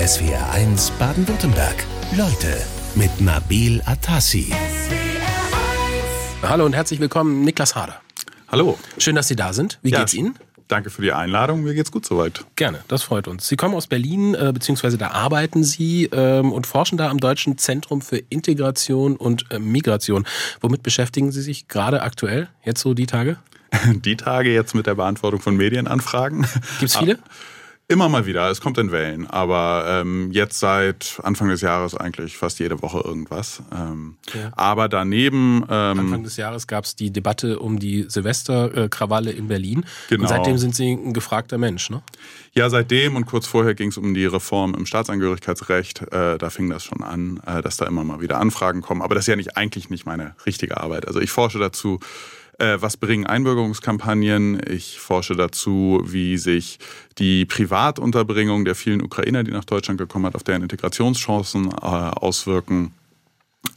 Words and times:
SWR1 0.00 0.92
Baden-Württemberg. 0.98 1.84
Leute 2.16 2.56
mit 2.94 3.20
Nabil 3.20 3.82
Atassi. 3.84 4.50
Hallo 6.42 6.64
und 6.64 6.72
herzlich 6.72 7.00
willkommen, 7.00 7.44
Niklas 7.44 7.74
Harder. 7.74 8.00
Hallo. 8.48 8.78
Schön, 8.96 9.14
dass 9.14 9.28
Sie 9.28 9.36
da 9.36 9.52
sind. 9.52 9.78
Wie 9.82 9.90
Ja, 9.90 9.98
geht's 9.98 10.14
Ihnen? 10.14 10.36
Danke 10.68 10.88
für 10.88 11.02
die 11.02 11.12
Einladung. 11.12 11.64
Mir 11.64 11.74
geht's 11.74 11.92
gut 11.92 12.06
soweit. 12.06 12.46
Gerne, 12.56 12.80
das 12.88 13.02
freut 13.02 13.28
uns. 13.28 13.46
Sie 13.46 13.56
kommen 13.56 13.74
aus 13.74 13.88
Berlin, 13.88 14.34
äh, 14.34 14.52
beziehungsweise 14.54 14.96
da 14.96 15.10
arbeiten 15.10 15.64
Sie 15.64 16.06
ähm, 16.06 16.50
und 16.50 16.66
forschen 16.66 16.96
da 16.96 17.10
am 17.10 17.18
Deutschen 17.18 17.58
Zentrum 17.58 18.00
für 18.00 18.16
Integration 18.30 19.16
und 19.16 19.52
äh, 19.52 19.58
Migration. 19.58 20.24
Womit 20.62 20.82
beschäftigen 20.82 21.30
Sie 21.30 21.42
sich 21.42 21.68
gerade 21.68 22.00
aktuell, 22.00 22.48
jetzt 22.64 22.80
so 22.80 22.94
die 22.94 23.06
Tage? 23.06 23.36
Die 23.96 24.16
Tage 24.16 24.50
jetzt 24.50 24.74
mit 24.74 24.86
der 24.86 24.94
Beantwortung 24.94 25.40
von 25.42 25.58
Medienanfragen. 25.58 26.46
Gibt's 26.78 26.96
viele? 26.96 27.18
Immer 27.90 28.08
mal 28.08 28.24
wieder. 28.24 28.48
Es 28.52 28.60
kommt 28.60 28.78
in 28.78 28.92
Wellen. 28.92 29.26
Aber 29.26 29.84
ähm, 29.88 30.30
jetzt 30.30 30.60
seit 30.60 31.18
Anfang 31.24 31.48
des 31.48 31.60
Jahres 31.60 31.96
eigentlich 31.96 32.36
fast 32.36 32.60
jede 32.60 32.80
Woche 32.82 33.00
irgendwas. 33.04 33.64
Ähm, 33.74 34.16
Ja. 34.32 34.52
Aber 34.54 34.88
daneben. 34.88 35.64
Ähm, 35.68 35.98
Anfang 35.98 36.22
des 36.22 36.36
Jahres 36.36 36.68
gab 36.68 36.84
es 36.84 36.94
die 36.94 37.10
Debatte 37.10 37.58
um 37.58 37.80
die 37.80 38.04
Silvesterkrawalle 38.06 39.32
in 39.32 39.48
Berlin. 39.48 39.84
Genau. 40.08 40.22
Und 40.22 40.28
seitdem 40.28 40.56
sind 40.56 40.76
Sie 40.76 40.92
ein 40.92 41.12
gefragter 41.12 41.58
Mensch, 41.58 41.90
ne? 41.90 42.00
Ja, 42.52 42.70
seitdem 42.70 43.16
und 43.16 43.26
kurz 43.26 43.48
vorher 43.48 43.74
ging 43.74 43.88
es 43.88 43.98
um 43.98 44.14
die 44.14 44.26
Reform 44.26 44.76
im 44.76 44.86
Staatsangehörigkeitsrecht. 44.86 46.12
Äh, 46.12 46.38
da 46.38 46.48
fing 46.48 46.70
das 46.70 46.84
schon 46.84 47.02
an, 47.02 47.40
äh, 47.44 47.60
dass 47.60 47.76
da 47.76 47.86
immer 47.86 48.04
mal 48.04 48.20
wieder 48.20 48.38
Anfragen 48.38 48.82
kommen. 48.82 49.02
Aber 49.02 49.16
das 49.16 49.24
ist 49.24 49.28
ja 49.28 49.36
nicht 49.36 49.56
eigentlich 49.56 49.90
nicht 49.90 50.06
meine 50.06 50.36
richtige 50.46 50.76
Arbeit. 50.76 51.08
Also 51.08 51.20
ich 51.20 51.32
forsche 51.32 51.58
dazu, 51.58 51.98
was 52.60 52.96
bringen 52.96 53.26
Einbürgerungskampagnen. 53.26 54.60
Ich 54.68 55.00
forsche 55.00 55.34
dazu, 55.34 56.02
wie 56.04 56.38
sich 56.38 56.78
die 57.18 57.46
Privatunterbringung 57.46 58.64
der 58.64 58.74
vielen 58.74 59.02
Ukrainer, 59.02 59.44
die 59.44 59.50
nach 59.50 59.64
Deutschland 59.64 59.98
gekommen 59.98 60.26
sind, 60.26 60.36
auf 60.36 60.44
deren 60.44 60.62
Integrationschancen 60.62 61.70
äh, 61.70 61.74
auswirken. 61.74 62.94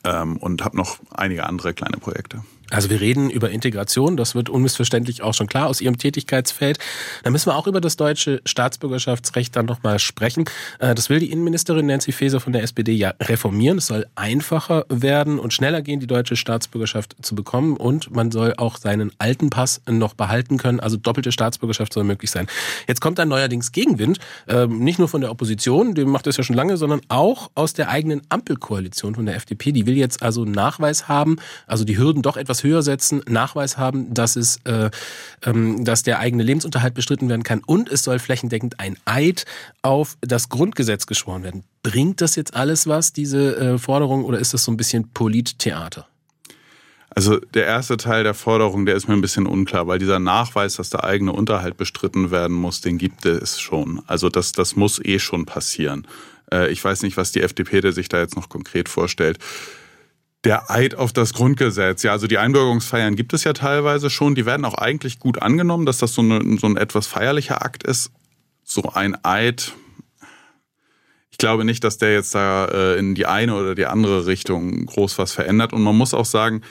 Ähm, 0.05 0.37
und 0.37 0.63
habe 0.63 0.77
noch 0.77 0.97
einige 1.11 1.45
andere 1.45 1.73
kleine 1.73 1.97
Projekte. 1.97 2.43
Also 2.73 2.89
wir 2.89 2.99
reden 2.99 3.29
über 3.29 3.51
Integration, 3.51 4.17
das 4.17 4.33
wird 4.33 4.49
unmissverständlich 4.49 5.21
auch 5.21 5.33
schon 5.33 5.47
klar 5.47 5.67
aus 5.67 5.79
Ihrem 5.79 5.97
Tätigkeitsfeld. 5.97 6.79
Da 7.23 7.29
müssen 7.29 7.47
wir 7.51 7.55
auch 7.55 7.67
über 7.67 7.81
das 7.81 7.97
deutsche 7.97 8.41
Staatsbürgerschaftsrecht 8.45 9.55
dann 9.55 9.67
nochmal 9.67 9.99
sprechen. 9.99 10.45
Äh, 10.79 10.95
Das 10.95 11.09
will 11.09 11.19
die 11.19 11.31
Innenministerin 11.31 11.85
Nancy 11.85 12.11
Faeser 12.11 12.39
von 12.39 12.51
der 12.51 12.63
SPD 12.63 12.93
ja 12.93 13.13
reformieren. 13.21 13.77
Es 13.77 13.87
soll 13.87 14.07
einfacher 14.15 14.85
werden 14.89 15.37
und 15.39 15.53
schneller 15.53 15.81
gehen, 15.81 15.99
die 15.99 16.07
deutsche 16.07 16.35
Staatsbürgerschaft 16.35 17.15
zu 17.21 17.35
bekommen. 17.35 17.77
Und 17.77 18.11
man 18.11 18.31
soll 18.31 18.55
auch 18.57 18.77
seinen 18.77 19.11
alten 19.19 19.49
Pass 19.49 19.81
noch 19.87 20.15
behalten 20.15 20.57
können. 20.57 20.79
Also 20.79 20.97
doppelte 20.97 21.31
Staatsbürgerschaft 21.31 21.93
soll 21.93 22.03
möglich 22.03 22.31
sein. 22.31 22.47
Jetzt 22.87 23.01
kommt 23.01 23.19
dann 23.19 23.29
neuerdings 23.29 23.71
Gegenwind, 23.71 24.17
ähm, 24.47 24.79
nicht 24.79 24.97
nur 24.97 25.07
von 25.07 25.21
der 25.21 25.29
Opposition, 25.29 25.93
die 25.93 26.05
macht 26.05 26.25
das 26.25 26.37
ja 26.37 26.43
schon 26.43 26.55
lange, 26.55 26.77
sondern 26.77 27.01
auch 27.09 27.51
aus 27.53 27.73
der 27.73 27.89
eigenen 27.89 28.21
Ampelkoalition 28.29 29.13
von 29.13 29.25
der 29.27 29.35
FDP. 29.35 29.71
Die 29.71 29.85
will 29.85 29.95
jetzt 29.95 30.23
also 30.23 30.45
Nachweis 30.45 31.07
haben, 31.07 31.37
also 31.67 31.83
die 31.83 31.97
Hürden 31.97 32.21
doch 32.23 32.37
etwas 32.37 32.62
höher 32.63 32.81
setzen, 32.81 33.21
Nachweis 33.27 33.77
haben, 33.77 34.13
dass 34.13 34.35
es, 34.35 34.57
äh, 34.65 34.89
ähm, 35.43 35.83
dass 35.85 36.03
der 36.03 36.19
eigene 36.19 36.43
Lebensunterhalt 36.43 36.93
bestritten 36.93 37.29
werden 37.29 37.43
kann 37.43 37.61
und 37.65 37.89
es 37.89 38.03
soll 38.03 38.19
flächendeckend 38.19 38.79
ein 38.79 38.97
Eid 39.05 39.45
auf 39.81 40.17
das 40.21 40.49
Grundgesetz 40.49 41.05
geschworen 41.05 41.43
werden. 41.43 41.63
Bringt 41.83 42.21
das 42.21 42.35
jetzt 42.35 42.55
alles 42.55 42.87
was, 42.87 43.13
diese 43.13 43.55
äh, 43.57 43.77
Forderung, 43.77 44.23
oder 44.25 44.39
ist 44.39 44.53
das 44.53 44.63
so 44.63 44.71
ein 44.71 44.77
bisschen 44.77 45.09
Polittheater? 45.09 46.07
Also 47.15 47.37
der 47.37 47.65
erste 47.65 47.97
Teil 47.97 48.23
der 48.23 48.33
Forderung, 48.33 48.85
der 48.85 48.95
ist 48.95 49.07
mir 49.07 49.13
ein 49.13 49.21
bisschen 49.21 49.45
unklar, 49.45 49.87
weil 49.87 49.99
dieser 49.99 50.19
Nachweis, 50.19 50.77
dass 50.77 50.89
der 50.89 51.03
eigene 51.03 51.31
Unterhalt 51.31 51.77
bestritten 51.77 52.31
werden 52.31 52.55
muss, 52.55 52.81
den 52.81 52.97
gibt 52.97 53.25
es 53.25 53.59
schon. 53.59 54.01
Also 54.07 54.29
das, 54.29 54.51
das 54.51 54.75
muss 54.75 54.99
eh 55.03 55.19
schon 55.19 55.45
passieren. 55.45 56.07
Äh, 56.51 56.71
Ich 56.71 56.83
weiß 56.83 57.03
nicht, 57.03 57.15
was 57.15 57.31
die 57.31 57.41
FDP 57.41 57.91
sich 57.91 58.09
da 58.09 58.19
jetzt 58.19 58.35
noch 58.35 58.49
konkret 58.49 58.89
vorstellt. 58.89 59.37
Der 60.43 60.69
Eid 60.69 60.95
auf 60.95 61.13
das 61.13 61.33
Grundgesetz, 61.33 62.03
ja, 62.03 62.11
also 62.11 62.27
die 62.27 62.37
Einbürgerungsfeiern 62.37 63.15
gibt 63.15 63.33
es 63.33 63.45
ja 63.45 63.53
teilweise 63.53 64.09
schon. 64.09 64.35
Die 64.35 64.45
werden 64.45 64.65
auch 64.65 64.73
eigentlich 64.73 65.19
gut 65.19 65.41
angenommen, 65.41 65.85
dass 65.85 65.99
das 65.99 66.13
so, 66.13 66.21
eine, 66.21 66.57
so 66.57 66.67
ein 66.67 66.75
etwas 66.75 67.07
feierlicher 67.07 67.63
Akt 67.63 67.83
ist. 67.83 68.11
So 68.63 68.91
ein 68.93 69.17
Eid, 69.23 69.73
ich 71.33 71.39
glaube 71.39 71.65
nicht, 71.65 71.83
dass 71.83 71.97
der 71.97 72.13
jetzt 72.13 72.35
da 72.35 72.65
äh, 72.65 72.99
in 72.99 73.15
die 73.15 73.25
eine 73.25 73.55
oder 73.55 73.73
die 73.73 73.87
andere 73.87 74.27
Richtung 74.27 74.85
groß 74.85 75.17
was 75.17 75.31
verändert. 75.31 75.73
Und 75.73 75.81
man 75.81 75.97
muss 75.97 76.13
auch 76.13 76.25
sagen, 76.25 76.61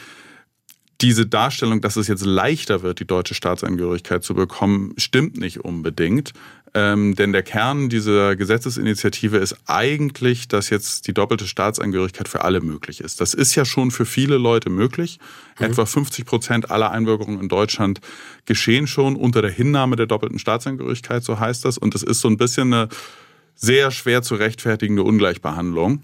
diese 1.00 1.26
Darstellung, 1.26 1.80
dass 1.80 1.96
es 1.96 2.06
jetzt 2.06 2.24
leichter 2.24 2.82
wird, 2.82 3.00
die 3.00 3.04
deutsche 3.04 3.34
Staatsangehörigkeit 3.34 4.22
zu 4.22 4.34
bekommen, 4.34 4.94
stimmt 4.98 5.36
nicht 5.36 5.64
unbedingt. 5.64 6.32
Ähm, 6.74 7.14
denn 7.14 7.32
der 7.32 7.42
Kern 7.42 7.90
dieser 7.90 8.34
Gesetzesinitiative 8.34 9.36
ist 9.36 9.56
eigentlich, 9.66 10.48
dass 10.48 10.70
jetzt 10.70 11.06
die 11.06 11.12
doppelte 11.12 11.46
Staatsangehörigkeit 11.46 12.28
für 12.28 12.44
alle 12.44 12.62
möglich 12.62 13.00
ist. 13.00 13.20
Das 13.20 13.34
ist 13.34 13.54
ja 13.54 13.66
schon 13.66 13.90
für 13.90 14.06
viele 14.06 14.38
Leute 14.38 14.70
möglich. 14.70 15.18
Etwa 15.58 15.84
50 15.84 16.24
Prozent 16.24 16.70
aller 16.70 16.90
Einbürgerungen 16.90 17.40
in 17.40 17.48
Deutschland 17.48 18.00
geschehen 18.46 18.86
schon 18.86 19.16
unter 19.16 19.42
der 19.42 19.50
Hinnahme 19.50 19.96
der 19.96 20.06
doppelten 20.06 20.38
Staatsangehörigkeit, 20.38 21.22
so 21.22 21.38
heißt 21.38 21.64
das. 21.66 21.76
Und 21.76 21.94
es 21.94 22.02
ist 22.02 22.20
so 22.20 22.28
ein 22.28 22.38
bisschen 22.38 22.72
eine 22.72 22.88
sehr 23.54 23.90
schwer 23.90 24.22
zu 24.22 24.34
rechtfertigende 24.34 25.02
Ungleichbehandlung. 25.02 26.02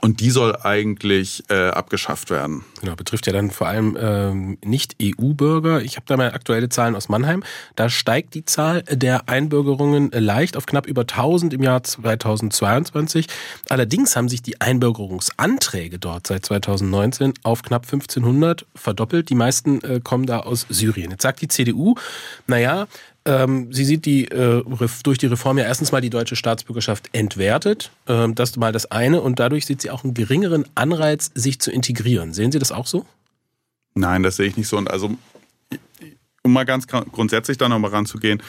Und 0.00 0.20
die 0.20 0.30
soll 0.30 0.56
eigentlich 0.62 1.44
äh, 1.50 1.68
abgeschafft 1.68 2.30
werden. 2.30 2.64
Genau, 2.80 2.96
betrifft 2.96 3.26
ja 3.26 3.34
dann 3.34 3.50
vor 3.50 3.68
allem 3.68 3.98
ähm, 4.00 4.58
Nicht-EU-Bürger. 4.64 5.82
Ich 5.82 5.96
habe 5.96 6.06
da 6.06 6.16
mal 6.16 6.32
aktuelle 6.32 6.70
Zahlen 6.70 6.96
aus 6.96 7.10
Mannheim. 7.10 7.42
Da 7.76 7.90
steigt 7.90 8.34
die 8.34 8.46
Zahl 8.46 8.82
der 8.84 9.28
Einbürgerungen 9.28 10.10
leicht 10.12 10.56
auf 10.56 10.64
knapp 10.64 10.86
über 10.86 11.02
1000 11.02 11.52
im 11.52 11.62
Jahr 11.62 11.82
2022. 11.82 13.26
Allerdings 13.68 14.16
haben 14.16 14.30
sich 14.30 14.40
die 14.40 14.60
Einbürgerungsanträge 14.60 15.98
dort 15.98 16.26
seit 16.26 16.46
2019 16.46 17.34
auf 17.42 17.62
knapp 17.62 17.82
1500 17.82 18.66
verdoppelt. 18.74 19.28
Die 19.28 19.34
meisten 19.34 19.82
äh, 19.82 20.00
kommen 20.02 20.24
da 20.24 20.40
aus 20.40 20.66
Syrien. 20.70 21.10
Jetzt 21.10 21.22
sagt 21.22 21.42
die 21.42 21.48
CDU, 21.48 21.96
naja, 22.46 22.86
ähm, 23.30 23.72
sie 23.72 23.84
sieht 23.84 24.06
die 24.06 24.24
äh, 24.26 24.64
durch 25.04 25.18
die 25.18 25.26
Reform 25.26 25.56
ja 25.56 25.64
erstens 25.64 25.92
mal 25.92 26.00
die 26.00 26.10
deutsche 26.10 26.34
Staatsbürgerschaft 26.34 27.10
entwertet. 27.12 27.92
Ähm, 28.08 28.34
das 28.34 28.50
ist 28.50 28.56
mal 28.56 28.72
das 28.72 28.90
eine. 28.90 29.20
Und 29.20 29.38
dadurch 29.38 29.66
sieht 29.66 29.80
sie 29.80 29.90
auch 29.90 30.02
einen 30.02 30.14
geringeren 30.14 30.64
Anreiz, 30.74 31.30
sich 31.34 31.60
zu 31.60 31.70
integrieren. 31.70 32.34
Sehen 32.34 32.50
Sie 32.50 32.58
das 32.58 32.72
auch 32.72 32.88
so? 32.88 33.06
Nein, 33.94 34.24
das 34.24 34.36
sehe 34.36 34.48
ich 34.48 34.56
nicht 34.56 34.66
so. 34.66 34.76
Und 34.76 34.90
also, 34.90 35.16
um 36.42 36.52
mal 36.52 36.64
ganz 36.64 36.88
grundsätzlich 36.88 37.56
da 37.56 37.68
nochmal 37.68 37.92
ranzugehen, 37.92 38.42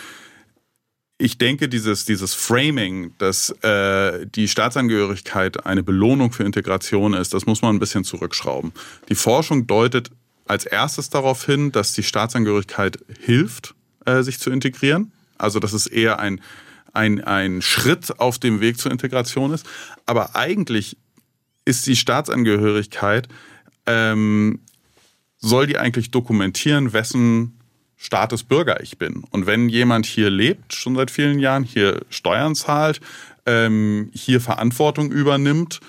ich 1.19 1.37
denke, 1.37 1.69
dieses, 1.69 2.05
dieses 2.05 2.33
Framing, 2.33 3.13
dass 3.19 3.51
äh, 3.61 4.25
die 4.25 4.47
Staatsangehörigkeit 4.47 5.67
eine 5.67 5.83
Belohnung 5.83 6.31
für 6.31 6.43
Integration 6.43 7.13
ist, 7.13 7.35
das 7.35 7.45
muss 7.45 7.61
man 7.61 7.75
ein 7.75 7.79
bisschen 7.79 8.03
zurückschrauben. 8.03 8.71
Die 9.09 9.15
Forschung 9.15 9.67
deutet 9.67 10.09
als 10.47 10.65
erstes 10.65 11.11
darauf 11.11 11.45
hin, 11.45 11.71
dass 11.71 11.93
die 11.93 12.01
Staatsangehörigkeit 12.01 12.97
hilft, 13.19 13.75
äh, 14.05 14.23
sich 14.23 14.39
zu 14.39 14.49
integrieren. 14.51 15.11
Also, 15.37 15.59
dass 15.59 15.73
es 15.73 15.87
eher 15.87 16.19
ein, 16.19 16.41
ein, 16.93 17.23
ein 17.23 17.61
Schritt 17.61 18.19
auf 18.19 18.39
dem 18.39 18.61
Weg 18.61 18.77
zur 18.77 18.91
Integration 18.91 19.53
ist. 19.53 19.65
Aber 20.05 20.35
eigentlich 20.35 20.97
ist 21.65 21.87
die 21.87 21.95
Staatsangehörigkeit 21.95 23.27
ähm, 23.85 24.59
soll 25.37 25.67
die 25.67 25.77
eigentlich 25.77 26.11
dokumentieren, 26.11 26.93
wessen 26.93 27.57
Staates 27.97 28.43
Bürger 28.43 28.81
ich 28.81 28.97
bin. 28.97 29.23
Und 29.29 29.45
wenn 29.45 29.69
jemand 29.69 30.05
hier 30.05 30.29
lebt, 30.29 30.73
schon 30.73 30.95
seit 30.95 31.11
vielen 31.11 31.39
Jahren, 31.39 31.63
hier 31.63 32.01
Steuern 32.09 32.55
zahlt, 32.55 32.99
ähm, 33.45 34.09
hier 34.13 34.41
Verantwortung 34.41 35.11
übernimmt 35.11 35.81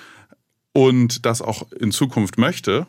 und 0.72 1.24
das 1.24 1.40
auch 1.40 1.70
in 1.72 1.90
Zukunft 1.90 2.38
möchte, 2.38 2.86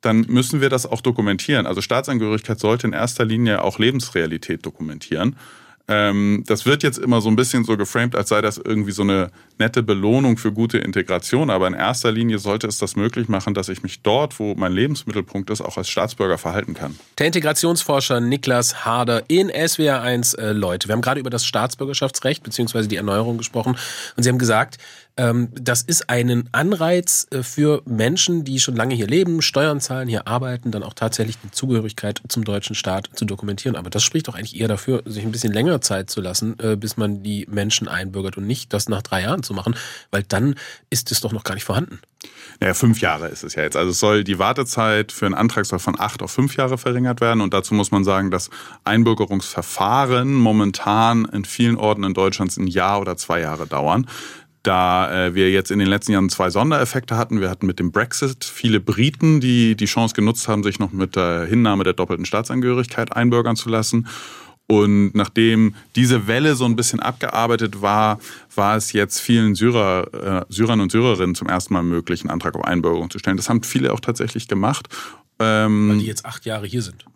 dann 0.00 0.20
müssen 0.28 0.60
wir 0.60 0.68
das 0.68 0.86
auch 0.86 1.00
dokumentieren. 1.00 1.66
Also 1.66 1.80
Staatsangehörigkeit 1.80 2.60
sollte 2.60 2.86
in 2.86 2.92
erster 2.92 3.24
Linie 3.24 3.62
auch 3.62 3.78
Lebensrealität 3.78 4.64
dokumentieren. 4.64 5.36
Ähm, 5.90 6.44
das 6.46 6.66
wird 6.66 6.82
jetzt 6.82 6.98
immer 6.98 7.22
so 7.22 7.30
ein 7.30 7.36
bisschen 7.36 7.64
so 7.64 7.78
geframed, 7.78 8.14
als 8.14 8.28
sei 8.28 8.42
das 8.42 8.58
irgendwie 8.58 8.92
so 8.92 9.02
eine 9.02 9.30
nette 9.58 9.82
Belohnung 9.82 10.36
für 10.36 10.52
gute 10.52 10.76
Integration. 10.76 11.48
Aber 11.48 11.66
in 11.66 11.72
erster 11.72 12.12
Linie 12.12 12.38
sollte 12.38 12.66
es 12.66 12.78
das 12.78 12.94
möglich 12.94 13.28
machen, 13.28 13.54
dass 13.54 13.70
ich 13.70 13.82
mich 13.82 14.02
dort, 14.02 14.38
wo 14.38 14.54
mein 14.54 14.72
Lebensmittelpunkt 14.72 15.48
ist, 15.48 15.62
auch 15.62 15.78
als 15.78 15.88
Staatsbürger 15.88 16.36
verhalten 16.36 16.74
kann. 16.74 16.98
Der 17.16 17.26
Integrationsforscher 17.26 18.20
Niklas 18.20 18.84
Harder 18.84 19.22
in 19.28 19.50
SWR1 19.50 20.38
äh, 20.38 20.52
Leute. 20.52 20.88
Wir 20.88 20.92
haben 20.92 21.00
gerade 21.00 21.20
über 21.20 21.30
das 21.30 21.46
Staatsbürgerschaftsrecht 21.46 22.42
bzw. 22.42 22.86
die 22.86 22.96
Erneuerung 22.96 23.38
gesprochen 23.38 23.76
und 24.16 24.22
Sie 24.22 24.28
haben 24.28 24.38
gesagt, 24.38 24.76
das 25.18 25.82
ist 25.82 26.08
ein 26.08 26.48
Anreiz 26.52 27.26
äh, 27.30 27.42
für 27.42 27.82
Menschen, 27.86 28.44
die 28.44 28.60
schon 28.60 28.76
lange 28.76 28.94
hier 28.94 29.08
leben, 29.08 29.42
Steuern 29.42 29.80
zahlen, 29.80 30.08
hier 30.08 30.28
arbeiten, 30.28 30.70
dann 30.70 30.84
auch 30.84 30.94
tatsächlich 30.94 31.36
die 31.42 31.50
Zugehörigkeit 31.50 32.22
zum 32.28 32.44
deutschen 32.44 32.76
Staat 32.76 33.10
zu 33.14 33.24
dokumentieren. 33.24 33.74
Aber 33.74 33.90
das 33.90 34.04
spricht 34.04 34.28
doch 34.28 34.36
eigentlich 34.36 34.58
eher 34.60 34.68
dafür, 34.68 35.02
sich 35.06 35.24
ein 35.24 35.32
bisschen 35.32 35.52
länger 35.52 35.80
Zeit 35.80 36.08
zu 36.08 36.20
lassen, 36.20 36.56
äh, 36.60 36.76
bis 36.76 36.96
man 36.96 37.24
die 37.24 37.46
Menschen 37.50 37.88
einbürgert 37.88 38.36
und 38.36 38.46
nicht 38.46 38.72
das 38.72 38.88
nach 38.88 39.02
drei 39.02 39.22
Jahren 39.22 39.42
zu 39.42 39.54
machen, 39.54 39.74
weil 40.12 40.22
dann 40.22 40.54
ist 40.88 41.10
es 41.10 41.20
doch 41.20 41.32
noch 41.32 41.42
gar 41.42 41.54
nicht 41.54 41.64
vorhanden. 41.64 41.98
Naja, 42.60 42.74
fünf 42.74 43.00
Jahre 43.00 43.26
ist 43.26 43.42
es 43.42 43.56
ja 43.56 43.62
jetzt. 43.64 43.76
Also 43.76 43.90
es 43.90 44.00
soll 44.00 44.22
die 44.22 44.38
Wartezeit 44.38 45.10
für 45.10 45.26
einen 45.26 45.34
Antrag 45.34 45.66
soll 45.66 45.78
von 45.80 45.98
acht 45.98 46.22
auf 46.22 46.30
fünf 46.30 46.56
Jahre 46.56 46.78
verringert 46.78 47.20
werden. 47.20 47.40
Und 47.40 47.54
dazu 47.54 47.74
muss 47.74 47.90
man 47.90 48.04
sagen, 48.04 48.30
dass 48.30 48.50
Einbürgerungsverfahren 48.84 50.32
momentan 50.32 51.24
in 51.26 51.44
vielen 51.44 51.76
Orten 51.76 52.04
in 52.04 52.14
Deutschland 52.14 52.56
ein 52.56 52.66
Jahr 52.66 53.00
oder 53.00 53.16
zwei 53.16 53.40
Jahre 53.40 53.66
dauern 53.66 54.06
da 54.68 55.26
äh, 55.26 55.34
wir 55.34 55.50
jetzt 55.50 55.70
in 55.70 55.78
den 55.78 55.88
letzten 55.88 56.12
Jahren 56.12 56.28
zwei 56.28 56.50
Sondereffekte 56.50 57.16
hatten. 57.16 57.40
Wir 57.40 57.48
hatten 57.48 57.66
mit 57.66 57.78
dem 57.78 57.90
Brexit 57.90 58.44
viele 58.44 58.80
Briten, 58.80 59.40
die 59.40 59.74
die 59.76 59.86
Chance 59.86 60.14
genutzt 60.14 60.46
haben, 60.46 60.62
sich 60.62 60.78
noch 60.78 60.92
mit 60.92 61.16
der 61.16 61.46
Hinnahme 61.46 61.84
der 61.84 61.94
doppelten 61.94 62.26
Staatsangehörigkeit 62.26 63.16
einbürgern 63.16 63.56
zu 63.56 63.70
lassen. 63.70 64.06
Und 64.66 65.14
nachdem 65.14 65.74
diese 65.96 66.26
Welle 66.26 66.54
so 66.54 66.66
ein 66.66 66.76
bisschen 66.76 67.00
abgearbeitet 67.00 67.80
war, 67.80 68.20
war 68.54 68.76
es 68.76 68.92
jetzt 68.92 69.18
vielen 69.18 69.54
Syrer, 69.54 70.44
äh, 70.48 70.52
Syrern 70.52 70.82
und 70.82 70.92
Syrerinnen 70.92 71.34
zum 71.34 71.48
ersten 71.48 71.72
Mal 71.72 71.82
möglich, 71.82 72.20
einen 72.20 72.30
Antrag 72.30 72.54
auf 72.54 72.64
Einbürgerung 72.64 73.08
zu 73.08 73.18
stellen. 73.18 73.38
Das 73.38 73.48
haben 73.48 73.62
viele 73.62 73.94
auch 73.94 74.00
tatsächlich 74.00 74.46
gemacht. 74.46 74.88
Ähm, 75.38 75.88
Weil 75.88 75.98
die 75.98 76.06
jetzt 76.06 76.26
acht 76.26 76.44
Jahre 76.44 76.66
hier 76.66 76.82
sind. 76.82 77.06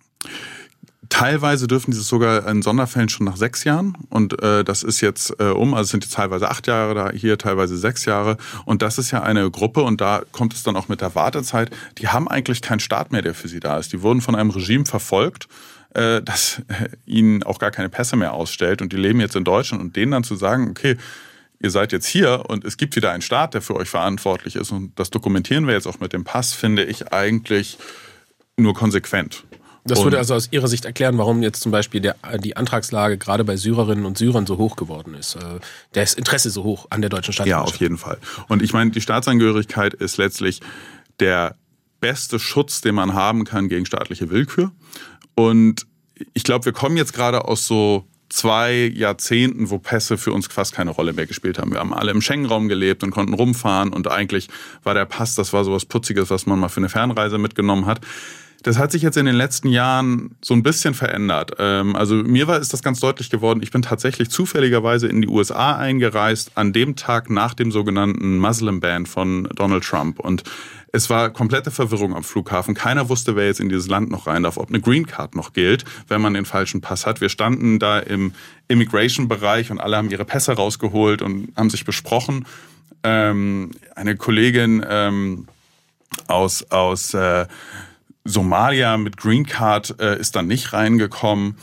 Teilweise 1.13 1.67
dürfen 1.67 1.93
es 1.93 2.09
sogar 2.09 2.49
in 2.49 2.63
Sonderfällen 2.63 3.11
schon 3.11 3.27
nach 3.27 3.37
sechs 3.37 3.65
Jahren. 3.65 3.99
Und 4.09 4.43
äh, 4.43 4.65
das 4.65 4.83
ist 4.83 5.03
jetzt 5.03 5.39
äh, 5.39 5.51
um, 5.51 5.75
also 5.75 5.91
sind 5.91 6.05
jetzt 6.05 6.15
teilweise 6.15 6.49
acht 6.49 6.67
Jahre 6.67 6.95
da, 6.95 7.11
hier 7.11 7.37
teilweise 7.37 7.77
sechs 7.77 8.07
Jahre. 8.07 8.39
Und 8.65 8.81
das 8.81 8.97
ist 8.97 9.11
ja 9.11 9.23
eine 9.23 9.51
Gruppe, 9.51 9.83
und 9.83 10.01
da 10.01 10.23
kommt 10.33 10.55
es 10.55 10.63
dann 10.63 10.75
auch 10.75 10.89
mit 10.89 11.03
der 11.03 11.15
Wartezeit, 11.15 11.71
die 11.99 12.09
haben 12.09 12.29
eigentlich 12.29 12.63
keinen 12.63 12.81
Staat 12.81 13.13
mehr, 13.13 13.21
der 13.21 13.35
für 13.35 13.49
sie 13.49 13.61
da 13.61 13.77
ist. 13.77 13.93
Die 13.93 14.01
wurden 14.01 14.23
von 14.23 14.35
einem 14.35 14.49
Regime 14.49 14.87
verfolgt 14.87 15.49
äh, 15.93 16.23
das 16.23 16.63
äh, 16.69 16.89
ihnen 17.05 17.43
auch 17.43 17.59
gar 17.59 17.71
keine 17.71 17.91
Pässe 17.91 18.17
mehr 18.17 18.33
ausstellt 18.33 18.81
und 18.81 18.91
die 18.95 18.97
leben 18.97 19.21
jetzt 19.21 19.37
in 19.37 19.45
Deutschland 19.45 19.83
und 19.83 19.95
denen 19.95 20.13
dann 20.13 20.25
zu 20.25 20.35
sagen, 20.35 20.71
okay, 20.71 20.97
ihr 21.61 21.71
seid 21.71 21.93
jetzt 21.93 22.07
hier 22.07 22.45
und 22.49 22.65
es 22.65 22.79
gibt 22.79 22.97
wieder 22.97 23.11
einen 23.11 23.21
Staat, 23.21 23.53
der 23.53 23.61
für 23.61 23.77
euch 23.77 23.91
verantwortlich 23.91 24.57
ist 24.57 24.73
und 24.73 24.99
das 24.99 25.11
dokumentieren 25.11 25.67
wir 25.67 25.75
jetzt 25.75 25.87
auch 25.87 26.01
mit 26.01 26.15
dem 26.15 26.25
Pass, 26.25 26.55
finde 26.55 26.85
ich 26.85 27.13
eigentlich 27.13 27.77
nur 28.57 28.73
konsequent. 28.73 29.45
Das 29.85 30.05
würde 30.05 30.19
also 30.19 30.35
aus 30.35 30.49
Ihrer 30.53 30.69
Sicht 30.69 30.85
erklären, 30.85 31.19
warum 31.19 31.43
jetzt 31.43 31.61
zum 31.61 31.73
Beispiel 31.73 32.01
der, 32.01 32.17
die 32.39 32.57
Antragslage 32.57 33.19
gerade 33.19 33.43
bei 33.43 33.57
Syrerinnen 33.57 34.05
und 34.05 34.17
Syrern 34.17 34.47
so 34.47 34.57
hoch 34.57 34.77
geworden 34.77 35.15
ist. 35.15 35.35
Äh, 35.35 35.59
das 35.93 36.15
Interesse 36.15 36.51
so 36.51 36.63
hoch 36.63 36.87
an 36.91 37.01
der 37.01 37.11
deutschen 37.11 37.33
Staatsangehörigkeit. 37.33 37.71
Ja, 37.71 37.75
auf 37.75 37.81
jeden 37.81 37.99
Fall. 37.99 38.19
Und 38.49 38.63
ich 38.63 38.73
meine, 38.73 38.91
die 38.91 39.01
Staatsangehörigkeit 39.01 39.95
ist 39.95 40.19
letztlich 40.19 40.61
der 41.19 41.57
beste 42.01 42.39
Schutz, 42.39 42.81
den 42.81 42.95
man 42.95 43.15
haben 43.15 43.45
kann 43.45 43.69
gegen 43.69 43.85
staatliche 43.85 44.31
Willkür. 44.31 44.71
Und 45.35 45.87
ich 46.35 46.45
glaube, 46.45 46.65
wir 46.65 46.73
kommen 46.73 46.97
jetzt 46.97 47.13
gerade 47.13 47.47
aus 47.47 47.67
so 47.67 48.07
zwei 48.29 48.91
Jahrzehnten, 48.95 49.69
wo 49.71 49.79
Pässe 49.79 50.17
für 50.17 50.33
uns 50.33 50.47
fast 50.47 50.73
keine 50.73 50.91
Rolle 50.91 51.13
mehr 51.13 51.27
gespielt 51.27 51.59
haben. 51.59 51.73
Wir 51.73 51.81
haben 51.81 51.93
alle 51.93 52.13
im 52.13 52.23
Schengen-Raum 52.23 52.69
gelebt 52.69 53.03
und 53.03 53.11
konnten 53.11 53.35
rumfahren 53.35 53.93
und 53.93 54.09
eigentlich 54.09 54.49
war 54.83 54.95
der 54.95 55.05
Pass, 55.05 55.35
das 55.35 55.53
war 55.53 55.65
sowas 55.65 55.85
Putziges, 55.85 56.31
was 56.31 56.47
man 56.47 56.59
mal 56.59 56.69
für 56.69 56.81
eine 56.81 56.89
Fernreise 56.89 57.37
mitgenommen 57.37 57.87
hat. 57.87 58.01
Das 58.63 58.79
hat 58.79 58.93
sich 58.93 59.03
jetzt 59.03 59.17
in 59.17 59.27
den 59.27 59.35
letzten 59.35 59.69
Jahren 59.69 60.37
so 60.41 60.55
ein 60.55 60.63
bisschen 60.63 60.95
verändert. 60.95 61.53
Ähm, 61.59 61.97
also 61.97 62.15
mir 62.15 62.47
war 62.47 62.59
ist 62.59 62.73
das 62.73 62.83
ganz 62.83 63.01
deutlich 63.01 63.31
geworden. 63.31 63.61
Ich 63.63 63.71
bin 63.71 63.83
tatsächlich 63.83 64.31
zufälligerweise 64.31 65.09
in 65.09 65.21
die 65.21 65.29
USA 65.29 65.77
eingereist 65.77 66.53
an 66.55 66.73
dem 66.73 66.95
Tag 66.97 67.29
nach 67.31 67.55
dem 67.55 67.73
sogenannten 67.73 68.39
Muslim 68.39 68.81
Ban 68.81 69.07
von 69.07 69.49
Donald 69.55 69.85
Trump 69.85 70.21
und 70.21 70.45
es 70.95 71.09
war 71.09 71.31
komplette 71.31 71.71
Verwirrung 71.71 72.15
am 72.15 72.23
Flughafen. 72.23 72.75
Keiner 72.75 73.09
wusste, 73.09 73.35
wer 73.35 73.47
jetzt 73.47 73.61
in 73.61 73.71
dieses 73.71 73.89
Land 73.89 74.11
noch 74.11 74.27
rein 74.27 74.43
darf, 74.43 74.59
ob 74.59 74.69
eine 74.69 74.81
Green 74.81 75.07
Card 75.07 75.35
noch 75.35 75.55
gilt, 75.55 75.87
wenn 76.09 76.21
man 76.21 76.35
den 76.35 76.45
falschen 76.45 76.83
Pass 76.83 77.07
hat. 77.07 77.23
Wir 77.23 77.31
standen 77.31 77.79
da 77.79 77.99
im 77.99 78.35
Immigration-Bereich 78.69 79.71
und 79.71 79.81
alle 79.81 79.97
haben 79.97 80.11
ihre 80.11 80.27
Pässe 80.27 80.53
rausgeholt 80.53 81.23
und 81.23 81.49
haben 81.57 81.71
sich 81.71 81.87
besprochen. 81.87 82.45
Ähm, 83.05 83.71
eine 83.97 84.17
Kollegin 84.17 84.85
ähm, 84.87 85.49
aus, 86.27 86.71
aus 86.71 87.15
äh, 87.15 87.47
Somalia 88.25 88.97
mit 88.97 89.17
Green 89.17 89.47
Card 89.47 90.01
äh, 90.01 90.19
ist 90.19 90.37
dann 90.37 90.47
nicht 90.47 90.73
reingekommen. 90.73 91.57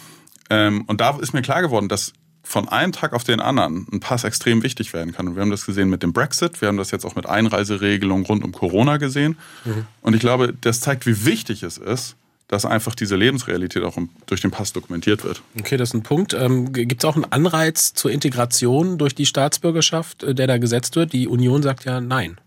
Ähm, 0.49 0.83
und 0.87 1.01
da 1.01 1.17
ist 1.17 1.33
mir 1.33 1.41
klar 1.41 1.61
geworden, 1.61 1.89
dass 1.89 2.13
von 2.43 2.67
einem 2.67 2.91
Tag 2.91 3.13
auf 3.13 3.23
den 3.23 3.39
anderen 3.39 3.85
ein 3.91 3.99
Pass 3.99 4.23
extrem 4.23 4.63
wichtig 4.63 4.93
werden 4.93 5.13
kann. 5.13 5.27
Und 5.27 5.35
wir 5.35 5.41
haben 5.41 5.51
das 5.51 5.65
gesehen 5.65 5.89
mit 5.89 6.01
dem 6.01 6.13
Brexit, 6.13 6.61
wir 6.61 6.67
haben 6.67 6.77
das 6.77 6.89
jetzt 6.89 7.05
auch 7.05 7.15
mit 7.15 7.27
Einreiseregelungen 7.27 8.25
rund 8.25 8.43
um 8.43 8.51
Corona 8.51 8.97
gesehen. 8.97 9.37
Mhm. 9.65 9.85
Und 10.01 10.15
ich 10.15 10.19
glaube, 10.19 10.53
das 10.59 10.81
zeigt, 10.81 11.05
wie 11.05 11.25
wichtig 11.25 11.61
es 11.61 11.77
ist, 11.77 12.15
dass 12.47 12.65
einfach 12.65 12.95
diese 12.95 13.15
Lebensrealität 13.15 13.83
auch 13.83 13.95
durch 14.25 14.41
den 14.41 14.49
Pass 14.49 14.73
dokumentiert 14.73 15.23
wird. 15.23 15.43
Okay, 15.59 15.77
das 15.77 15.89
ist 15.89 15.93
ein 15.93 16.01
Punkt. 16.01 16.33
Ähm, 16.33 16.73
Gibt 16.73 17.03
es 17.03 17.05
auch 17.07 17.15
einen 17.15 17.31
Anreiz 17.31 17.93
zur 17.93 18.09
Integration 18.09 18.97
durch 18.97 19.13
die 19.13 19.27
Staatsbürgerschaft, 19.27 20.23
äh, 20.23 20.33
der 20.33 20.47
da 20.47 20.57
gesetzt 20.57 20.95
wird? 20.95 21.13
Die 21.13 21.27
Union 21.27 21.61
sagt 21.61 21.85
ja 21.85 22.01
nein. 22.01 22.39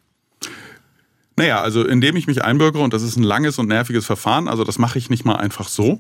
Naja, 1.37 1.61
also 1.61 1.87
indem 1.87 2.17
ich 2.17 2.27
mich 2.27 2.45
einbürgere, 2.45 2.83
und 2.83 2.93
das 2.93 3.03
ist 3.03 3.17
ein 3.17 3.23
langes 3.23 3.59
und 3.59 3.69
nerviges 3.69 4.07
Verfahren, 4.07 4.49
also 4.49 4.65
das 4.65 4.79
mache 4.79 4.99
ich 4.99 5.11
nicht 5.11 5.25
mal 5.25 5.37
einfach 5.37 5.69
so, 5.69 5.99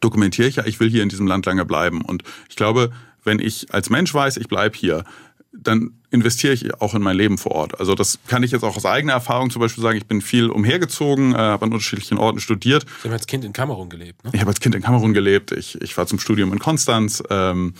dokumentiere 0.00 0.48
ich 0.48 0.56
ja, 0.56 0.66
ich 0.66 0.80
will 0.80 0.88
hier 0.88 1.02
in 1.02 1.08
diesem 1.08 1.26
Land 1.26 1.46
lange 1.46 1.64
bleiben. 1.64 2.02
Und 2.02 2.22
ich 2.48 2.56
glaube, 2.56 2.90
wenn 3.24 3.38
ich 3.38 3.72
als 3.74 3.90
Mensch 3.90 4.14
weiß, 4.14 4.36
ich 4.38 4.48
bleibe 4.48 4.76
hier, 4.76 5.04
dann 5.52 5.90
investiere 6.10 6.52
ich 6.52 6.80
auch 6.80 6.94
in 6.94 7.02
mein 7.02 7.16
Leben 7.16 7.36
vor 7.36 7.52
Ort. 7.52 7.80
Also 7.80 7.94
das 7.94 8.18
kann 8.28 8.42
ich 8.42 8.52
jetzt 8.52 8.62
auch 8.62 8.76
aus 8.76 8.86
eigener 8.86 9.14
Erfahrung 9.14 9.50
zum 9.50 9.60
Beispiel 9.60 9.82
sagen. 9.82 9.98
Ich 9.98 10.06
bin 10.06 10.20
viel 10.20 10.48
umhergezogen, 10.48 11.34
äh, 11.34 11.38
habe 11.38 11.66
an 11.66 11.72
unterschiedlichen 11.72 12.18
Orten 12.18 12.40
studiert. 12.40 12.86
Sie 13.02 13.08
haben 13.08 13.12
als 13.12 13.26
Kind 13.26 13.44
in 13.44 13.52
Kamerun 13.52 13.90
gelebt, 13.90 14.24
ne? 14.24 14.30
Ich 14.32 14.40
habe 14.40 14.50
als 14.50 14.60
Kind 14.60 14.74
in 14.74 14.82
Kamerun 14.82 15.12
gelebt. 15.12 15.52
Ich, 15.52 15.80
ich 15.80 15.96
war 15.96 16.06
zum 16.06 16.18
Studium 16.18 16.52
in 16.52 16.60
Konstanz. 16.60 17.22
Ähm, 17.30 17.74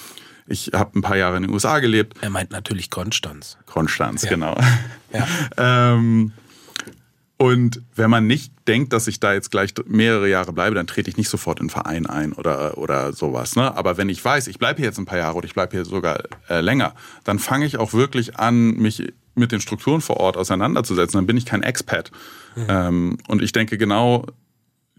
ich 0.47 0.73
habe 0.75 0.99
ein 0.99 1.03
paar 1.03 1.17
Jahre 1.17 1.37
in 1.37 1.45
den 1.45 1.53
USA 1.53 1.79
gelebt. 1.79 2.15
Er 2.21 2.31
meint 2.31 2.51
natürlich 2.51 2.91
Konstanz. 2.91 3.57
Konstanz, 3.67 4.23
ja. 4.23 4.31
genau. 4.31 4.59
Ja. 5.13 5.27
ähm, 5.95 6.33
und 7.41 7.81
wenn 7.95 8.11
man 8.11 8.27
nicht 8.27 8.53
denkt, 8.69 8.93
dass 8.93 9.07
ich 9.07 9.19
da 9.19 9.33
jetzt 9.33 9.51
gleich 9.51 9.73
mehrere 9.87 10.29
Jahre 10.29 10.53
bleibe, 10.53 10.75
dann 10.75 10.87
trete 10.87 11.09
ich 11.09 11.17
nicht 11.17 11.31
sofort 11.31 11.59
in 11.59 11.69
den 11.69 11.71
Verein 11.71 12.05
ein 12.05 12.35
oder, 12.35 12.77
oder 12.77 13.15
sowas. 13.15 13.57
Ne? 13.57 13.75
Aber 13.75 13.97
wenn 13.97 14.11
ich 14.11 14.23
weiß, 14.23 14.47
ich 14.47 14.59
bleibe 14.59 14.77
hier 14.77 14.85
jetzt 14.85 14.99
ein 14.99 15.07
paar 15.07 15.17
Jahre 15.17 15.37
oder 15.37 15.47
ich 15.47 15.55
bleibe 15.55 15.75
hier 15.75 15.87
sogar 15.87 16.23
äh, 16.51 16.61
länger, 16.61 16.95
dann 17.25 17.39
fange 17.39 17.65
ich 17.65 17.79
auch 17.79 17.95
wirklich 17.95 18.37
an, 18.39 18.73
mich 18.73 19.15
mit 19.35 19.53
den 19.53 19.63
Strukturen 19.63 20.03
vor 20.03 20.19
Ort 20.19 20.37
auseinanderzusetzen. 20.37 21.17
Dann 21.17 21.27
bin 21.27 21.39
ich 21.39 21.47
kein 21.47 21.63
Expat. 21.63 22.11
Mhm. 22.57 22.67
Ähm, 22.69 23.19
und 23.27 23.41
ich 23.41 23.53
denke 23.53 23.79
genau, 23.79 24.27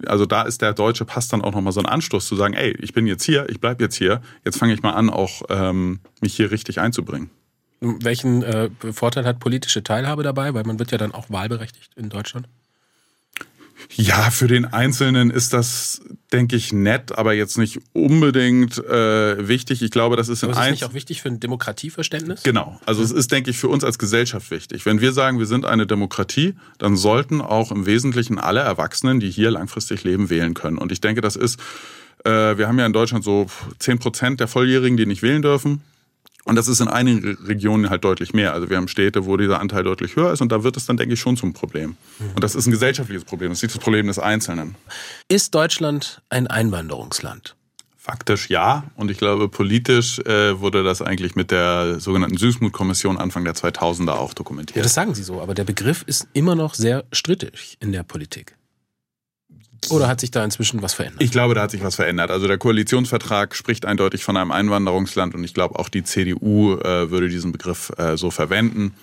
also 0.07 0.25
da 0.25 0.41
ist 0.41 0.63
der 0.63 0.73
deutsche 0.73 1.05
Pass 1.05 1.27
dann 1.27 1.43
auch 1.43 1.53
nochmal 1.53 1.73
so 1.73 1.79
ein 1.79 1.85
Anstoß 1.85 2.25
zu 2.25 2.35
sagen, 2.35 2.55
ey, 2.55 2.75
ich 2.79 2.93
bin 2.93 3.05
jetzt 3.05 3.23
hier, 3.23 3.47
ich 3.51 3.59
bleibe 3.59 3.83
jetzt 3.83 3.97
hier, 3.97 4.19
jetzt 4.43 4.57
fange 4.57 4.73
ich 4.73 4.81
mal 4.81 4.93
an, 4.93 5.11
auch 5.11 5.43
ähm, 5.49 5.99
mich 6.21 6.37
hier 6.37 6.49
richtig 6.49 6.79
einzubringen. 6.79 7.29
Welchen 7.81 8.43
äh, 8.43 8.69
Vorteil 8.91 9.25
hat 9.25 9.39
politische 9.39 9.83
Teilhabe 9.83 10.23
dabei? 10.23 10.53
Weil 10.53 10.63
man 10.63 10.79
wird 10.79 10.91
ja 10.91 10.97
dann 10.97 11.13
auch 11.13 11.29
wahlberechtigt 11.29 11.91
in 11.95 12.09
Deutschland. 12.09 12.47
Ja, 13.89 14.29
für 14.31 14.47
den 14.47 14.65
Einzelnen 14.65 15.31
ist 15.31 15.53
das, 15.53 16.01
denke 16.31 16.55
ich, 16.55 16.71
nett, 16.71 17.17
aber 17.17 17.33
jetzt 17.33 17.57
nicht 17.57 17.79
unbedingt 17.93 18.77
äh, 18.77 19.47
wichtig. 19.47 19.81
Ich 19.81 19.91
glaube, 19.91 20.15
das 20.15 20.29
ist 20.29 20.43
in 20.43 20.51
Aber 20.51 20.63
ist 20.65 20.71
nicht 20.71 20.83
auch 20.85 20.93
wichtig 20.93 21.21
für 21.21 21.29
ein 21.29 21.39
Demokratieverständnis? 21.39 22.43
Genau. 22.43 22.79
Also 22.85 23.03
es 23.03 23.11
ist, 23.11 23.31
denke 23.31 23.49
ich, 23.49 23.57
für 23.57 23.67
uns 23.67 23.83
als 23.83 23.97
Gesellschaft 23.97 24.51
wichtig. 24.51 24.85
Wenn 24.85 25.01
wir 25.01 25.13
sagen, 25.13 25.39
wir 25.39 25.45
sind 25.45 25.65
eine 25.65 25.87
Demokratie, 25.87 26.55
dann 26.77 26.95
sollten 26.95 27.41
auch 27.41 27.71
im 27.71 27.85
Wesentlichen 27.85 28.39
alle 28.39 28.61
Erwachsenen, 28.61 29.19
die 29.19 29.29
hier 29.29 29.51
langfristig 29.51 30.03
leben, 30.03 30.29
wählen 30.29 30.53
können. 30.53 30.77
Und 30.77 30.91
ich 30.91 31.01
denke, 31.01 31.21
das 31.21 31.35
ist, 31.35 31.59
äh, 32.23 32.57
wir 32.57 32.67
haben 32.67 32.79
ja 32.79 32.85
in 32.85 32.93
Deutschland 32.93 33.23
so 33.23 33.47
10 33.79 33.99
Prozent 33.99 34.39
der 34.39 34.47
Volljährigen, 34.47 34.97
die 34.97 35.05
nicht 35.05 35.21
wählen 35.21 35.41
dürfen. 35.41 35.81
Und 36.43 36.55
das 36.55 36.67
ist 36.67 36.79
in 36.79 36.87
einigen 36.87 37.37
Regionen 37.45 37.89
halt 37.89 38.03
deutlich 38.03 38.33
mehr. 38.33 38.53
Also 38.53 38.69
wir 38.69 38.77
haben 38.77 38.87
Städte, 38.87 39.25
wo 39.25 39.37
dieser 39.37 39.59
Anteil 39.59 39.83
deutlich 39.83 40.15
höher 40.15 40.33
ist 40.33 40.41
und 40.41 40.51
da 40.51 40.63
wird 40.63 40.75
es 40.75 40.85
dann, 40.85 40.97
denke 40.97 41.13
ich, 41.13 41.19
schon 41.19 41.37
zum 41.37 41.53
Problem. 41.53 41.95
Mhm. 42.19 42.31
Und 42.35 42.43
das 42.43 42.55
ist 42.55 42.65
ein 42.67 42.71
gesellschaftliches 42.71 43.25
Problem. 43.25 43.49
Das 43.49 43.59
ist 43.59 43.63
nicht 43.63 43.75
das 43.75 43.83
Problem 43.83 44.07
des 44.07 44.17
Einzelnen. 44.17 44.75
Ist 45.27 45.53
Deutschland 45.53 46.21
ein 46.29 46.47
Einwanderungsland? 46.47 47.55
Faktisch 48.03 48.49
ja. 48.49 48.85
Und 48.95 49.11
ich 49.11 49.19
glaube, 49.19 49.47
politisch 49.47 50.17
äh, 50.19 50.59
wurde 50.59 50.83
das 50.83 51.03
eigentlich 51.03 51.35
mit 51.35 51.51
der 51.51 51.99
sogenannten 51.99 52.35
Süßmut-Kommission 52.35 53.17
Anfang 53.17 53.45
der 53.45 53.53
2000er 53.53 54.13
auch 54.13 54.33
dokumentiert. 54.33 54.77
Ja, 54.77 54.81
das 54.81 54.95
sagen 54.95 55.13
Sie 55.13 55.21
so. 55.21 55.39
Aber 55.39 55.53
der 55.53 55.65
Begriff 55.65 56.03
ist 56.07 56.27
immer 56.33 56.55
noch 56.55 56.73
sehr 56.73 57.03
strittig 57.11 57.77
in 57.79 57.91
der 57.91 58.01
Politik. 58.01 58.55
Oder 59.89 60.07
hat 60.07 60.21
sich 60.21 60.31
da 60.31 60.43
inzwischen 60.43 60.81
was 60.81 60.93
verändert? 60.93 61.21
Ich 61.21 61.31
glaube, 61.31 61.55
da 61.55 61.63
hat 61.63 61.71
sich 61.71 61.83
was 61.83 61.95
verändert. 61.95 62.29
Also 62.29 62.47
der 62.47 62.57
Koalitionsvertrag 62.57 63.55
spricht 63.55 63.85
eindeutig 63.85 64.23
von 64.23 64.37
einem 64.37 64.51
Einwanderungsland 64.51 65.33
und 65.33 65.43
ich 65.43 65.53
glaube 65.53 65.79
auch 65.79 65.89
die 65.89 66.03
CDU 66.03 66.75
äh, 66.75 67.09
würde 67.09 67.29
diesen 67.29 67.51
Begriff 67.51 67.91
äh, 67.97 68.15
so 68.15 68.31
verwenden. 68.31 68.93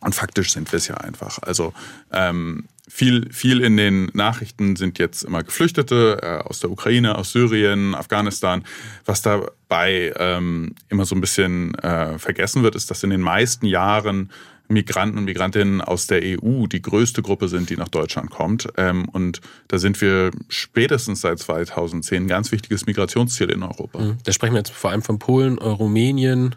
Und 0.00 0.14
faktisch 0.14 0.52
sind 0.52 0.70
wir 0.72 0.78
es 0.78 0.88
ja 0.88 0.96
einfach. 0.96 1.38
Also 1.42 1.72
ähm, 2.12 2.64
viel, 2.88 3.32
viel 3.32 3.60
in 3.60 3.76
den 3.76 4.10
Nachrichten 4.12 4.74
sind 4.76 4.98
jetzt 4.98 5.22
immer 5.22 5.44
Geflüchtete 5.44 6.18
äh, 6.20 6.48
aus 6.48 6.60
der 6.60 6.70
Ukraine, 6.70 7.16
aus 7.16 7.32
Syrien, 7.32 7.94
Afghanistan. 7.94 8.64
Was 9.04 9.22
dabei 9.22 10.12
ähm, 10.16 10.74
immer 10.88 11.06
so 11.06 11.14
ein 11.14 11.20
bisschen 11.20 11.74
äh, 11.76 12.18
vergessen 12.18 12.64
wird, 12.64 12.74
ist, 12.74 12.90
dass 12.90 13.04
in 13.04 13.10
den 13.10 13.20
meisten 13.20 13.64
Jahren 13.64 14.30
Migranten 14.72 15.18
und 15.18 15.24
Migrantinnen 15.24 15.80
aus 15.80 16.06
der 16.06 16.20
EU 16.22 16.66
die 16.66 16.82
größte 16.82 17.22
Gruppe 17.22 17.48
sind, 17.48 17.70
die 17.70 17.76
nach 17.76 17.88
Deutschland 17.88 18.30
kommt. 18.30 18.68
Ähm, 18.76 19.08
und 19.08 19.40
da 19.68 19.78
sind 19.78 20.00
wir 20.00 20.30
spätestens 20.48 21.20
seit 21.20 21.38
2010 21.38 22.24
ein 22.24 22.28
ganz 22.28 22.52
wichtiges 22.52 22.86
Migrationsziel 22.86 23.50
in 23.50 23.62
Europa. 23.62 23.98
Mhm. 23.98 24.18
Da 24.24 24.32
sprechen 24.32 24.54
wir 24.54 24.58
jetzt 24.58 24.72
vor 24.72 24.90
allem 24.90 25.02
von 25.02 25.18
Polen, 25.18 25.58
Rumänien, 25.58 26.56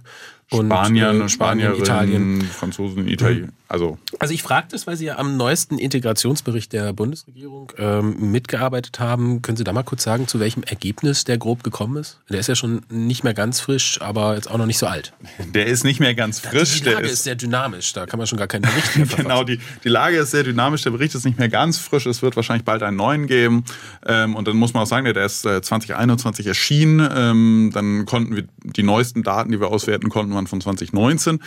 und 0.52 0.68
Spanier, 0.68 1.10
äh, 1.10 1.30
Spanien, 1.30 1.76
Italien. 1.76 2.42
Franzosen, 2.42 3.08
Italien. 3.08 3.52
Also, 3.68 3.98
Also 4.20 4.34
ich 4.34 4.44
frage 4.44 4.68
das, 4.70 4.86
weil 4.86 4.96
Sie 4.96 5.06
ja 5.06 5.18
am 5.18 5.38
neuesten 5.38 5.80
Integrationsbericht 5.80 6.72
der 6.72 6.94
Bundesregierung 6.94 7.72
ähm, 7.80 8.32
mitgearbeitet 8.32 9.00
haben. 9.00 9.42
Können 9.42 9.58
Sie 9.58 9.64
da 9.64 9.74
mal 9.74 9.82
kurz 9.84 10.04
sagen, 10.04 10.28
zu 10.28 10.40
welchem 10.40 10.62
Ergebnis 10.62 11.24
der 11.24 11.40
grob 11.40 11.64
gekommen 11.64 11.98
ist? 11.98 12.20
Der 12.30 12.40
ist 12.40 12.48
ja 12.48 12.56
schon 12.56 12.84
nicht 12.90 13.24
mehr 13.24 13.34
ganz 13.34 13.60
frisch, 13.60 14.00
aber 14.02 14.36
jetzt 14.36 14.52
auch 14.52 14.60
noch 14.60 14.68
nicht 14.68 14.78
so 14.78 14.86
alt. 14.86 15.14
der 15.54 15.66
ist 15.66 15.84
nicht 15.84 16.00
mehr 16.00 16.14
ganz 16.14 16.40
frisch. 16.40 16.82
Die 16.82 16.90
Lage 16.90 17.04
der 17.04 17.12
ist 17.12 17.24
sehr 17.24 17.36
dynamisch, 17.36 17.94
da 17.94 18.06
kann 18.06 18.20
man 18.20 18.28
schon 18.28 18.38
gar 18.38 18.48
keinen 18.48 18.62
Bericht 18.62 18.96
mehr 18.96 19.06
Genau, 19.18 19.44
die, 19.44 19.60
die 19.84 19.90
Lage 19.90 20.18
ist 20.18 20.32
sehr 20.32 20.44
dynamisch, 20.44 20.84
der 20.84 20.92
Bericht 20.92 21.16
ist 21.16 21.26
nicht 21.26 21.40
mehr 21.40 21.50
ganz 21.50 21.80
frisch, 21.80 22.06
es 22.06 22.22
wird 22.22 22.36
wahrscheinlich 22.36 22.66
bald 22.66 22.84
einen 22.84 22.98
neuen 22.98 23.26
geben. 23.26 23.64
Ähm, 24.06 24.36
und 24.36 24.48
dann 24.48 24.58
muss 24.58 24.76
man 24.76 24.84
auch 24.84 24.88
sagen, 24.88 25.12
der 25.12 25.26
ist 25.26 25.44
äh, 25.46 25.62
2021 25.62 26.46
erschienen. 26.46 27.08
Ähm, 27.16 27.72
dann 27.74 28.06
konnten 28.06 28.36
wir 28.36 28.44
die 28.64 28.84
neuesten 28.84 29.24
Daten, 29.24 29.52
die 29.52 29.60
wir 29.60 29.70
auswerten 29.70 30.10
konnten, 30.10 30.35
waren 30.36 30.48
von 30.48 30.62
2019. 30.62 31.40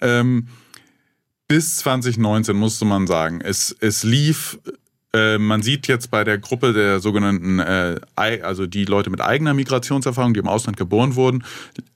Ähm, 0.00 0.48
bis 1.48 1.76
2019 1.76 2.56
musste 2.56 2.84
man 2.84 3.06
sagen, 3.06 3.40
es, 3.40 3.76
es 3.80 4.02
lief 4.02 4.58
äh, 5.16 5.38
man 5.38 5.62
sieht 5.62 5.86
jetzt 5.86 6.10
bei 6.10 6.24
der 6.24 6.36
Gruppe 6.36 6.72
der 6.72 7.00
sogenannten, 7.00 7.58
äh, 7.58 8.00
also 8.16 8.66
die 8.66 8.84
Leute 8.84 9.08
mit 9.08 9.20
eigener 9.20 9.54
Migrationserfahrung, 9.54 10.34
die 10.34 10.40
im 10.40 10.48
Ausland 10.48 10.76
geboren 10.76 11.14
wurden, 11.14 11.44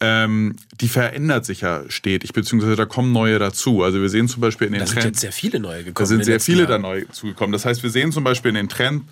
ähm, 0.00 0.56
die 0.80 0.88
verändert 0.88 1.44
sich 1.44 1.60
ja 1.60 1.82
stetig, 1.88 2.32
beziehungsweise 2.32 2.76
da 2.76 2.86
kommen 2.86 3.12
neue 3.12 3.38
dazu. 3.38 3.82
Also 3.82 4.00
wir 4.00 4.08
sehen 4.08 4.28
zum 4.28 4.40
Beispiel 4.40 4.68
in 4.68 4.74
den 4.74 4.80
Da 4.80 4.86
sind 4.86 5.04
jetzt 5.04 5.20
sehr 5.20 5.32
viele 5.32 5.60
neue 5.60 5.84
gekommen. 5.84 5.94
Da 5.94 6.02
in 6.02 6.06
sind 6.06 6.24
sehr 6.24 6.40
viele 6.40 6.64
da 6.64 6.70
Jahren. 6.72 6.82
neu 6.82 7.04
zugekommen. 7.10 7.52
Das 7.52 7.64
heißt, 7.64 7.82
wir 7.82 7.90
sehen 7.90 8.12
zum 8.12 8.24
Beispiel 8.24 8.50
in 8.50 8.54
den 8.54 8.68
Trend, 8.68 9.02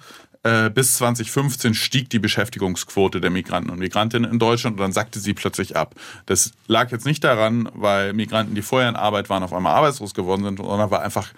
äh, 0.49 0.71
bis 0.71 0.95
2015 0.95 1.75
stieg 1.75 2.09
die 2.09 2.19
Beschäftigungsquote 2.19 3.21
der 3.21 3.31
Migranten 3.31 3.69
und 3.71 3.78
Migrantinnen 3.78 4.31
in 4.31 4.38
Deutschland 4.38 4.76
und 4.76 4.81
dann 4.81 4.93
sackte 4.93 5.21
sie 5.21 5.35
plötzlich 5.35 5.76
ab. 5.76 5.95
Das 6.25 6.52
lag 6.67 6.90
jetzt 6.90 7.05
nicht 7.05 7.23
daran, 7.23 7.69
weil 7.75 8.14
Migranten, 8.14 8.55
die 8.55 8.62
vorher 8.62 8.88
in 8.88 8.97
Arbeit 8.97 9.28
waren, 9.28 9.43
auf 9.43 9.52
einmal 9.52 9.75
arbeitslos 9.75 10.14
geworden 10.14 10.45
sind, 10.45 10.59
sondern 10.59 10.90
weil 10.90 11.00
einfach 11.00 11.33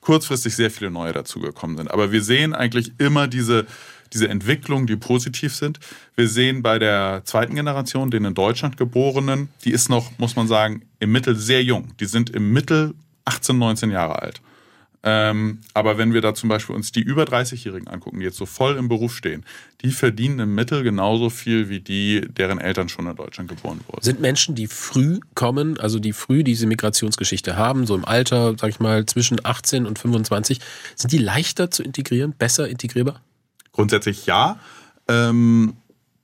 kurzfristig 0.00 0.56
sehr 0.56 0.72
viele 0.72 0.90
neue 0.90 1.12
dazugekommen 1.12 1.76
sind. 1.76 1.90
Aber 1.90 2.10
wir 2.10 2.22
sehen 2.22 2.52
eigentlich 2.52 2.92
immer 2.98 3.28
diese, 3.28 3.66
diese 4.12 4.28
Entwicklung, 4.28 4.88
die 4.88 4.96
positiv 4.96 5.54
sind. 5.54 5.78
Wir 6.16 6.26
sehen 6.26 6.62
bei 6.62 6.80
der 6.80 7.22
zweiten 7.24 7.54
Generation, 7.54 8.10
den 8.10 8.24
in 8.24 8.34
Deutschland 8.34 8.76
geborenen, 8.76 9.50
die 9.64 9.70
ist 9.70 9.88
noch, 9.88 10.10
muss 10.18 10.34
man 10.34 10.48
sagen, 10.48 10.82
im 10.98 11.12
Mittel 11.12 11.36
sehr 11.36 11.62
jung. 11.62 11.92
Die 12.00 12.06
sind 12.06 12.30
im 12.30 12.52
Mittel 12.52 12.94
18, 13.24 13.56
19 13.56 13.90
Jahre 13.92 14.20
alt. 14.20 14.42
Ähm, 15.04 15.58
aber 15.74 15.98
wenn 15.98 16.12
wir 16.12 16.20
da 16.20 16.32
zum 16.32 16.48
Beispiel 16.48 16.76
uns 16.76 16.92
die 16.92 17.00
über 17.00 17.24
30-Jährigen 17.24 17.88
angucken, 17.88 18.20
die 18.20 18.24
jetzt 18.24 18.36
so 18.36 18.46
voll 18.46 18.76
im 18.76 18.88
Beruf 18.88 19.16
stehen, 19.16 19.44
die 19.82 19.90
verdienen 19.90 20.38
im 20.38 20.54
Mittel 20.54 20.84
genauso 20.84 21.28
viel 21.28 21.68
wie 21.68 21.80
die, 21.80 22.20
deren 22.28 22.60
Eltern 22.60 22.88
schon 22.88 23.08
in 23.08 23.16
Deutschland 23.16 23.48
geboren 23.48 23.80
wurden. 23.88 24.02
Sind 24.02 24.20
Menschen, 24.20 24.54
die 24.54 24.68
früh 24.68 25.18
kommen, 25.34 25.78
also 25.80 25.98
die 25.98 26.12
früh 26.12 26.44
diese 26.44 26.66
Migrationsgeschichte 26.66 27.56
haben, 27.56 27.86
so 27.86 27.96
im 27.96 28.04
Alter, 28.04 28.54
sag 28.56 28.70
ich 28.70 28.78
mal, 28.78 29.04
zwischen 29.06 29.44
18 29.44 29.86
und 29.86 29.98
25, 29.98 30.60
sind 30.94 31.10
die 31.10 31.18
leichter 31.18 31.70
zu 31.70 31.82
integrieren, 31.82 32.32
besser 32.38 32.68
integrierbar? 32.68 33.22
Grundsätzlich 33.72 34.26
ja. 34.26 34.60
Ähm, 35.08 35.74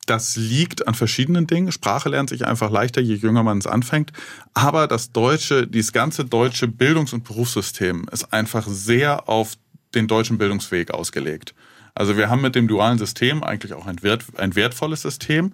das 0.09 0.37
liegt 0.37 0.89
an 0.89 0.95
verschiedenen 0.95 1.47
Dingen. 1.47 1.71
Sprache 1.73 2.09
lernt 2.09 2.31
sich 2.31 2.47
einfach 2.47 2.71
leichter, 2.71 3.01
je 3.01 3.15
jünger 3.15 3.43
man 3.43 3.59
es 3.59 3.67
anfängt. 3.67 4.13
Aber 4.55 4.87
das 4.87 5.13
deutsche, 5.13 5.67
dieses 5.67 5.93
ganze 5.93 6.25
deutsche 6.25 6.67
Bildungs- 6.67 7.13
und 7.13 7.25
Berufssystem 7.25 8.07
ist 8.11 8.33
einfach 8.33 8.67
sehr 8.67 9.29
auf 9.29 9.55
den 9.95 10.07
deutschen 10.07 10.39
Bildungsweg 10.39 10.91
ausgelegt. 10.91 11.55
Also 11.95 12.17
wir 12.17 12.31
haben 12.31 12.43
mit 12.43 12.55
dem 12.55 12.69
dualen 12.69 12.99
System 12.99 13.43
eigentlich 13.43 13.73
auch 13.73 13.87
ein, 13.87 14.03
wert, 14.03 14.25
ein 14.37 14.55
wertvolles 14.55 15.03
System, 15.03 15.53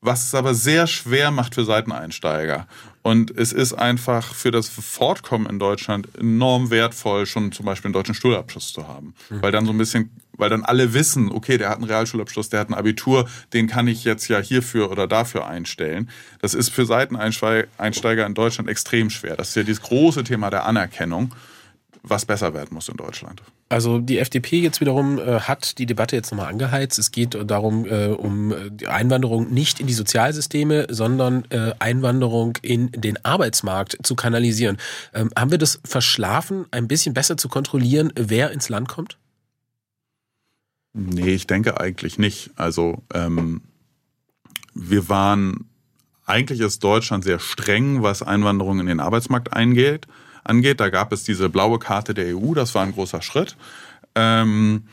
was 0.00 0.24
es 0.24 0.34
aber 0.34 0.54
sehr 0.54 0.86
schwer 0.86 1.30
macht 1.30 1.54
für 1.54 1.64
Seiteneinsteiger. 1.64 2.66
Und 3.02 3.30
es 3.30 3.52
ist 3.52 3.72
einfach 3.74 4.34
für 4.34 4.50
das 4.50 4.68
Fortkommen 4.68 5.46
in 5.46 5.58
Deutschland 5.58 6.08
enorm 6.18 6.70
wertvoll, 6.70 7.26
schon 7.26 7.52
zum 7.52 7.66
Beispiel 7.66 7.88
einen 7.88 7.94
deutschen 7.94 8.14
Schulabschluss 8.14 8.72
zu 8.72 8.88
haben. 8.88 9.14
Weil 9.42 9.52
dann 9.52 9.66
so 9.66 9.72
ein 9.72 9.78
bisschen, 9.78 10.10
weil 10.36 10.50
dann 10.50 10.64
alle 10.64 10.92
wissen, 10.94 11.30
okay, 11.30 11.58
der 11.58 11.70
hat 11.70 11.76
einen 11.76 11.84
Realschulabschluss, 11.84 12.48
der 12.48 12.60
hat 12.60 12.68
ein 12.68 12.74
Abitur, 12.74 13.28
den 13.52 13.66
kann 13.68 13.88
ich 13.88 14.04
jetzt 14.04 14.28
ja 14.28 14.38
hierfür 14.38 14.90
oder 14.90 15.06
dafür 15.06 15.46
einstellen. 15.46 16.10
Das 16.40 16.54
ist 16.54 16.70
für 16.70 16.86
Seiteneinsteiger 16.86 18.26
in 18.26 18.34
Deutschland 18.34 18.68
extrem 18.68 19.10
schwer. 19.10 19.36
Das 19.36 19.50
ist 19.50 19.56
ja 19.56 19.62
dieses 19.62 19.82
große 19.82 20.24
Thema 20.24 20.50
der 20.50 20.66
Anerkennung, 20.66 21.34
was 22.02 22.24
besser 22.24 22.54
werden 22.54 22.70
muss 22.72 22.88
in 22.88 22.96
Deutschland. 22.96 23.42
Also 23.70 24.00
die 24.00 24.18
FDP 24.18 24.58
jetzt 24.58 24.80
wiederum 24.80 25.18
äh, 25.18 25.40
hat 25.40 25.78
die 25.78 25.86
Debatte 25.86 26.16
jetzt 26.16 26.32
nochmal 26.32 26.48
angeheizt. 26.48 26.98
Es 26.98 27.12
geht 27.12 27.38
darum, 27.48 27.86
äh, 27.86 28.08
um 28.08 28.52
die 28.68 28.88
Einwanderung 28.88 29.54
nicht 29.54 29.78
in 29.78 29.86
die 29.86 29.92
Sozialsysteme, 29.94 30.88
sondern 30.90 31.44
äh, 31.50 31.72
Einwanderung 31.78 32.58
in 32.62 32.90
den 32.90 33.24
Arbeitsmarkt 33.24 33.96
zu 34.02 34.16
kanalisieren. 34.16 34.76
Ähm, 35.14 35.30
haben 35.38 35.52
wir 35.52 35.58
das 35.58 35.80
verschlafen, 35.84 36.66
ein 36.72 36.88
bisschen 36.88 37.14
besser 37.14 37.36
zu 37.36 37.48
kontrollieren, 37.48 38.12
wer 38.16 38.50
ins 38.50 38.68
Land 38.68 38.88
kommt? 38.88 39.18
Nee, 40.92 41.34
ich 41.34 41.46
denke 41.46 41.80
eigentlich 41.80 42.18
nicht. 42.18 42.50
Also 42.56 43.04
ähm, 43.14 43.62
wir 44.74 45.08
waren, 45.08 45.68
eigentlich 46.26 46.58
ist 46.58 46.82
Deutschland 46.82 47.22
sehr 47.22 47.38
streng, 47.38 48.02
was 48.02 48.22
Einwanderung 48.24 48.80
in 48.80 48.86
den 48.86 48.98
Arbeitsmarkt 48.98 49.52
eingeht, 49.52 50.08
angeht. 50.44 50.80
Da 50.80 50.88
gab 50.88 51.12
es 51.12 51.24
diese 51.24 51.48
blaue 51.48 51.78
Karte 51.78 52.14
der 52.14 52.36
EU, 52.36 52.54
das 52.54 52.74
war 52.74 52.82
ein 52.82 52.92
großer 52.92 53.22
Schritt. 53.22 53.56
Ähm, 54.14 54.84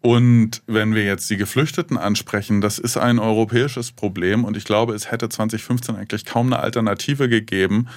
und 0.00 0.62
wenn 0.66 0.94
wir 0.94 1.04
jetzt 1.04 1.30
die 1.30 1.38
Geflüchteten 1.38 1.96
ansprechen, 1.96 2.60
das 2.60 2.78
ist 2.78 2.98
ein 2.98 3.18
europäisches 3.18 3.90
Problem 3.90 4.44
und 4.44 4.56
ich 4.56 4.64
glaube, 4.64 4.94
es 4.94 5.10
hätte 5.10 5.30
2015 5.30 5.96
eigentlich 5.96 6.26
kaum 6.26 6.48
eine 6.48 6.58
Alternative 6.58 7.28
gegeben, 7.28 7.88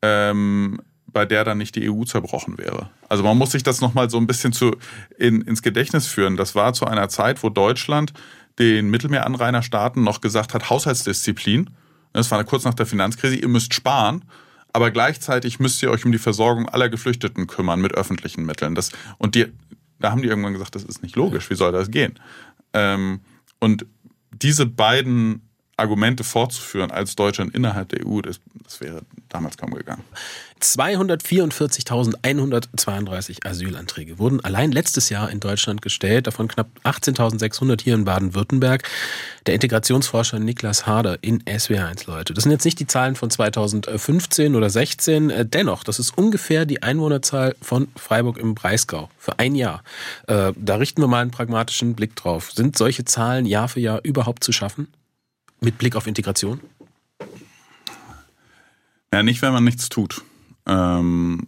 ähm, 0.00 0.80
bei 1.06 1.26
der 1.26 1.44
dann 1.44 1.58
nicht 1.58 1.74
die 1.76 1.90
EU 1.90 2.04
zerbrochen 2.04 2.56
wäre. 2.56 2.88
Also 3.08 3.22
man 3.22 3.36
muss 3.36 3.52
sich 3.52 3.62
das 3.62 3.80
nochmal 3.82 4.08
so 4.08 4.16
ein 4.16 4.26
bisschen 4.26 4.52
zu, 4.52 4.76
in, 5.18 5.42
ins 5.42 5.62
Gedächtnis 5.62 6.06
führen. 6.06 6.36
Das 6.38 6.54
war 6.54 6.72
zu 6.72 6.86
einer 6.86 7.10
Zeit, 7.10 7.42
wo 7.42 7.50
Deutschland 7.50 8.14
den 8.58 8.88
Mittelmeeranrainerstaaten 8.90 10.02
noch 10.02 10.20
gesagt 10.20 10.54
hat, 10.54 10.70
Haushaltsdisziplin. 10.70 11.70
Das 12.12 12.30
war 12.30 12.42
kurz 12.44 12.64
nach 12.64 12.74
der 12.74 12.86
Finanzkrise, 12.86 13.36
ihr 13.36 13.48
müsst 13.48 13.74
sparen, 13.74 14.24
aber 14.72 14.90
gleichzeitig 14.90 15.60
müsst 15.60 15.82
ihr 15.82 15.90
euch 15.90 16.04
um 16.04 16.12
die 16.12 16.18
Versorgung 16.18 16.68
aller 16.68 16.88
Geflüchteten 16.88 17.46
kümmern 17.46 17.80
mit 17.80 17.92
öffentlichen 17.92 18.44
Mitteln. 18.44 18.74
Das, 18.74 18.90
und 19.18 19.34
die, 19.34 19.46
da 19.98 20.10
haben 20.10 20.22
die 20.22 20.28
irgendwann 20.28 20.52
gesagt, 20.52 20.74
das 20.74 20.84
ist 20.84 21.02
nicht 21.02 21.16
logisch, 21.16 21.50
wie 21.50 21.54
soll 21.54 21.72
das 21.72 21.90
gehen? 21.90 22.18
Ähm, 22.72 23.20
und 23.58 23.86
diese 24.32 24.66
beiden 24.66 25.49
Argumente 25.80 26.24
fortzuführen 26.24 26.90
als 26.90 27.16
Deutschland 27.16 27.54
innerhalb 27.54 27.88
der 27.88 28.06
EU, 28.06 28.20
das, 28.20 28.40
das 28.62 28.80
wäre 28.80 29.00
damals 29.28 29.56
kaum 29.56 29.72
gegangen. 29.74 30.04
244.132 30.60 33.46
Asylanträge 33.46 34.18
wurden 34.18 34.44
allein 34.44 34.72
letztes 34.72 35.08
Jahr 35.08 35.30
in 35.30 35.40
Deutschland 35.40 35.80
gestellt, 35.80 36.26
davon 36.26 36.48
knapp 36.48 36.66
18.600 36.84 37.80
hier 37.82 37.94
in 37.94 38.04
Baden-Württemberg. 38.04 38.86
Der 39.46 39.54
Integrationsforscher 39.54 40.38
Niklas 40.38 40.86
Harder 40.86 41.16
in 41.22 41.42
SWR1, 41.44 42.06
Leute. 42.06 42.34
Das 42.34 42.44
sind 42.44 42.52
jetzt 42.52 42.66
nicht 42.66 42.78
die 42.78 42.86
Zahlen 42.86 43.16
von 43.16 43.30
2015 43.30 44.54
oder 44.54 44.68
16, 44.68 45.30
äh, 45.30 45.46
dennoch, 45.46 45.82
das 45.82 45.98
ist 45.98 46.18
ungefähr 46.18 46.66
die 46.66 46.82
Einwohnerzahl 46.82 47.56
von 47.62 47.88
Freiburg 47.96 48.36
im 48.36 48.54
Breisgau 48.54 49.08
für 49.18 49.38
ein 49.38 49.54
Jahr. 49.54 49.82
Äh, 50.26 50.52
Da 50.56 50.76
richten 50.76 51.00
wir 51.00 51.08
mal 51.08 51.22
einen 51.22 51.30
pragmatischen 51.30 51.94
Blick 51.94 52.16
drauf. 52.16 52.52
Sind 52.52 52.76
solche 52.76 53.06
Zahlen 53.06 53.46
Jahr 53.46 53.68
für 53.68 53.80
Jahr 53.80 54.00
überhaupt 54.02 54.44
zu 54.44 54.52
schaffen? 54.52 54.88
Mit 55.60 55.78
Blick 55.78 55.96
auf 55.96 56.06
Integration? 56.06 56.60
Ja, 59.12 59.22
nicht, 59.22 59.42
wenn 59.42 59.52
man 59.52 59.64
nichts 59.64 59.88
tut. 59.88 60.22
Ähm, 60.66 61.46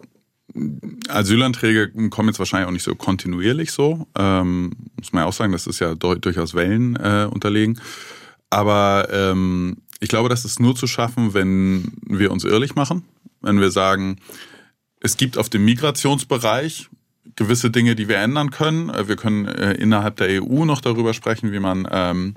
Asylanträge 1.09 1.91
kommen 2.11 2.29
jetzt 2.29 2.39
wahrscheinlich 2.39 2.69
auch 2.69 2.73
nicht 2.73 2.83
so 2.83 2.95
kontinuierlich 2.95 3.73
so. 3.73 4.07
Ähm, 4.19 4.73
muss 4.99 5.13
man 5.13 5.23
ja 5.23 5.29
auch 5.29 5.33
sagen, 5.33 5.53
das 5.53 5.67
ist 5.67 5.79
ja 5.79 5.95
du- 5.95 6.17
durchaus 6.17 6.55
Wellen 6.55 6.97
äh, 6.97 7.27
unterlegen. 7.31 7.81
Aber 8.51 9.09
ähm, 9.11 9.79
ich 10.01 10.09
glaube, 10.09 10.29
das 10.29 10.45
ist 10.45 10.61
nur 10.61 10.75
zu 10.75 10.87
schaffen, 10.87 11.33
wenn 11.35 11.93
wir 12.05 12.33
uns 12.33 12.45
ehrlich 12.45 12.75
machen. 12.75 13.05
Wenn 13.41 13.61
wir 13.61 13.71
sagen, 13.71 14.17
es 15.01 15.17
gibt 15.17 15.39
auf 15.39 15.49
dem 15.49 15.65
Migrationsbereich 15.65 16.89
gewisse 17.37 17.71
Dinge, 17.71 17.95
die 17.95 18.09
wir 18.09 18.17
ändern 18.19 18.51
können. 18.51 18.91
Äh, 18.91 19.09
Wir 19.09 19.17
können 19.17 19.47
äh, 19.47 19.73
innerhalb 19.75 20.17
der 20.17 20.43
EU 20.43 20.65
noch 20.67 20.81
darüber 20.83 21.15
sprechen, 21.15 21.53
wie 21.53 21.61
man 21.61 21.89
ähm, 21.91 22.35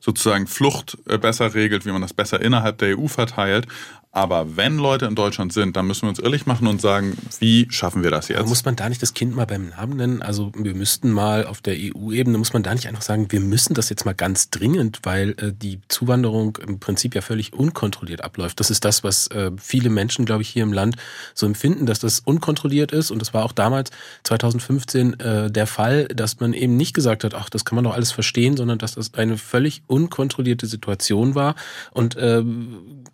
sozusagen 0.00 0.46
Flucht 0.46 0.98
äh, 1.06 1.18
besser 1.18 1.54
regelt, 1.54 1.86
wie 1.86 1.92
man 1.92 2.02
das 2.02 2.14
besser 2.14 2.40
innerhalb 2.40 2.78
der 2.78 2.98
EU 2.98 3.08
verteilt. 3.08 3.66
Aber 4.10 4.56
wenn 4.56 4.78
Leute 4.78 5.04
in 5.04 5.14
Deutschland 5.14 5.52
sind, 5.52 5.76
dann 5.76 5.86
müssen 5.86 6.02
wir 6.02 6.08
uns 6.08 6.18
ehrlich 6.18 6.46
machen 6.46 6.66
und 6.66 6.80
sagen, 6.80 7.16
wie 7.40 7.66
schaffen 7.70 8.02
wir 8.02 8.10
das 8.10 8.28
jetzt? 8.28 8.38
Aber 8.38 8.48
muss 8.48 8.64
man 8.64 8.74
da 8.74 8.88
nicht 8.88 9.02
das 9.02 9.12
Kind 9.12 9.36
mal 9.36 9.44
beim 9.44 9.68
Namen 9.68 9.96
nennen? 9.98 10.22
Also 10.22 10.50
wir 10.56 10.74
müssten 10.74 11.10
mal 11.10 11.44
auf 11.44 11.60
der 11.60 11.74
EU-Ebene, 11.76 12.38
muss 12.38 12.54
man 12.54 12.62
da 12.62 12.72
nicht 12.72 12.88
einfach 12.88 13.02
sagen, 13.02 13.30
wir 13.30 13.40
müssen 13.40 13.74
das 13.74 13.90
jetzt 13.90 14.06
mal 14.06 14.14
ganz 14.14 14.48
dringend, 14.48 15.00
weil 15.02 15.30
äh, 15.32 15.52
die 15.52 15.80
Zuwanderung 15.88 16.56
im 16.66 16.80
Prinzip 16.80 17.14
ja 17.14 17.20
völlig 17.20 17.52
unkontrolliert 17.52 18.24
abläuft. 18.24 18.58
Das 18.60 18.70
ist 18.70 18.86
das, 18.86 19.04
was 19.04 19.26
äh, 19.28 19.50
viele 19.58 19.90
Menschen, 19.90 20.24
glaube 20.24 20.40
ich, 20.40 20.48
hier 20.48 20.62
im 20.62 20.72
Land 20.72 20.96
so 21.34 21.44
empfinden, 21.44 21.84
dass 21.84 21.98
das 21.98 22.20
unkontrolliert 22.20 22.92
ist. 22.92 23.10
Und 23.10 23.20
das 23.20 23.34
war 23.34 23.44
auch 23.44 23.52
damals 23.52 23.90
2015 24.24 25.20
äh, 25.20 25.50
der 25.50 25.66
Fall, 25.66 26.08
dass 26.08 26.40
man 26.40 26.54
eben 26.54 26.78
nicht 26.78 26.94
gesagt 26.94 27.24
hat, 27.24 27.34
ach, 27.34 27.50
das 27.50 27.66
kann 27.66 27.76
man 27.76 27.84
doch 27.84 27.94
alles 27.94 28.12
verstehen, 28.12 28.56
sondern 28.56 28.78
dass 28.78 28.94
das 28.94 29.12
eine 29.14 29.36
völlig 29.36 29.82
unkontrollierte 29.86 30.66
Situation 30.66 31.34
war. 31.34 31.56
Und 31.90 32.16
äh, 32.16 32.42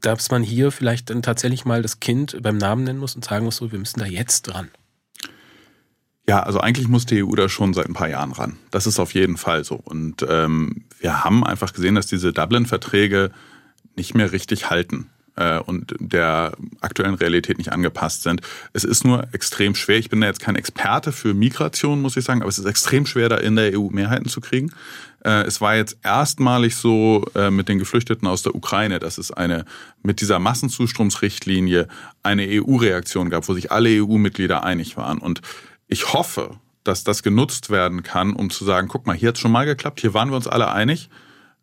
dass 0.01 0.31
man 0.31 0.43
hier 0.45 0.71
vielleicht 0.71 0.84
vielleicht 0.85 1.09
dann 1.09 1.23
tatsächlich 1.23 1.65
mal 1.65 1.81
das 1.81 1.99
Kind 1.99 2.37
beim 2.43 2.59
Namen 2.59 2.85
nennen 2.85 2.99
muss 2.99 3.15
und 3.17 3.25
sagen 3.25 3.47
muss, 3.47 3.57
so, 3.57 3.73
wir 3.73 3.79
müssen 3.79 4.01
da 4.01 4.05
jetzt 4.05 4.43
dran. 4.43 4.69
Ja, 6.29 6.43
also 6.43 6.61
eigentlich 6.61 6.89
muss 6.89 7.07
die 7.07 7.25
EU 7.25 7.35
da 7.35 7.49
schon 7.49 7.73
seit 7.73 7.87
ein 7.87 7.95
paar 7.95 8.11
Jahren 8.11 8.33
ran. 8.33 8.59
Das 8.71 8.87
ist 8.87 8.99
auf 8.99 9.15
jeden 9.15 9.39
Fall 9.39 9.65
so. 9.65 9.77
Und 9.77 10.27
ähm, 10.29 10.85
wir 11.01 11.25
haben 11.25 11.43
einfach 11.43 11.73
gesehen, 11.73 11.95
dass 11.95 12.07
diese 12.07 12.35
Dublin-Verträge 12.35 13.31
nicht 13.97 14.15
mehr 14.15 14.33
richtig 14.33 14.69
halten 14.69 15.09
äh, 15.37 15.59
und 15.59 15.95
der 15.99 16.53
aktuellen 16.83 17.15
Realität 17.15 17.57
nicht 17.57 17.73
angepasst 17.73 18.23
sind. 18.23 18.43
Es 18.75 18.85
ist 18.85 19.07
nur 19.07 19.27
extrem 19.33 19.75
schwer. 19.75 19.97
Ich 19.97 20.11
bin 20.11 20.21
da 20.21 20.27
jetzt 20.27 20.41
kein 20.41 20.57
Experte 20.57 21.13
für 21.13 21.33
Migration, 21.33 22.03
muss 22.03 22.19
ich 22.19 22.27
sagen, 22.27 22.43
aber 22.43 22.51
es 22.51 22.59
ist 22.59 22.67
extrem 22.67 23.07
schwer, 23.07 23.31
da 23.31 23.37
in 23.39 23.57
der 23.57 23.79
EU 23.79 23.89
Mehrheiten 23.89 24.29
zu 24.29 24.43
kriegen. 24.43 24.71
Äh, 25.25 25.45
es 25.45 25.61
war 25.61 25.75
jetzt 25.75 25.99
erstmalig 26.03 26.77
so 26.77 27.25
äh, 27.35 27.51
mit 27.51 27.69
den 27.69 27.79
Geflüchteten 27.79 28.29
aus 28.29 28.43
der 28.43 28.55
Ukraine, 28.55 28.99
dass 28.99 29.19
es 29.19 29.31
eine 29.31 29.65
mit 30.03 30.21
dieser 30.21 30.39
Massenzustromsrichtlinie 30.39 31.89
eine 32.23 32.47
EU-Reaktion 32.49 33.31
gab, 33.31 33.49
wo 33.49 33.55
sich 33.55 33.73
alle 33.73 33.91
EU-Mitglieder 33.91 34.63
einig 34.63 34.97
waren. 34.97 35.19
Und 35.19 35.41
ich 35.89 36.13
hoffe, 36.13 36.57
dass 36.85 37.03
das 37.03 37.23
genutzt 37.23 37.71
werden 37.71 38.03
kann, 38.03 38.35
um 38.35 38.51
zu 38.51 38.65
sagen, 38.65 38.89
guck 38.89 39.07
mal, 39.07 39.17
hier 39.17 39.29
hat 39.29 39.37
es 39.37 39.41
schon 39.41 39.53
mal 39.53 39.65
geklappt, 39.65 40.01
hier 40.01 40.15
waren 40.15 40.29
wir 40.29 40.37
uns 40.37 40.47
alle 40.47 40.71
einig, 40.71 41.09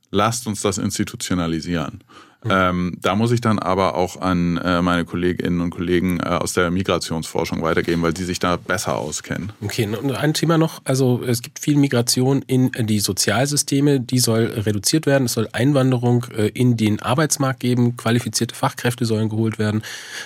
lasst 0.09 0.47
uns 0.47 0.61
das 0.61 0.79
institutionalisieren. 0.79 2.03
Mhm. 2.43 2.51
Ähm, 2.51 2.97
da 2.99 3.15
muss 3.15 3.31
ich 3.31 3.41
dann 3.41 3.59
aber 3.59 3.95
auch 3.95 4.19
an 4.19 4.57
äh, 4.57 4.81
meine 4.81 5.05
Kolleginnen 5.05 5.61
und 5.61 5.69
Kollegen 5.69 6.19
äh, 6.19 6.29
aus 6.29 6.53
der 6.53 6.71
Migrationsforschung 6.71 7.61
weitergeben, 7.61 8.01
weil 8.01 8.13
die 8.13 8.23
sich 8.23 8.39
da 8.39 8.55
besser 8.57 8.97
auskennen. 8.97 9.53
Okay, 9.61 9.85
und 9.85 10.11
ein 10.11 10.33
Thema 10.33 10.57
noch, 10.57 10.81
also 10.83 11.21
es 11.23 11.43
gibt 11.43 11.59
viel 11.59 11.77
Migration 11.77 12.41
in 12.41 12.71
die 12.71 12.99
Sozialsysteme, 12.99 13.99
die 13.99 14.17
soll 14.17 14.45
reduziert 14.45 15.05
werden, 15.05 15.25
es 15.25 15.33
soll 15.33 15.49
Einwanderung 15.51 16.25
äh, 16.35 16.47
in 16.47 16.77
den 16.77 16.99
Arbeitsmarkt 17.01 17.59
geben, 17.59 17.95
qualifizierte 17.95 18.55
Fachkräfte 18.55 19.05
sollen 19.05 19.29
geholt 19.29 19.59
werden. 19.59 19.83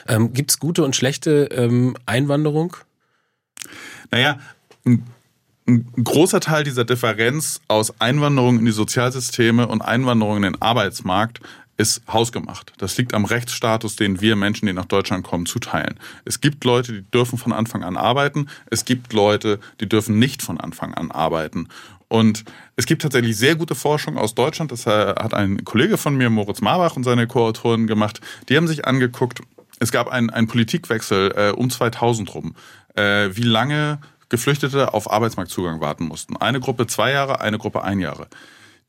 Ähm, 0.08 0.32
gibt 0.32 0.52
es 0.52 0.60
gute 0.60 0.86
und 0.86 0.96
schlechte 0.96 1.50
ähm, 1.52 1.98
Einwanderung? 2.06 2.78
Naja, 4.12 4.40
ein 4.86 5.04
ein 5.68 5.92
großer 6.04 6.42
Teil 6.42 6.64
dieser 6.64 6.86
Differenz 6.86 7.60
aus 7.68 8.00
Einwanderung 8.00 8.60
in 8.60 8.66
die 8.66 8.72
Sozialsysteme 8.72 9.68
und 9.68 9.82
Einwanderung 9.82 10.38
in 10.38 10.44
den 10.44 10.62
Arbeitsmarkt 10.62 11.42
ist 11.78 12.02
hausgemacht. 12.12 12.74
Das 12.78 12.98
liegt 12.98 13.14
am 13.14 13.26
Rechtsstatus, 13.26 13.96
den 13.96 14.22
wir 14.22 14.36
Menschen, 14.36 14.66
die 14.66 14.74
nach 14.74 14.86
Deutschland 14.86 15.26
kommen, 15.26 15.46
zuteilen. 15.46 16.00
Es 16.24 16.40
gibt 16.42 16.64
Leute, 16.64 16.94
die 16.94 17.12
dürfen 17.12 17.38
von 17.38 17.52
Anfang 17.52 17.84
an 17.84 17.98
arbeiten. 17.98 18.48
Es 18.72 18.86
gibt 18.86 19.14
Leute, 19.14 19.60
die 19.82 19.90
dürfen 19.90 20.18
nicht 20.18 20.42
von 20.42 20.60
Anfang 20.60 20.94
an 20.94 21.12
arbeiten. 21.12 21.68
Und 22.08 22.46
es 22.76 22.86
gibt 22.86 23.02
tatsächlich 23.02 23.36
sehr 23.36 23.56
gute 23.56 23.76
Forschung 23.76 24.18
aus 24.18 24.36
Deutschland. 24.36 24.72
Das 24.72 24.86
äh, 24.86 24.90
hat 24.90 25.34
ein 25.34 25.66
Kollege 25.66 25.98
von 25.98 26.16
mir, 26.16 26.30
Moritz 26.30 26.62
Marbach 26.62 26.96
und 26.96 27.04
seine 27.04 27.28
Co-Autoren 27.28 27.88
gemacht. 27.88 28.22
Die 28.48 28.56
haben 28.56 28.68
sich 28.68 28.86
angeguckt, 28.86 29.42
es 29.80 29.92
gab 29.92 30.08
einen, 30.08 30.30
einen 30.30 30.48
Politikwechsel 30.48 31.34
äh, 31.36 31.52
um 31.52 31.70
2000 31.70 32.34
rum, 32.34 32.56
äh, 32.96 33.30
wie 33.34 33.44
lange 33.44 34.00
Geflüchtete 34.30 34.94
auf 34.94 35.12
Arbeitsmarktzugang 35.12 35.82
warten 35.82 36.06
mussten. 36.06 36.38
Eine 36.38 36.60
Gruppe 36.60 36.88
zwei 36.88 37.12
Jahre, 37.12 37.42
eine 37.42 37.58
Gruppe 37.58 37.84
ein 37.84 38.00
Jahre. 38.00 38.28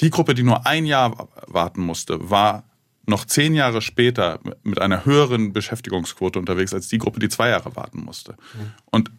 Die 0.00 0.10
Gruppe, 0.10 0.34
die 0.34 0.42
nur 0.42 0.66
ein 0.66 0.86
Jahr 0.86 1.28
warten 1.46 1.80
musste, 1.80 2.30
war 2.30 2.64
noch 3.06 3.24
zehn 3.24 3.54
Jahre 3.54 3.82
später 3.82 4.40
mit 4.62 4.80
einer 4.80 5.04
höheren 5.04 5.52
Beschäftigungsquote 5.52 6.38
unterwegs 6.38 6.74
als 6.74 6.88
die 6.88 6.98
Gruppe, 6.98 7.20
die 7.20 7.28
zwei 7.28 7.48
Jahre 7.48 7.76
warten 7.76 8.04
musste. 8.04 8.32
Mhm. 8.32 8.72
Und 8.90 9.10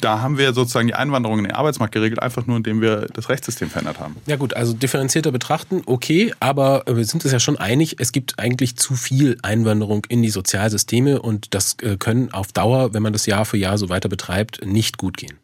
da 0.00 0.20
haben 0.20 0.38
wir 0.38 0.52
sozusagen 0.52 0.86
die 0.86 0.94
Einwanderung 0.94 1.38
in 1.38 1.44
den 1.44 1.54
Arbeitsmarkt 1.54 1.92
geregelt, 1.92 2.22
einfach 2.22 2.46
nur 2.46 2.56
indem 2.56 2.80
wir 2.80 3.06
das 3.12 3.28
Rechtssystem 3.28 3.68
verändert 3.68 3.98
haben. 3.98 4.16
Ja 4.26 4.36
gut, 4.36 4.54
also 4.54 4.72
differenzierter 4.72 5.32
betrachten, 5.32 5.82
okay, 5.86 6.32
aber 6.40 6.84
wir 6.86 7.04
sind 7.04 7.24
uns 7.24 7.32
ja 7.32 7.40
schon 7.40 7.56
einig, 7.56 7.96
es 7.98 8.12
gibt 8.12 8.38
eigentlich 8.38 8.76
zu 8.76 8.94
viel 8.94 9.38
Einwanderung 9.42 10.04
in 10.08 10.22
die 10.22 10.30
Sozialsysteme 10.30 11.20
und 11.20 11.54
das 11.54 11.76
äh, 11.82 11.96
können 11.96 12.32
auf 12.32 12.52
Dauer, 12.52 12.94
wenn 12.94 13.02
man 13.02 13.12
das 13.12 13.26
Jahr 13.26 13.44
für 13.44 13.56
Jahr 13.56 13.78
so 13.78 13.88
weiter 13.88 14.08
betreibt, 14.08 14.64
nicht 14.64 14.98
gut 14.98 15.16
gehen. 15.16 15.38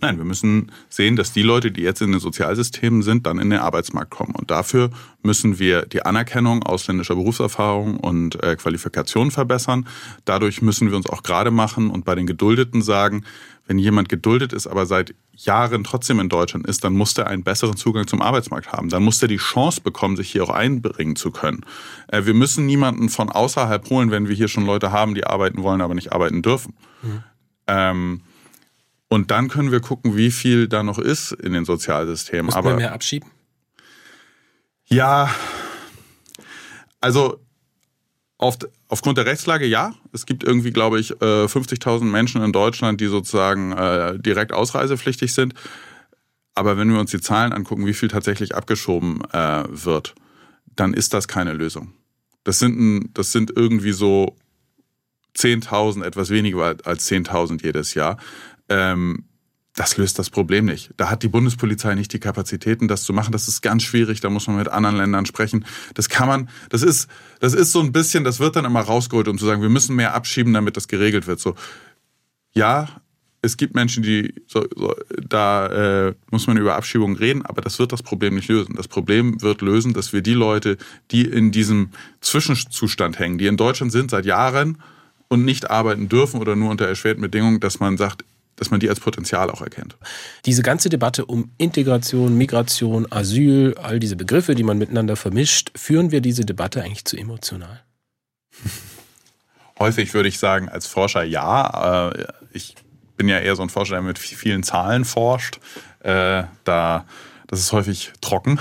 Nein, 0.00 0.18
wir 0.18 0.24
müssen 0.24 0.70
sehen, 0.88 1.16
dass 1.16 1.32
die 1.32 1.42
Leute, 1.42 1.70
die 1.70 1.82
jetzt 1.82 2.02
in 2.02 2.12
den 2.12 2.20
Sozialsystemen 2.20 3.02
sind, 3.02 3.26
dann 3.26 3.38
in 3.38 3.50
den 3.50 3.60
Arbeitsmarkt 3.60 4.10
kommen. 4.10 4.34
Und 4.34 4.50
dafür 4.50 4.90
müssen 5.22 5.58
wir 5.58 5.86
die 5.86 6.04
Anerkennung 6.04 6.62
ausländischer 6.62 7.14
Berufserfahrung 7.14 7.98
und 7.98 8.42
äh, 8.42 8.56
Qualifikation 8.56 9.30
verbessern. 9.30 9.86
Dadurch 10.24 10.62
müssen 10.62 10.90
wir 10.90 10.96
uns 10.96 11.08
auch 11.08 11.22
gerade 11.22 11.50
machen 11.50 11.90
und 11.90 12.04
bei 12.04 12.14
den 12.14 12.26
Geduldeten 12.26 12.82
sagen, 12.82 13.24
wenn 13.66 13.78
jemand 13.78 14.08
geduldet 14.08 14.52
ist, 14.52 14.66
aber 14.66 14.84
seit 14.84 15.14
Jahren 15.32 15.84
trotzdem 15.84 16.20
in 16.20 16.28
Deutschland 16.28 16.66
ist, 16.66 16.84
dann 16.84 16.92
muss 16.92 17.14
der 17.14 17.28
einen 17.28 17.42
besseren 17.42 17.76
Zugang 17.76 18.06
zum 18.06 18.20
Arbeitsmarkt 18.20 18.72
haben. 18.72 18.90
Dann 18.90 19.02
muss 19.02 19.18
der 19.18 19.28
die 19.28 19.38
Chance 19.38 19.80
bekommen, 19.80 20.16
sich 20.16 20.30
hier 20.30 20.44
auch 20.44 20.50
einbringen 20.50 21.16
zu 21.16 21.30
können. 21.30 21.64
Äh, 22.08 22.26
wir 22.26 22.34
müssen 22.34 22.66
niemanden 22.66 23.08
von 23.08 23.30
außerhalb 23.30 23.88
holen, 23.88 24.10
wenn 24.10 24.28
wir 24.28 24.36
hier 24.36 24.48
schon 24.48 24.66
Leute 24.66 24.92
haben, 24.92 25.14
die 25.14 25.26
arbeiten 25.26 25.62
wollen, 25.62 25.80
aber 25.80 25.94
nicht 25.94 26.12
arbeiten 26.12 26.42
dürfen. 26.42 26.74
Mhm. 27.02 27.24
Ähm, 27.66 28.20
und 29.08 29.30
dann 29.30 29.48
können 29.48 29.70
wir 29.70 29.80
gucken, 29.80 30.16
wie 30.16 30.30
viel 30.30 30.68
da 30.68 30.82
noch 30.82 30.98
ist 30.98 31.32
in 31.32 31.52
den 31.52 31.64
Sozialsystemen. 31.64 32.46
Müssen 32.46 32.58
Aber 32.58 32.70
wir 32.70 32.76
mehr 32.76 32.92
abschieben? 32.92 33.30
Ja, 34.86 35.34
also 37.00 37.40
auf, 38.38 38.58
aufgrund 38.88 39.18
der 39.18 39.26
Rechtslage 39.26 39.66
ja. 39.66 39.94
Es 40.12 40.26
gibt 40.26 40.44
irgendwie, 40.44 40.70
glaube 40.70 41.00
ich, 41.00 41.12
50.000 41.12 42.00
äh, 42.00 42.04
Menschen 42.04 42.42
in 42.42 42.52
Deutschland, 42.52 43.00
die 43.00 43.06
sozusagen 43.06 43.72
äh, 43.72 44.18
direkt 44.18 44.52
ausreisepflichtig 44.52 45.32
sind. 45.32 45.54
Aber 46.54 46.76
wenn 46.76 46.92
wir 46.92 47.00
uns 47.00 47.10
die 47.10 47.20
Zahlen 47.20 47.52
angucken, 47.52 47.86
wie 47.86 47.94
viel 47.94 48.08
tatsächlich 48.08 48.54
abgeschoben 48.54 49.22
äh, 49.32 49.64
wird, 49.68 50.14
dann 50.76 50.94
ist 50.94 51.14
das 51.14 51.28
keine 51.28 51.52
Lösung. 51.52 51.92
Das 52.44 52.58
sind, 52.58 53.10
das 53.14 53.32
sind 53.32 53.52
irgendwie 53.56 53.92
so 53.92 54.36
10.000, 55.36 56.04
etwas 56.04 56.30
weniger 56.30 56.76
als 56.84 57.10
10.000 57.10 57.62
jedes 57.62 57.94
Jahr 57.94 58.18
ähm, 58.68 59.24
das 59.74 59.96
löst 59.96 60.18
das 60.18 60.30
Problem 60.30 60.66
nicht. 60.66 60.92
Da 60.96 61.10
hat 61.10 61.24
die 61.24 61.28
Bundespolizei 61.28 61.94
nicht 61.96 62.12
die 62.12 62.20
Kapazitäten, 62.20 62.86
das 62.86 63.02
zu 63.02 63.12
machen. 63.12 63.32
Das 63.32 63.48
ist 63.48 63.60
ganz 63.60 63.82
schwierig. 63.82 64.20
Da 64.20 64.30
muss 64.30 64.46
man 64.46 64.56
mit 64.56 64.68
anderen 64.68 64.96
Ländern 64.96 65.26
sprechen. 65.26 65.64
Das 65.94 66.08
kann 66.08 66.28
man, 66.28 66.48
das 66.68 66.82
ist, 66.82 67.08
das 67.40 67.54
ist 67.54 67.72
so 67.72 67.80
ein 67.80 67.90
bisschen, 67.90 68.22
das 68.22 68.38
wird 68.38 68.54
dann 68.54 68.64
immer 68.64 68.82
rausgeholt, 68.82 69.26
um 69.26 69.36
zu 69.36 69.46
sagen, 69.46 69.62
wir 69.62 69.68
müssen 69.68 69.96
mehr 69.96 70.14
abschieben, 70.14 70.52
damit 70.52 70.76
das 70.76 70.86
geregelt 70.86 71.26
wird. 71.26 71.40
So, 71.40 71.56
ja, 72.52 72.88
es 73.42 73.56
gibt 73.56 73.74
Menschen, 73.74 74.04
die, 74.04 74.34
so, 74.46 74.64
so, 74.74 74.94
da 75.28 76.06
äh, 76.06 76.14
muss 76.30 76.46
man 76.46 76.56
über 76.56 76.76
Abschiebungen 76.76 77.16
reden, 77.16 77.44
aber 77.44 77.60
das 77.60 77.78
wird 77.80 77.92
das 77.92 78.02
Problem 78.02 78.36
nicht 78.36 78.48
lösen. 78.48 78.76
Das 78.76 78.86
Problem 78.86 79.42
wird 79.42 79.60
lösen, 79.60 79.92
dass 79.92 80.12
wir 80.12 80.22
die 80.22 80.34
Leute, 80.34 80.78
die 81.10 81.22
in 81.22 81.50
diesem 81.50 81.90
Zwischenzustand 82.20 83.18
hängen, 83.18 83.38
die 83.38 83.48
in 83.48 83.56
Deutschland 83.56 83.90
sind 83.90 84.12
seit 84.12 84.24
Jahren 84.24 84.78
und 85.28 85.44
nicht 85.44 85.68
arbeiten 85.68 86.08
dürfen 86.08 86.40
oder 86.40 86.54
nur 86.54 86.70
unter 86.70 86.86
erschwerten 86.86 87.22
Bedingungen, 87.22 87.58
dass 87.58 87.80
man 87.80 87.96
sagt, 87.96 88.24
dass 88.56 88.70
man 88.70 88.80
die 88.80 88.88
als 88.88 89.00
Potenzial 89.00 89.50
auch 89.50 89.60
erkennt. 89.60 89.96
Diese 90.44 90.62
ganze 90.62 90.88
Debatte 90.88 91.26
um 91.26 91.50
Integration, 91.58 92.36
Migration, 92.36 93.10
Asyl, 93.10 93.74
all 93.82 93.98
diese 93.98 94.16
Begriffe, 94.16 94.54
die 94.54 94.62
man 94.62 94.78
miteinander 94.78 95.16
vermischt, 95.16 95.70
führen 95.76 96.10
wir 96.10 96.20
diese 96.20 96.44
Debatte 96.44 96.82
eigentlich 96.82 97.04
zu 97.04 97.16
emotional? 97.16 97.82
Häufig 99.78 100.14
würde 100.14 100.28
ich 100.28 100.38
sagen, 100.38 100.68
als 100.68 100.86
Forscher 100.86 101.24
ja. 101.24 102.10
Äh, 102.10 102.26
ich 102.52 102.76
bin 103.16 103.28
ja 103.28 103.38
eher 103.38 103.56
so 103.56 103.62
ein 103.62 103.70
Forscher, 103.70 103.94
der 103.94 104.02
mit 104.02 104.18
vielen 104.18 104.62
Zahlen 104.62 105.04
forscht. 105.04 105.58
Äh, 106.00 106.44
da, 106.64 107.06
das 107.46 107.60
ist 107.60 107.72
häufig 107.72 108.12
trocken. 108.20 108.60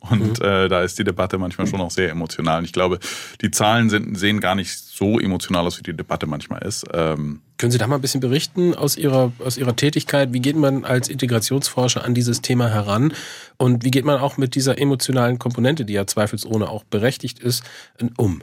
Und 0.00 0.40
mhm. 0.40 0.44
äh, 0.44 0.68
da 0.68 0.82
ist 0.82 0.98
die 0.98 1.04
Debatte 1.04 1.36
manchmal 1.36 1.66
schon 1.66 1.80
auch 1.80 1.90
sehr 1.90 2.10
emotional. 2.10 2.58
Und 2.58 2.64
ich 2.64 2.72
glaube, 2.72 2.98
die 3.42 3.50
Zahlen 3.50 3.90
sind, 3.90 4.18
sehen 4.18 4.40
gar 4.40 4.54
nicht 4.54 4.72
so 4.72 5.20
emotional 5.20 5.66
aus, 5.66 5.78
wie 5.78 5.82
die 5.82 5.94
Debatte 5.94 6.26
manchmal 6.26 6.62
ist. 6.62 6.86
Ähm 6.92 7.42
Können 7.58 7.70
Sie 7.70 7.78
da 7.78 7.86
mal 7.86 7.96
ein 7.96 8.00
bisschen 8.00 8.20
berichten 8.20 8.74
aus 8.74 8.96
Ihrer, 8.96 9.32
aus 9.44 9.58
Ihrer 9.58 9.76
Tätigkeit? 9.76 10.32
Wie 10.32 10.40
geht 10.40 10.56
man 10.56 10.84
als 10.84 11.08
Integrationsforscher 11.08 12.02
an 12.04 12.14
dieses 12.14 12.40
Thema 12.40 12.70
heran? 12.70 13.12
Und 13.58 13.84
wie 13.84 13.90
geht 13.90 14.06
man 14.06 14.18
auch 14.20 14.38
mit 14.38 14.54
dieser 14.54 14.78
emotionalen 14.78 15.38
Komponente, 15.38 15.84
die 15.84 15.92
ja 15.92 16.06
zweifelsohne 16.06 16.68
auch 16.68 16.84
berechtigt 16.84 17.38
ist, 17.38 17.62
um? 18.16 18.42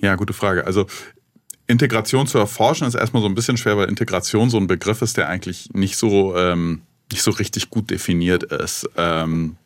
Ja, 0.00 0.16
gute 0.16 0.32
Frage. 0.32 0.66
Also 0.66 0.86
Integration 1.68 2.26
zu 2.26 2.38
erforschen 2.38 2.88
ist 2.88 2.94
erstmal 2.94 3.22
so 3.22 3.28
ein 3.28 3.36
bisschen 3.36 3.56
schwer, 3.56 3.76
weil 3.76 3.88
Integration 3.88 4.50
so 4.50 4.58
ein 4.58 4.66
Begriff 4.66 5.00
ist, 5.00 5.16
der 5.16 5.28
eigentlich 5.28 5.70
nicht 5.72 5.96
so, 5.96 6.36
ähm, 6.36 6.82
nicht 7.12 7.22
so 7.22 7.30
richtig 7.30 7.70
gut 7.70 7.90
definiert 7.90 8.42
ist. 8.42 8.88
Ähm, 8.96 9.56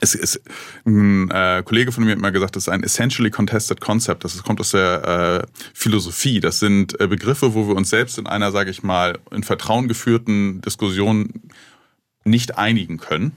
es 0.00 0.14
ist 0.14 0.40
ein 0.84 1.30
äh, 1.30 1.62
Kollege 1.64 1.92
von 1.92 2.04
mir 2.04 2.12
hat 2.12 2.18
mal 2.18 2.30
gesagt, 2.30 2.56
das 2.56 2.64
ist 2.64 2.68
ein 2.68 2.82
essentially 2.82 3.30
contested 3.30 3.80
concept. 3.80 4.24
Das 4.24 4.42
kommt 4.42 4.60
aus 4.60 4.72
der 4.72 5.44
äh, 5.44 5.60
Philosophie. 5.74 6.40
Das 6.40 6.58
sind 6.58 7.00
äh, 7.00 7.06
Begriffe, 7.06 7.54
wo 7.54 7.68
wir 7.68 7.76
uns 7.76 7.90
selbst 7.90 8.18
in 8.18 8.26
einer, 8.26 8.50
sage 8.50 8.70
ich 8.70 8.82
mal, 8.82 9.18
in 9.30 9.42
Vertrauen 9.42 9.88
geführten 9.88 10.60
Diskussion 10.60 11.32
nicht 12.24 12.58
einigen 12.58 12.98
können. 12.98 13.32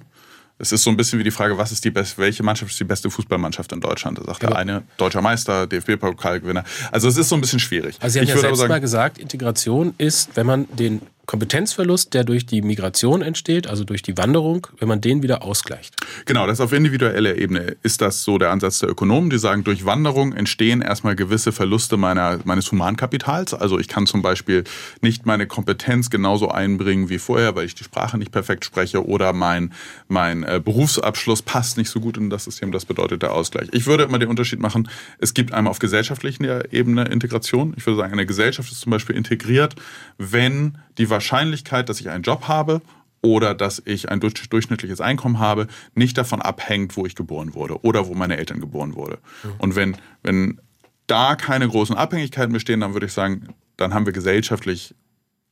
Es 0.61 0.73
ist 0.73 0.83
so 0.83 0.89
ein 0.89 0.97
bisschen 0.97 1.19
wie 1.19 1.23
die 1.23 1.31
Frage, 1.31 1.57
was 1.57 1.71
ist 1.71 1.85
die 1.85 1.91
beste, 1.91 2.17
welche 2.17 2.43
Mannschaft 2.43 2.71
ist 2.71 2.79
die 2.79 2.83
beste 2.83 3.09
Fußballmannschaft 3.09 3.71
in 3.71 3.79
Deutschland? 3.79 4.17
Da 4.17 4.25
sagt 4.25 4.43
ja. 4.43 4.49
der 4.49 4.57
eine 4.57 4.83
deutscher 4.97 5.21
Meister, 5.21 5.67
DFB-Pokalgewinner. 5.67 6.65
Also 6.91 7.07
es 7.07 7.15
ist 7.15 7.29
so 7.29 7.35
ein 7.35 7.41
bisschen 7.41 7.59
schwierig. 7.59 7.95
Also 8.01 8.13
Sie 8.13 8.19
haben 8.19 8.25
ich 8.25 8.33
ja 8.33 8.37
selbst 8.37 8.59
sagen, 8.59 8.69
mal 8.69 8.81
gesagt, 8.81 9.19
Integration 9.19 9.93
ist, 9.97 10.35
wenn 10.35 10.45
man 10.45 10.67
den 10.75 11.01
Kompetenzverlust, 11.29 12.15
der 12.15 12.23
durch 12.23 12.47
die 12.47 12.63
Migration 12.63 13.21
entsteht, 13.21 13.67
also 13.67 13.83
durch 13.83 14.01
die 14.01 14.17
Wanderung, 14.17 14.65
wenn 14.79 14.87
man 14.87 14.99
den 14.99 15.21
wieder 15.21 15.43
ausgleicht. 15.43 15.95
Genau, 16.25 16.47
das 16.47 16.59
auf 16.59 16.73
individueller 16.73 17.37
Ebene 17.37 17.77
ist 17.83 18.01
das 18.01 18.23
so 18.23 18.39
der 18.39 18.49
Ansatz 18.49 18.79
der 18.79 18.89
Ökonomen, 18.89 19.29
die 19.29 19.37
sagen, 19.37 19.63
durch 19.63 19.85
Wanderung 19.85 20.33
entstehen 20.33 20.81
erstmal 20.81 21.15
gewisse 21.15 21.51
Verluste 21.51 21.97
meiner, 21.97 22.39
meines 22.45 22.71
Humankapitals. 22.71 23.53
Also 23.53 23.77
ich 23.77 23.87
kann 23.87 24.07
zum 24.07 24.23
Beispiel 24.23 24.63
nicht 25.01 25.27
meine 25.27 25.45
Kompetenz 25.45 26.09
genauso 26.09 26.49
einbringen 26.49 27.09
wie 27.09 27.19
vorher, 27.19 27.55
weil 27.55 27.67
ich 27.67 27.75
die 27.75 27.83
Sprache 27.83 28.17
nicht 28.17 28.31
perfekt 28.31 28.65
spreche 28.65 29.05
oder 29.05 29.31
mein, 29.31 29.71
mein 30.07 30.41
äh, 30.41 30.59
Berufsabschluss 30.59 31.43
passt 31.43 31.77
nicht 31.77 31.91
so 31.91 31.99
gut 31.99 32.17
in 32.17 32.31
das 32.31 32.45
System. 32.45 32.71
Das 32.71 32.85
bedeutet 32.85 33.21
der 33.21 33.33
Ausgleich. 33.33 33.69
Ich 33.71 33.85
würde 33.85 34.05
immer 34.05 34.17
den 34.17 34.29
Unterschied 34.29 34.61
machen, 34.61 34.89
es 35.19 35.35
gibt 35.35 35.53
einmal 35.53 35.69
auf 35.69 35.77
gesellschaftlicher 35.77 36.73
Ebene 36.73 37.03
Integration. 37.03 37.75
Ich 37.77 37.85
würde 37.85 37.97
sagen, 37.97 38.13
eine 38.13 38.25
Gesellschaft 38.25 38.71
ist 38.71 38.81
zum 38.81 38.89
Beispiel 38.89 39.15
integriert, 39.15 39.75
wenn 40.17 40.79
die 40.97 41.09
Wahrscheinlichkeit, 41.19 41.89
dass 41.89 41.99
ich 41.99 42.09
einen 42.09 42.23
Job 42.23 42.47
habe 42.47 42.81
oder 43.21 43.53
dass 43.53 43.81
ich 43.83 44.09
ein 44.09 44.21
durchschnittliches 44.21 45.01
Einkommen 45.01 45.37
habe, 45.39 45.67
nicht 45.93 46.17
davon 46.17 46.41
abhängt, 46.41 46.95
wo 46.95 47.05
ich 47.05 47.13
geboren 47.13 47.53
wurde 47.53 47.83
oder 47.83 48.07
wo 48.07 48.13
meine 48.13 48.37
Eltern 48.37 48.61
geboren 48.61 48.95
wurden. 48.95 49.17
Mhm. 49.43 49.51
Und 49.57 49.75
wenn, 49.75 49.97
wenn 50.23 50.61
da 51.07 51.35
keine 51.35 51.67
großen 51.67 51.95
Abhängigkeiten 51.95 52.53
bestehen, 52.53 52.79
dann 52.79 52.93
würde 52.93 53.07
ich 53.07 53.13
sagen, 53.13 53.49
dann 53.75 53.93
haben 53.93 54.05
wir 54.05 54.13
gesellschaftlich 54.13 54.95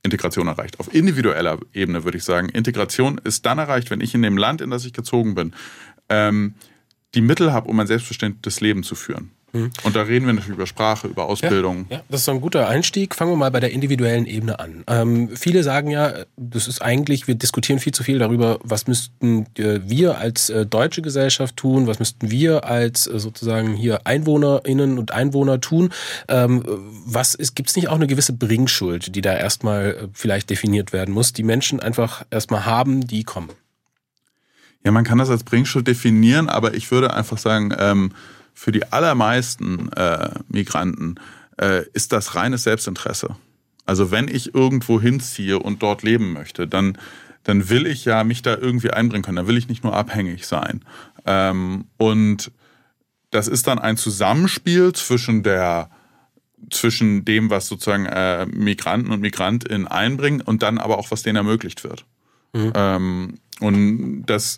Integration 0.03 0.47
erreicht. 0.47 0.79
Auf 0.79 0.93
individueller 0.93 1.59
Ebene 1.73 2.05
würde 2.05 2.17
ich 2.17 2.23
sagen, 2.23 2.47
Integration 2.47 3.19
ist 3.25 3.45
dann 3.45 3.57
erreicht, 3.57 3.91
wenn 3.91 3.99
ich 3.99 4.15
in 4.15 4.21
dem 4.21 4.37
Land, 4.37 4.61
in 4.61 4.69
das 4.69 4.85
ich 4.85 4.93
gezogen 4.93 5.35
bin, 5.35 5.53
ähm, 6.07 6.55
die 7.13 7.21
Mittel 7.21 7.51
habe, 7.51 7.67
um 7.67 7.77
ein 7.79 7.87
selbstbestimmtes 7.87 8.61
Leben 8.61 8.83
zu 8.83 8.95
führen. 8.95 9.31
Mhm. 9.53 9.71
Und 9.83 9.95
da 9.95 10.01
reden 10.01 10.25
wir 10.25 10.33
natürlich 10.33 10.55
über 10.55 10.67
Sprache, 10.67 11.07
über 11.07 11.25
Ausbildung. 11.25 11.85
Ja, 11.89 11.97
ja, 11.97 12.03
das 12.09 12.21
ist 12.21 12.29
ein 12.29 12.41
guter 12.41 12.67
Einstieg. 12.67 13.15
Fangen 13.15 13.31
wir 13.31 13.37
mal 13.37 13.51
bei 13.51 13.59
der 13.59 13.71
individuellen 13.71 14.25
Ebene 14.25 14.59
an. 14.59 14.83
Ähm, 14.87 15.29
viele 15.35 15.63
sagen 15.63 15.89
ja, 15.89 16.13
das 16.35 16.67
ist 16.67 16.81
eigentlich, 16.81 17.27
wir 17.27 17.35
diskutieren 17.35 17.79
viel 17.79 17.93
zu 17.93 18.03
viel 18.03 18.19
darüber, 18.19 18.59
was 18.63 18.87
müssten 18.87 19.45
äh, 19.57 19.79
wir 19.83 20.17
als 20.17 20.49
äh, 20.49 20.65
deutsche 20.65 21.01
Gesellschaft 21.01 21.55
tun, 21.55 21.87
was 21.87 21.99
müssten 21.99 22.29
wir 22.29 22.65
als 22.65 23.07
äh, 23.07 23.19
sozusagen 23.19 23.73
hier 23.73 24.01
EinwohnerInnen 24.05 24.99
und 24.99 25.11
Einwohner 25.11 25.61
tun. 25.61 25.93
Ähm, 26.27 26.63
was 27.05 27.37
gibt 27.55 27.69
es 27.69 27.75
nicht 27.75 27.87
auch 27.87 27.95
eine 27.95 28.07
gewisse 28.07 28.33
Bringschuld, 28.33 29.15
die 29.15 29.21
da 29.21 29.33
erstmal 29.33 30.09
vielleicht 30.13 30.49
definiert 30.49 30.91
werden 30.91 31.13
muss, 31.13 31.31
die 31.31 31.43
Menschen 31.43 31.79
einfach 31.79 32.25
erstmal 32.31 32.65
haben, 32.65 33.07
die 33.07 33.23
kommen? 33.23 33.49
Ja, 34.83 34.91
man 34.91 35.03
kann 35.03 35.17
das 35.17 35.29
als 35.29 35.43
Bringschuld 35.43 35.87
definieren, 35.87 36.49
aber 36.49 36.73
ich 36.73 36.91
würde 36.91 37.13
einfach 37.13 37.37
sagen, 37.37 37.73
ähm, 37.77 38.11
für 38.57 38.71
die 38.71 38.91
allermeisten 38.91 39.93
äh, 39.93 40.31
Migranten 40.49 41.19
äh, 41.61 41.83
ist 41.93 42.11
das 42.11 42.33
reines 42.33 42.63
Selbstinteresse. 42.63 43.35
Also 43.85 44.09
wenn 44.09 44.27
ich 44.27 44.55
irgendwo 44.55 44.99
hinziehe 44.99 45.59
und 45.59 45.83
dort 45.83 46.01
leben 46.01 46.33
möchte, 46.33 46.67
dann, 46.67 46.97
dann 47.43 47.69
will 47.69 47.85
ich 47.85 48.03
ja 48.03 48.23
mich 48.23 48.41
da 48.41 48.57
irgendwie 48.57 48.89
einbringen 48.89 49.23
können. 49.23 49.35
Dann 49.35 49.47
will 49.47 49.57
ich 49.57 49.67
nicht 49.69 49.83
nur 49.83 49.95
abhängig 49.95 50.47
sein. 50.47 50.83
Ähm, 51.27 51.85
und 51.97 52.51
das 53.29 53.47
ist 53.47 53.67
dann 53.67 53.77
ein 53.77 53.95
Zusammenspiel 53.95 54.91
zwischen 54.91 55.43
der 55.43 55.91
zwischen 56.71 57.25
dem, 57.25 57.51
was 57.51 57.67
sozusagen 57.67 58.07
äh, 58.07 58.47
Migranten 58.47 59.11
und 59.11 59.21
Migrantinnen 59.21 59.87
einbringen 59.87 60.41
und 60.41 60.63
dann 60.63 60.79
aber 60.79 60.97
auch, 60.97 61.11
was 61.11 61.21
denen 61.21 61.35
ermöglicht 61.35 61.83
wird. 61.83 62.05
Mhm. 62.53 62.73
Ähm, 62.73 63.39
und 63.59 64.25
das 64.25 64.57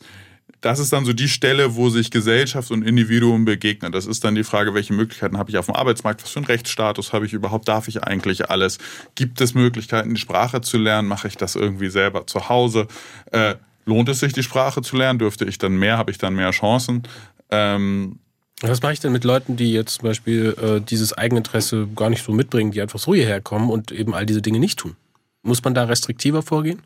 das 0.61 0.79
ist 0.79 0.91
dann 0.91 1.05
so 1.05 1.13
die 1.13 1.29
Stelle, 1.29 1.75
wo 1.75 1.89
sich 1.89 2.11
Gesellschaft 2.11 2.71
und 2.71 2.83
Individuum 2.83 3.45
begegnen. 3.45 3.91
Das 3.91 4.05
ist 4.05 4.23
dann 4.23 4.35
die 4.35 4.43
Frage, 4.43 4.73
welche 4.73 4.93
Möglichkeiten 4.93 5.37
habe 5.37 5.49
ich 5.49 5.57
auf 5.57 5.67
dem 5.67 5.75
Arbeitsmarkt, 5.75 6.21
was 6.21 6.31
für 6.31 6.39
einen 6.39 6.47
Rechtsstatus 6.47 7.13
habe 7.13 7.25
ich 7.25 7.33
überhaupt, 7.33 7.67
darf 7.67 7.87
ich 7.87 8.03
eigentlich 8.03 8.49
alles? 8.49 8.77
Gibt 9.15 9.39
es 9.39 9.53
Möglichkeiten, 9.53 10.13
die 10.13 10.19
Sprache 10.19 10.61
zu 10.61 10.77
lernen? 10.77 11.07
Mache 11.07 11.29
ich 11.29 11.37
das 11.37 11.55
irgendwie 11.55 11.89
selber 11.89 12.27
zu 12.27 12.49
Hause? 12.49 12.87
Äh, 13.31 13.55
lohnt 13.85 14.09
es 14.09 14.19
sich, 14.19 14.33
die 14.33 14.43
Sprache 14.43 14.81
zu 14.81 14.97
lernen? 14.97 15.19
Dürfte 15.19 15.45
ich 15.45 15.57
dann 15.57 15.77
mehr? 15.77 15.97
Habe 15.97 16.11
ich 16.11 16.17
dann 16.17 16.35
mehr 16.35 16.51
Chancen? 16.51 17.03
Ähm, 17.49 18.19
was 18.61 18.81
mache 18.81 18.91
ich 18.91 18.99
denn 18.99 19.13
mit 19.13 19.23
Leuten, 19.23 19.55
die 19.55 19.71
jetzt 19.71 19.95
zum 19.95 20.03
Beispiel 20.03 20.55
äh, 20.61 20.81
dieses 20.81 21.17
Eigeninteresse 21.17 21.87
gar 21.95 22.09
nicht 22.09 22.23
so 22.23 22.33
mitbringen, 22.33 22.71
die 22.71 22.81
einfach 22.81 22.99
so 22.99 23.15
hierher 23.15 23.39
kommen 23.39 23.69
und 23.69 23.93
eben 23.93 24.13
all 24.13 24.25
diese 24.25 24.41
Dinge 24.41 24.59
nicht 24.59 24.79
tun? 24.79 24.97
Muss 25.41 25.63
man 25.63 25.73
da 25.73 25.85
restriktiver 25.85 26.41
vorgehen? 26.41 26.81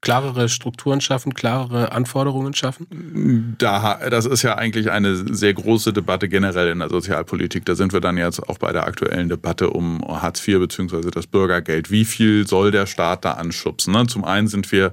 Klarere 0.00 0.48
Strukturen 0.48 1.00
schaffen, 1.00 1.34
klarere 1.34 1.92
Anforderungen 1.92 2.54
schaffen? 2.54 3.56
Da, 3.58 4.08
das 4.08 4.26
ist 4.26 4.42
ja 4.42 4.56
eigentlich 4.56 4.90
eine 4.90 5.34
sehr 5.34 5.54
große 5.54 5.92
Debatte 5.92 6.28
generell 6.28 6.68
in 6.68 6.78
der 6.78 6.88
Sozialpolitik. 6.88 7.64
Da 7.64 7.74
sind 7.74 7.92
wir 7.92 8.00
dann 8.00 8.16
jetzt 8.16 8.40
auch 8.40 8.58
bei 8.58 8.72
der 8.72 8.86
aktuellen 8.86 9.28
Debatte 9.28 9.70
um 9.70 10.02
Hartz 10.06 10.46
IV 10.46 10.60
bzw. 10.60 11.10
das 11.10 11.26
Bürgergeld. 11.26 11.90
Wie 11.90 12.04
viel 12.04 12.46
soll 12.46 12.70
der 12.70 12.86
Staat 12.86 13.24
da 13.24 13.32
anschubsen? 13.32 13.92
Ne? 13.92 14.06
Zum 14.06 14.24
einen 14.24 14.48
sind 14.48 14.70
wir 14.70 14.92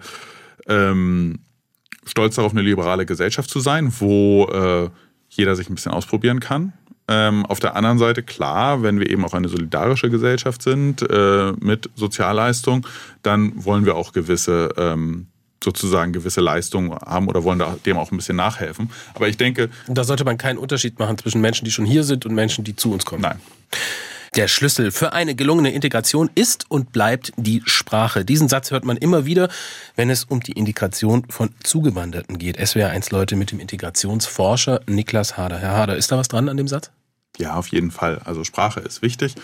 ähm, 0.67 1.39
stolz 2.05 2.35
darauf, 2.35 2.53
eine 2.53 2.61
liberale 2.61 3.05
Gesellschaft 3.05 3.49
zu 3.49 3.59
sein, 3.59 3.93
wo 3.99 4.45
äh, 4.45 4.89
jeder 5.29 5.55
sich 5.55 5.69
ein 5.69 5.75
bisschen 5.75 5.91
ausprobieren 5.91 6.39
kann. 6.39 6.73
Ähm, 7.07 7.45
auf 7.45 7.59
der 7.59 7.75
anderen 7.75 7.97
Seite, 7.97 8.23
klar, 8.23 8.81
wenn 8.81 8.99
wir 8.99 9.09
eben 9.09 9.25
auch 9.25 9.33
eine 9.33 9.49
solidarische 9.49 10.09
Gesellschaft 10.09 10.61
sind 10.61 11.01
äh, 11.01 11.51
mit 11.59 11.89
Sozialleistung, 11.95 12.87
dann 13.23 13.65
wollen 13.65 13.85
wir 13.85 13.95
auch 13.95 14.13
gewisse 14.13 14.69
ähm, 14.77 15.27
sozusagen 15.63 16.13
gewisse 16.13 16.41
Leistungen 16.41 16.91
haben 16.91 17.27
oder 17.27 17.43
wollen 17.43 17.61
dem 17.85 17.97
auch 17.97 18.11
ein 18.11 18.17
bisschen 18.17 18.35
nachhelfen. 18.35 18.89
Aber 19.13 19.27
ich 19.27 19.37
denke. 19.37 19.69
Da 19.87 20.03
sollte 20.03 20.25
man 20.25 20.37
keinen 20.37 20.57
Unterschied 20.57 20.99
machen 20.99 21.17
zwischen 21.17 21.41
Menschen, 21.41 21.65
die 21.65 21.71
schon 21.71 21.85
hier 21.85 22.03
sind 22.03 22.25
und 22.25 22.35
Menschen, 22.35 22.63
die 22.63 22.75
zu 22.75 22.91
uns 22.91 23.05
kommen. 23.05 23.21
Nein. 23.21 23.39
Der 24.35 24.47
Schlüssel 24.47 24.89
für 24.89 25.13
eine 25.13 25.35
gelungene 25.35 25.71
Integration 25.73 26.27
ist 26.33 26.65
und 26.71 26.91
bleibt 26.91 27.33
die 27.37 27.61
Sprache. 27.65 28.25
Diesen 28.25 28.49
Satz 28.49 28.71
hört 28.71 28.83
man 28.83 28.97
immer 28.97 29.25
wieder, 29.25 29.47
wenn 29.95 30.09
es 30.09 30.23
um 30.23 30.39
die 30.39 30.53
Integration 30.53 31.25
von 31.29 31.51
Zugewanderten 31.61 32.39
geht. 32.39 32.59
SWR1 32.59 33.11
Leute 33.11 33.35
mit 33.35 33.51
dem 33.51 33.59
Integrationsforscher 33.59 34.81
Niklas 34.87 35.37
Hader. 35.37 35.59
Herr 35.59 35.77
Hader, 35.77 35.97
ist 35.97 36.11
da 36.11 36.17
was 36.17 36.29
dran 36.29 36.49
an 36.49 36.57
dem 36.57 36.67
Satz? 36.67 36.89
Ja, 37.37 37.53
auf 37.55 37.67
jeden 37.67 37.91
Fall. 37.91 38.21
Also 38.25 38.43
Sprache 38.43 38.79
ist 38.79 39.03
wichtig. 39.03 39.35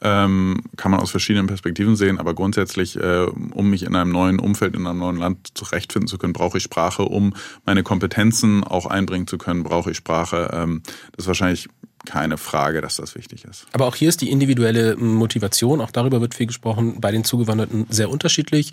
Ähm, 0.00 0.62
kann 0.76 0.92
man 0.92 1.00
aus 1.00 1.10
verschiedenen 1.10 1.48
Perspektiven 1.48 1.96
sehen, 1.96 2.18
aber 2.18 2.34
grundsätzlich, 2.34 2.96
äh, 2.96 3.26
um 3.52 3.70
mich 3.70 3.82
in 3.82 3.96
einem 3.96 4.12
neuen 4.12 4.38
Umfeld, 4.38 4.76
in 4.76 4.86
einem 4.86 5.00
neuen 5.00 5.16
Land 5.16 5.48
zurechtfinden 5.54 6.06
zu 6.06 6.18
können, 6.18 6.32
brauche 6.32 6.58
ich 6.58 6.64
Sprache. 6.64 7.02
Um 7.02 7.34
meine 7.66 7.82
Kompetenzen 7.82 8.62
auch 8.62 8.86
einbringen 8.86 9.26
zu 9.26 9.38
können, 9.38 9.64
brauche 9.64 9.90
ich 9.90 9.96
Sprache. 9.96 10.50
Ähm, 10.52 10.82
das 11.16 11.24
ist 11.24 11.26
wahrscheinlich 11.26 11.68
keine 12.06 12.38
Frage, 12.38 12.80
dass 12.80 12.96
das 12.96 13.14
wichtig 13.14 13.44
ist. 13.44 13.66
Aber 13.72 13.86
auch 13.86 13.96
hier 13.96 14.08
ist 14.08 14.20
die 14.20 14.30
individuelle 14.30 14.96
Motivation, 14.96 15.80
auch 15.80 15.90
darüber 15.90 16.20
wird 16.20 16.34
viel 16.34 16.46
gesprochen, 16.46 17.00
bei 17.00 17.10
den 17.10 17.24
Zugewanderten 17.24 17.86
sehr 17.90 18.10
unterschiedlich. 18.10 18.70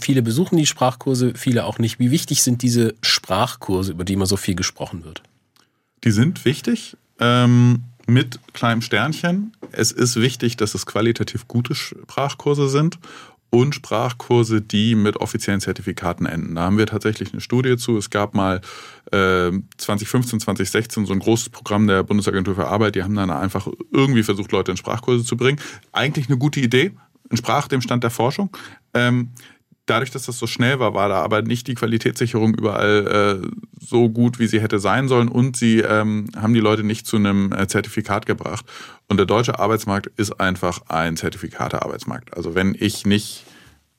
Viele 0.00 0.22
besuchen 0.22 0.56
die 0.56 0.66
Sprachkurse, 0.66 1.34
viele 1.36 1.64
auch 1.64 1.78
nicht. 1.78 1.98
Wie 1.98 2.10
wichtig 2.10 2.42
sind 2.42 2.62
diese 2.62 2.94
Sprachkurse, 3.02 3.92
über 3.92 4.04
die 4.04 4.14
immer 4.14 4.26
so 4.26 4.36
viel 4.36 4.54
gesprochen 4.54 5.04
wird? 5.04 5.22
Die 6.04 6.10
sind 6.10 6.44
wichtig. 6.44 6.96
Ähm, 7.20 7.84
mit 8.12 8.40
kleinem 8.52 8.82
Sternchen. 8.82 9.52
Es 9.72 9.92
ist 9.92 10.16
wichtig, 10.16 10.56
dass 10.56 10.74
es 10.74 10.86
qualitativ 10.86 11.48
gute 11.48 11.74
Sprachkurse 11.74 12.68
sind 12.68 12.98
und 13.50 13.74
Sprachkurse, 13.74 14.62
die 14.62 14.94
mit 14.94 15.18
offiziellen 15.18 15.60
Zertifikaten 15.60 16.24
enden. 16.24 16.54
Da 16.54 16.62
haben 16.62 16.78
wir 16.78 16.86
tatsächlich 16.86 17.32
eine 17.32 17.40
Studie 17.42 17.76
zu. 17.76 17.98
Es 17.98 18.08
gab 18.08 18.34
mal 18.34 18.62
äh, 19.12 19.52
2015, 19.76 20.40
2016 20.40 21.04
so 21.04 21.12
ein 21.12 21.18
großes 21.18 21.50
Programm 21.50 21.86
der 21.86 22.02
Bundesagentur 22.02 22.54
für 22.54 22.68
Arbeit. 22.68 22.94
Die 22.94 23.02
haben 23.02 23.14
dann 23.14 23.30
einfach 23.30 23.68
irgendwie 23.90 24.22
versucht, 24.22 24.52
Leute 24.52 24.70
in 24.70 24.78
Sprachkurse 24.78 25.24
zu 25.24 25.36
bringen. 25.36 25.60
Eigentlich 25.92 26.28
eine 26.28 26.38
gute 26.38 26.60
Idee, 26.60 26.92
entsprach 27.28 27.68
dem 27.68 27.82
Stand 27.82 28.04
der 28.04 28.10
Forschung. 28.10 28.56
Ähm, 28.94 29.32
dadurch, 29.86 30.10
dass 30.10 30.26
das 30.26 30.38
so 30.38 30.46
schnell 30.46 30.78
war, 30.78 30.94
war 30.94 31.08
da 31.08 31.22
aber 31.22 31.42
nicht 31.42 31.66
die 31.66 31.74
Qualitätssicherung 31.74 32.54
überall 32.54 33.42
äh, 33.42 33.48
so 33.80 34.08
gut, 34.08 34.38
wie 34.38 34.46
sie 34.46 34.60
hätte 34.60 34.78
sein 34.78 35.08
sollen 35.08 35.28
und 35.28 35.56
sie 35.56 35.80
ähm, 35.80 36.26
haben 36.36 36.54
die 36.54 36.60
Leute 36.60 36.84
nicht 36.84 37.06
zu 37.06 37.16
einem 37.16 37.52
äh, 37.52 37.66
Zertifikat 37.66 38.26
gebracht. 38.26 38.64
Und 39.08 39.16
der 39.16 39.26
deutsche 39.26 39.58
Arbeitsmarkt 39.58 40.06
ist 40.16 40.40
einfach 40.40 40.82
ein 40.88 41.16
Zertifikatearbeitsmarkt. 41.16 42.36
Also 42.36 42.54
wenn 42.54 42.76
ich 42.78 43.04
nicht 43.04 43.44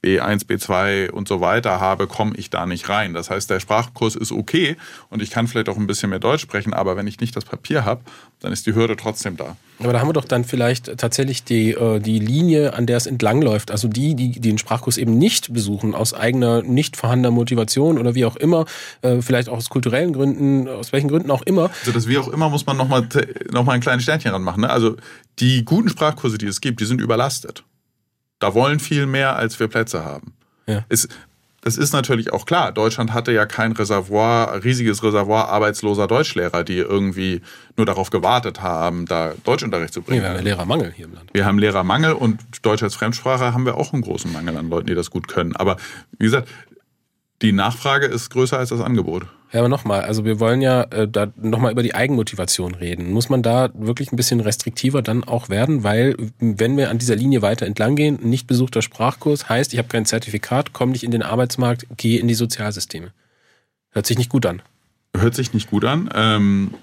B1, 0.04 0.46
B2 0.48 1.12
und 1.12 1.28
so 1.28 1.40
weiter 1.40 1.80
habe, 1.80 2.08
komme 2.08 2.34
ich 2.36 2.50
da 2.50 2.66
nicht 2.66 2.90
rein. 2.90 3.14
Das 3.14 3.30
heißt, 3.30 3.50
der 3.50 3.60
Sprachkurs 3.60 4.16
ist 4.16 4.32
okay 4.32 4.76
und 5.10 5.22
ich 5.22 5.32
kann 5.32 5.48
vielleicht 5.48 5.70
auch 5.70 5.78
ein 5.78 5.88
bisschen 5.88 6.10
mehr 6.10 6.20
Deutsch 6.20 6.42
sprechen, 6.42 6.74
aber 6.74 6.98
wenn 6.98 7.08
ich 7.08 7.20
nicht 7.20 7.36
das 7.36 7.46
Papier 7.46 7.86
habe, 7.86 8.02
dann 8.42 8.52
ist 8.52 8.66
die 8.66 8.76
Hürde 8.76 8.98
trotzdem 8.98 9.38
da. 9.38 9.56
Aber 9.80 9.94
da 9.94 10.00
haben 10.00 10.10
wir 10.10 10.14
doch 10.14 10.26
dann 10.26 10.44
vielleicht 10.44 10.98
tatsächlich 10.98 11.44
die, 11.44 11.72
äh, 11.72 12.00
die 12.00 12.20
Linie, 12.20 12.74
an 12.74 12.86
der 12.86 12.98
es 12.98 13.06
entlangläuft. 13.06 13.72
Also 13.72 13.88
die, 13.88 14.16
die, 14.16 14.32
die 14.32 14.40
den 14.40 14.58
Sprachkurs 14.58 14.98
eben 14.98 15.18
nicht 15.18 15.54
besuchen, 15.54 15.96
aus 15.96 16.14
eigener, 16.14 16.62
nicht 16.62 16.98
vorhandener 16.98 17.32
Motivation 17.32 17.98
oder 17.98 18.14
wie 18.14 18.26
auch 18.26 18.36
immer, 18.36 18.66
äh, 19.02 19.22
vielleicht 19.22 19.50
auch 19.50 19.58
aus 19.58 19.70
kulturellen 19.70 20.14
Gründen, 20.14 20.68
aus 20.68 20.92
welchen 20.92 21.08
Gründen 21.08 21.32
auch 21.32 21.42
immer. 21.44 21.70
Also 21.82 21.92
das 21.92 22.08
wie 22.08 22.18
auch 22.18 22.28
immer 22.28 22.50
muss 22.50 22.66
man 22.66 22.78
nochmal 22.78 23.08
noch 23.52 23.64
mal 23.64 23.74
ein 23.74 23.82
kleines 23.82 24.04
Sternchen 24.04 24.32
ranmachen. 24.32 24.62
Ne? 24.62 24.70
Also 24.70 24.98
die 25.40 25.64
guten 25.66 25.90
Sprachkurse, 25.90 26.38
die 26.38 26.48
es 26.48 26.62
gibt, 26.62 26.80
die 26.80 26.86
sind 26.86 27.02
überlastet. 27.02 27.64
Da 28.44 28.54
wollen 28.54 28.82
viel 28.82 29.06
mehr, 29.06 29.38
als 29.38 29.58
wir 29.62 29.70
Plätze 29.70 30.04
haben. 30.04 30.34
Ja. 30.68 30.84
Es, 30.90 31.08
das 31.62 31.78
ist 31.78 31.94
natürlich 31.94 32.34
auch 32.34 32.46
klar. 32.46 32.74
Deutschland 32.74 33.14
hatte 33.14 33.32
ja 33.32 33.46
kein 33.46 33.72
Reservoir, 33.72 34.66
riesiges 34.66 35.02
Reservoir 35.02 35.48
arbeitsloser 35.48 36.08
Deutschlehrer, 36.08 36.66
die 36.66 36.80
irgendwie 36.80 37.42
nur 37.78 37.86
darauf 37.86 38.10
gewartet 38.10 38.62
haben, 38.62 39.06
da 39.06 39.34
Deutschunterricht 39.46 39.94
zu 39.94 40.02
bringen. 40.02 40.22
Nee, 40.22 40.28
wir 40.28 40.36
haben 40.36 40.44
Lehrermangel 40.44 40.92
hier 40.92 41.06
im 41.06 41.14
Land. 41.14 41.30
Wir 41.32 41.46
haben 41.46 41.58
Lehrermangel 41.58 42.12
und 42.12 42.42
Deutsch 42.64 42.84
als 42.84 42.96
Fremdsprache 42.96 43.54
haben 43.54 43.66
wir 43.66 43.78
auch 43.78 43.94
einen 43.94 44.02
großen 44.02 44.30
Mangel 44.34 44.58
an 44.58 44.70
Leuten, 44.70 44.88
die 44.88 44.96
das 44.96 45.10
gut 45.10 45.30
können. 45.30 45.56
Aber 45.56 45.78
wie 46.18 46.26
gesagt, 46.26 46.50
die 47.42 47.52
Nachfrage 47.52 48.06
ist 48.06 48.30
größer 48.30 48.58
als 48.58 48.70
das 48.70 48.82
Angebot. 48.82 49.26
Ja, 49.52 49.60
aber 49.60 49.70
nochmal, 49.70 50.02
also 50.02 50.26
wir 50.26 50.40
wollen 50.40 50.62
ja 50.62 50.82
äh, 50.86 51.08
da 51.08 51.28
nochmal 51.36 51.72
über 51.72 51.84
die 51.84 51.94
Eigenmotivation 51.94 52.74
reden. 52.74 53.12
Muss 53.12 53.30
man 53.30 53.44
da 53.44 53.70
wirklich 53.76 54.12
ein 54.12 54.16
bisschen 54.16 54.40
restriktiver 54.40 55.04
dann 55.04 55.24
auch 55.24 55.48
werden? 55.50 55.84
Weil 55.84 56.16
wenn 56.40 56.76
wir 56.76 56.90
an 56.90 56.98
dieser 56.98 57.16
Linie 57.16 57.44
weiter 57.44 57.68
entlang 57.68 57.96
gehen, 57.96 58.18
nicht 58.24 58.48
besuchter 58.48 58.82
Sprachkurs 58.82 59.50
heißt, 59.50 59.74
ich 59.74 59.78
habe 59.78 59.90
kein 59.90 60.06
Zertifikat, 60.06 60.74
komme 60.74 60.94
nicht 60.94 61.04
in 61.04 61.12
den 61.12 61.22
Arbeitsmarkt, 61.22 61.86
gehe 61.98 62.20
in 62.20 62.28
die 62.28 62.34
Sozialsysteme. 62.34 63.12
Hört 63.92 64.08
sich 64.08 64.18
nicht 64.18 64.32
gut 64.32 64.48
an. 64.48 64.64
Hört 65.16 65.36
sich 65.36 65.54
nicht 65.54 65.70
gut 65.70 65.86
an. 65.86 66.10
Ähm, 66.16 66.74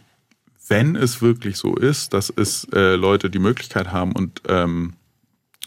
wenn 0.69 0.95
es 0.95 1.21
wirklich 1.21 1.57
so 1.57 1.75
ist, 1.75 2.15
dass 2.15 2.33
es 2.35 2.69
äh, 2.73 2.95
Leute 2.95 3.31
die 3.31 3.41
Möglichkeit 3.41 3.91
haben 3.91 4.13
und 4.13 4.43
ähm, 4.49 4.93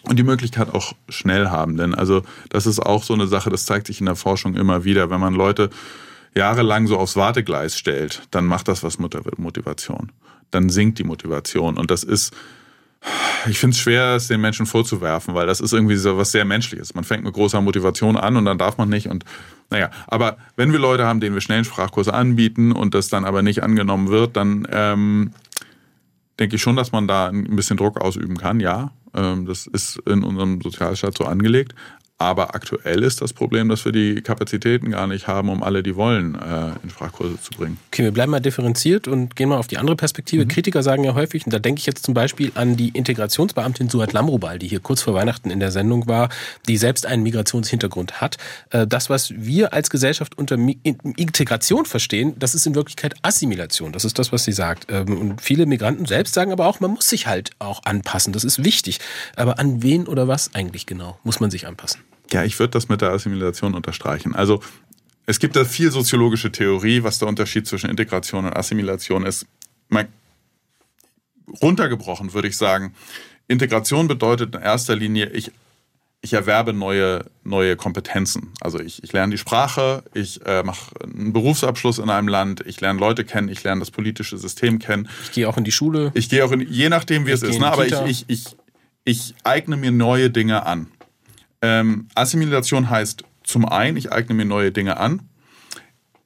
und 0.04 0.20
die 0.20 0.24
Möglichkeit 0.24 0.74
auch 0.74 0.94
schnell 1.10 1.50
haben. 1.50 1.78
Denn 1.78 1.96
also 1.96 2.24
das 2.50 2.66
ist 2.66 2.80
auch 2.80 3.04
so 3.04 3.14
eine 3.14 3.28
Sache, 3.28 3.50
das 3.50 3.66
zeigt 3.66 3.88
sich 3.88 4.00
in 4.00 4.06
der 4.06 4.16
Forschung 4.16 4.56
immer 4.56 4.84
wieder, 4.84 5.10
wenn 5.10 5.20
man 5.20 5.34
Leute 5.34 5.70
jahrelang 6.36 6.88
so 6.88 6.98
aufs 6.98 7.16
Wartegleis 7.16 7.78
stellt, 7.78 8.24
dann 8.32 8.46
macht 8.46 8.68
das 8.68 8.84
was 8.84 9.00
mit 9.00 9.14
der 9.14 9.22
Motivation. 9.38 10.12
Dann 10.52 10.70
sinkt 10.70 11.00
die 11.00 11.04
Motivation. 11.04 11.78
Und 11.78 11.92
das 11.92 12.04
ist, 12.04 12.34
ich 13.48 13.60
finde 13.60 13.76
es 13.76 13.80
schwer, 13.80 14.16
es 14.16 14.28
den 14.28 14.42
Menschen 14.42 14.66
vorzuwerfen, 14.66 15.36
weil 15.36 15.48
das 15.48 15.60
ist 15.60 15.74
irgendwie 15.74 15.96
so 15.96 16.18
was 16.18 16.32
sehr 16.32 16.46
Menschliches. 16.46 16.96
Man 16.96 17.04
fängt 17.04 17.24
mit 17.24 17.34
großer 17.34 17.62
Motivation 17.62 18.18
an 18.18 18.38
und 18.38 18.46
dann 18.46 18.58
darf 18.58 18.78
man 18.78 18.90
nicht. 18.90 19.08
Und 19.08 19.26
naja, 19.70 19.90
aber 20.08 20.38
wenn 20.56 20.72
wir 20.72 20.80
Leute 20.80 21.06
haben, 21.06 21.20
denen 21.20 21.36
wir 21.36 21.42
schnellen 21.42 21.66
Sprachkurse 21.66 22.14
anbieten 22.14 22.72
und 22.72 22.94
das 22.94 23.10
dann 23.10 23.26
aber 23.26 23.42
nicht 23.42 23.64
angenommen 23.64 24.10
wird, 24.10 24.36
dann 24.36 24.68
ähm, 24.72 25.32
denke 26.40 26.56
ich 26.56 26.62
schon, 26.62 26.76
dass 26.76 26.92
man 26.92 27.08
da 27.08 27.28
ein 27.28 27.56
bisschen 27.56 27.78
Druck 27.78 28.02
ausüben 28.02 28.38
kann. 28.38 28.60
Ja, 28.60 28.92
das 29.14 29.68
ist 29.68 29.98
in 30.08 30.24
unserem 30.24 30.62
Sozialstaat 30.62 31.18
so 31.18 31.26
angelegt. 31.26 31.76
Aber 32.24 32.56
aktuell 32.56 33.04
ist 33.04 33.22
das 33.22 33.34
Problem, 33.34 33.68
dass 33.68 33.84
wir 33.84 33.92
die 33.92 34.22
Kapazitäten 34.22 34.92
gar 34.92 35.08
nicht 35.08 35.28
haben, 35.28 35.50
um 35.50 35.62
alle, 35.62 35.84
die 35.84 35.98
wollen, 35.98 36.36
äh, 36.36 36.70
in 36.82 36.90
Sprachkurse 36.90 37.38
zu 37.42 37.52
bringen. 37.52 37.78
Okay, 37.92 38.04
wir 38.04 38.12
bleiben 38.12 38.32
mal 38.32 38.40
differenziert 38.40 39.10
und 39.10 39.36
gehen 39.36 39.50
mal 39.50 39.58
auf 39.58 39.68
die 39.68 39.78
andere 39.78 39.98
Perspektive. 39.98 40.46
Mhm. 40.46 40.48
Kritiker 40.48 40.84
sagen 40.84 41.04
ja 41.04 41.16
häufig, 41.16 41.46
und 41.46 41.54
da 41.54 41.60
denke 41.60 41.80
ich 41.80 41.86
jetzt 41.86 42.06
zum 42.06 42.14
Beispiel 42.14 42.54
an 42.56 42.78
die 42.78 42.90
Integrationsbeamtin 42.90 43.90
Suat 43.90 44.14
Lamrubal, 44.14 44.58
die 44.58 44.70
hier 44.70 44.80
kurz 44.80 45.02
vor 45.02 45.14
Weihnachten 45.14 45.50
in 45.50 45.60
der 45.60 45.72
Sendung 45.72 46.08
war, 46.08 46.30
die 46.70 46.78
selbst 46.78 47.06
einen 47.06 47.24
Migrationshintergrund 47.24 48.22
hat. 48.22 48.38
Äh, 48.70 48.88
das, 48.88 49.10
was 49.10 49.34
wir 49.36 49.74
als 49.74 49.90
Gesellschaft 49.90 50.38
unter 50.38 50.56
Integration 50.56 51.86
verstehen, 51.86 52.36
das 52.40 52.56
ist 52.56 52.66
in 52.66 52.74
Wirklichkeit 52.74 53.16
Assimilation. 53.22 53.92
Das 53.92 54.06
ist 54.06 54.18
das, 54.18 54.32
was 54.32 54.46
sie 54.46 54.54
sagt. 54.54 54.90
Ähm, 54.90 55.18
und 55.18 55.42
viele 55.42 55.66
Migranten 55.66 56.06
selbst 56.06 56.34
sagen 56.34 56.54
aber 56.54 56.68
auch, 56.68 56.80
man 56.80 56.92
muss 56.92 57.10
sich 57.10 57.28
halt 57.28 57.52
auch 57.60 57.84
anpassen. 57.84 58.32
Das 58.32 58.46
ist 58.46 58.64
wichtig. 58.64 59.02
Aber 59.36 59.60
an 59.60 59.84
wen 59.84 60.08
oder 60.08 60.30
was 60.30 60.56
eigentlich 60.56 60.86
genau 60.86 61.20
muss 61.26 61.42
man 61.42 61.52
sich 61.52 61.68
anpassen? 61.68 62.00
Ja, 62.32 62.44
ich 62.44 62.58
würde 62.60 62.72
das 62.72 62.90
mit 62.90 63.02
der 63.02 63.12
Assimilation 63.12 63.76
unterstreichen. 63.76 64.36
Also 64.36 64.62
es 65.26 65.40
gibt 65.40 65.56
da 65.56 65.66
viel 65.66 65.92
soziologische 65.92 66.52
Theorie, 66.52 67.04
was 67.04 67.20
der 67.20 67.28
Unterschied 67.28 67.68
zwischen 67.68 67.90
Integration 67.90 68.46
und 68.46 68.56
Assimilation 68.56 69.26
ist. 69.26 69.46
Mal 69.90 70.08
runtergebrochen 71.62 72.34
würde 72.34 72.48
ich 72.48 72.58
sagen, 72.58 72.94
Integration 73.48 74.08
bedeutet 74.08 74.56
in 74.56 74.62
erster 74.62 74.96
Linie, 74.96 75.30
ich, 75.30 75.52
ich 76.22 76.34
erwerbe 76.34 76.74
neue, 76.74 77.26
neue 77.44 77.76
Kompetenzen. 77.76 78.54
Also 78.62 78.80
ich, 78.80 79.04
ich 79.04 79.12
lerne 79.12 79.32
die 79.32 79.38
Sprache, 79.38 80.04
ich 80.14 80.46
äh, 80.46 80.64
mache 80.64 80.92
einen 81.04 81.34
Berufsabschluss 81.34 82.00
in 82.00 82.10
einem 82.10 82.28
Land, 82.28 82.64
ich 82.66 82.80
lerne 82.80 83.00
Leute 83.00 83.26
kennen, 83.26 83.50
ich 83.50 83.64
lerne 83.64 83.80
das 83.80 83.92
politische 83.92 84.38
System 84.38 84.80
kennen. 84.80 85.10
Ich 85.24 85.34
gehe 85.34 85.48
auch 85.48 85.58
in 85.58 85.64
die 85.64 85.72
Schule. 85.72 86.12
Ich 86.16 86.30
gehe 86.30 86.44
auch 86.46 86.52
in, 86.52 86.62
je 86.62 86.90
nachdem 86.90 87.26
wie 87.26 87.32
ich 87.32 87.36
es 87.36 87.44
ist, 87.44 87.60
ne? 87.60 87.68
aber 87.68 87.86
ich, 87.86 87.94
ich, 88.08 88.26
ich, 88.28 88.56
ich 89.04 89.36
eigne 89.44 89.76
mir 89.76 89.92
neue 89.92 90.30
Dinge 90.30 90.66
an. 90.66 90.88
Ähm, 91.64 92.10
Assimilation 92.14 92.90
heißt 92.90 93.24
zum 93.44 93.66
einen, 93.66 93.96
ich 93.96 94.12
eigne 94.12 94.36
mir 94.36 94.46
neue 94.46 94.74
Dinge 94.74 94.98
an, 94.98 95.22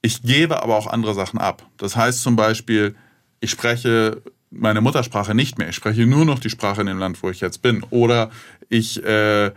ich 0.01 0.23
gebe 0.23 0.63
aber 0.63 0.75
auch 0.75 0.87
andere 0.87 1.13
Sachen 1.13 1.39
ab. 1.39 1.65
Das 1.77 1.95
heißt 1.95 2.23
zum 2.23 2.35
Beispiel, 2.35 2.95
ich 3.39 3.51
spreche 3.51 4.23
meine 4.49 4.81
Muttersprache 4.81 5.35
nicht 5.35 5.59
mehr. 5.59 5.69
Ich 5.69 5.75
spreche 5.75 6.07
nur 6.07 6.25
noch 6.25 6.39
die 6.39 6.49
Sprache 6.49 6.81
in 6.81 6.87
dem 6.87 6.97
Land, 6.97 7.21
wo 7.21 7.29
ich 7.29 7.39
jetzt 7.39 7.61
bin. 7.61 7.83
Oder 7.91 8.31
ich, 8.69 9.03
äh, 9.03 9.51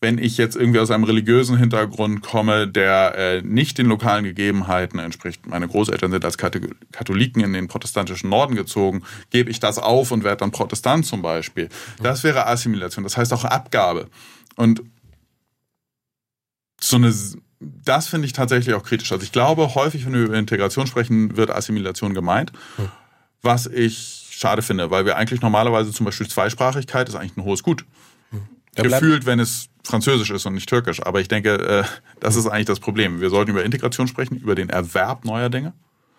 wenn 0.00 0.16
ich 0.16 0.38
jetzt 0.38 0.56
irgendwie 0.56 0.78
aus 0.78 0.90
einem 0.90 1.04
religiösen 1.04 1.58
Hintergrund 1.58 2.22
komme, 2.22 2.66
der 2.66 3.14
äh, 3.16 3.42
nicht 3.42 3.76
den 3.76 3.86
lokalen 3.86 4.24
Gegebenheiten 4.24 4.98
entspricht, 4.98 5.46
meine 5.46 5.68
Großeltern 5.68 6.12
sind 6.12 6.24
als 6.24 6.38
Katholiken 6.38 7.42
in 7.42 7.52
den 7.52 7.68
protestantischen 7.68 8.30
Norden 8.30 8.54
gezogen, 8.54 9.02
gebe 9.30 9.50
ich 9.50 9.60
das 9.60 9.78
auf 9.78 10.12
und 10.12 10.24
werde 10.24 10.38
dann 10.38 10.50
Protestant 10.50 11.04
zum 11.04 11.20
Beispiel. 11.20 11.68
Das 12.02 12.24
wäre 12.24 12.46
Assimilation. 12.46 13.04
Das 13.04 13.16
heißt 13.16 13.32
auch 13.34 13.44
Abgabe. 13.44 14.08
Und 14.56 14.82
so 16.80 16.96
eine, 16.96 17.14
das 17.60 18.08
finde 18.08 18.26
ich 18.26 18.32
tatsächlich 18.32 18.74
auch 18.74 18.82
kritisch. 18.82 19.12
Also 19.12 19.24
ich 19.24 19.32
glaube, 19.32 19.74
häufig, 19.74 20.04
wenn 20.06 20.12
wir 20.12 20.24
über 20.24 20.38
Integration 20.38 20.86
sprechen, 20.86 21.36
wird 21.36 21.50
Assimilation 21.50 22.14
gemeint. 22.14 22.52
Hm. 22.76 22.88
Was 23.42 23.66
ich 23.66 24.28
schade 24.30 24.62
finde, 24.62 24.90
weil 24.90 25.06
wir 25.06 25.16
eigentlich 25.16 25.40
normalerweise 25.40 25.92
zum 25.92 26.04
Beispiel 26.04 26.28
Zweisprachigkeit 26.28 27.08
ist 27.08 27.14
eigentlich 27.14 27.36
ein 27.36 27.44
hohes 27.44 27.62
Gut. 27.62 27.84
Hm. 28.30 28.42
Gefühlt, 28.74 29.26
wenn 29.26 29.40
es 29.40 29.68
Französisch 29.84 30.30
ist 30.30 30.44
und 30.46 30.54
nicht 30.54 30.68
Türkisch. 30.68 31.02
Aber 31.02 31.20
ich 31.20 31.28
denke, 31.28 31.54
äh, 31.54 31.84
das 32.20 32.34
hm. 32.34 32.40
ist 32.40 32.46
eigentlich 32.48 32.66
das 32.66 32.80
Problem. 32.80 33.20
Wir 33.20 33.30
sollten 33.30 33.52
über 33.52 33.64
Integration 33.64 34.08
sprechen, 34.08 34.36
über 34.36 34.54
den 34.54 34.68
Erwerb 34.68 35.24
neuer 35.24 35.48
Dinge. 35.48 35.72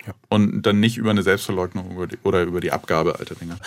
Ja. 0.06 0.14
Und 0.30 0.62
dann 0.62 0.80
nicht 0.80 0.98
über 0.98 1.10
eine 1.10 1.22
Selbstverleugnung 1.22 1.98
oder 2.24 2.44
über 2.44 2.62
die 2.62 2.72
Abgabe 2.72 3.20
alter 3.20 3.36
Dinge. 3.36 3.58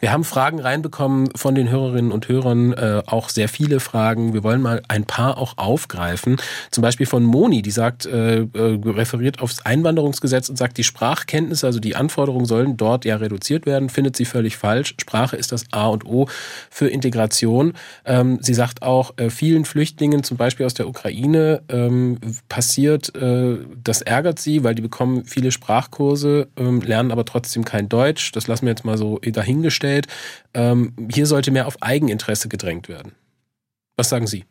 Wir 0.00 0.12
haben 0.12 0.24
Fragen 0.24 0.60
reinbekommen 0.60 1.28
von 1.36 1.54
den 1.54 1.68
Hörerinnen 1.68 2.10
und 2.10 2.26
Hörern, 2.26 2.72
äh, 2.72 3.02
auch 3.04 3.28
sehr 3.28 3.50
viele 3.50 3.80
Fragen. 3.80 4.32
Wir 4.32 4.42
wollen 4.42 4.62
mal 4.62 4.80
ein 4.88 5.04
paar 5.04 5.36
auch 5.36 5.58
aufgreifen. 5.58 6.38
Zum 6.70 6.80
Beispiel 6.80 7.04
von 7.04 7.22
Moni, 7.22 7.60
die 7.60 7.70
sagt, 7.70 8.06
äh, 8.06 8.40
äh, 8.40 8.46
referiert 8.54 9.42
aufs 9.42 9.66
Einwanderungsgesetz 9.66 10.48
und 10.48 10.56
sagt, 10.56 10.78
die 10.78 10.84
Sprachkenntnisse, 10.84 11.66
also 11.66 11.80
die 11.80 11.96
Anforderungen 11.96 12.46
sollen 12.46 12.78
dort 12.78 13.04
ja 13.04 13.16
reduziert 13.16 13.66
werden, 13.66 13.90
findet 13.90 14.16
sie 14.16 14.24
völlig 14.24 14.56
falsch. 14.56 14.94
Sprache 14.98 15.36
ist 15.36 15.52
das 15.52 15.66
A 15.70 15.88
und 15.88 16.06
O 16.06 16.28
für 16.70 16.88
Integration. 16.88 17.74
Ähm, 18.06 18.38
sie 18.40 18.54
sagt 18.54 18.80
auch, 18.80 19.12
äh, 19.18 19.28
vielen 19.28 19.66
Flüchtlingen, 19.66 20.24
zum 20.24 20.38
Beispiel 20.38 20.64
aus 20.64 20.74
der 20.74 20.88
Ukraine, 20.88 21.60
ähm, 21.68 22.16
passiert, 22.48 23.14
äh, 23.16 23.58
das 23.84 24.00
ärgert 24.00 24.38
sie, 24.38 24.64
weil 24.64 24.74
die 24.74 24.82
bekommen 24.82 25.26
viele 25.26 25.52
Sprachkurse, 25.52 26.48
ähm, 26.56 26.80
lernen 26.80 27.12
aber 27.12 27.26
trotzdem 27.26 27.66
kein 27.66 27.90
Deutsch. 27.90 28.32
Das 28.32 28.46
lassen 28.46 28.64
wir 28.64 28.70
jetzt 28.70 28.86
mal 28.86 28.96
so 28.96 29.18
dahingestellt 29.18 29.89
darstellt. 29.90 30.06
Ähm, 30.54 30.92
hier 31.12 31.26
sollte 31.26 31.50
mehr 31.50 31.66
auf 31.66 31.82
Eigeninteresse 31.82 32.48
gedrängt 32.48 32.88
werden. 32.88 33.12
Was 33.96 34.08
sagen 34.08 34.26
Sie? 34.26 34.44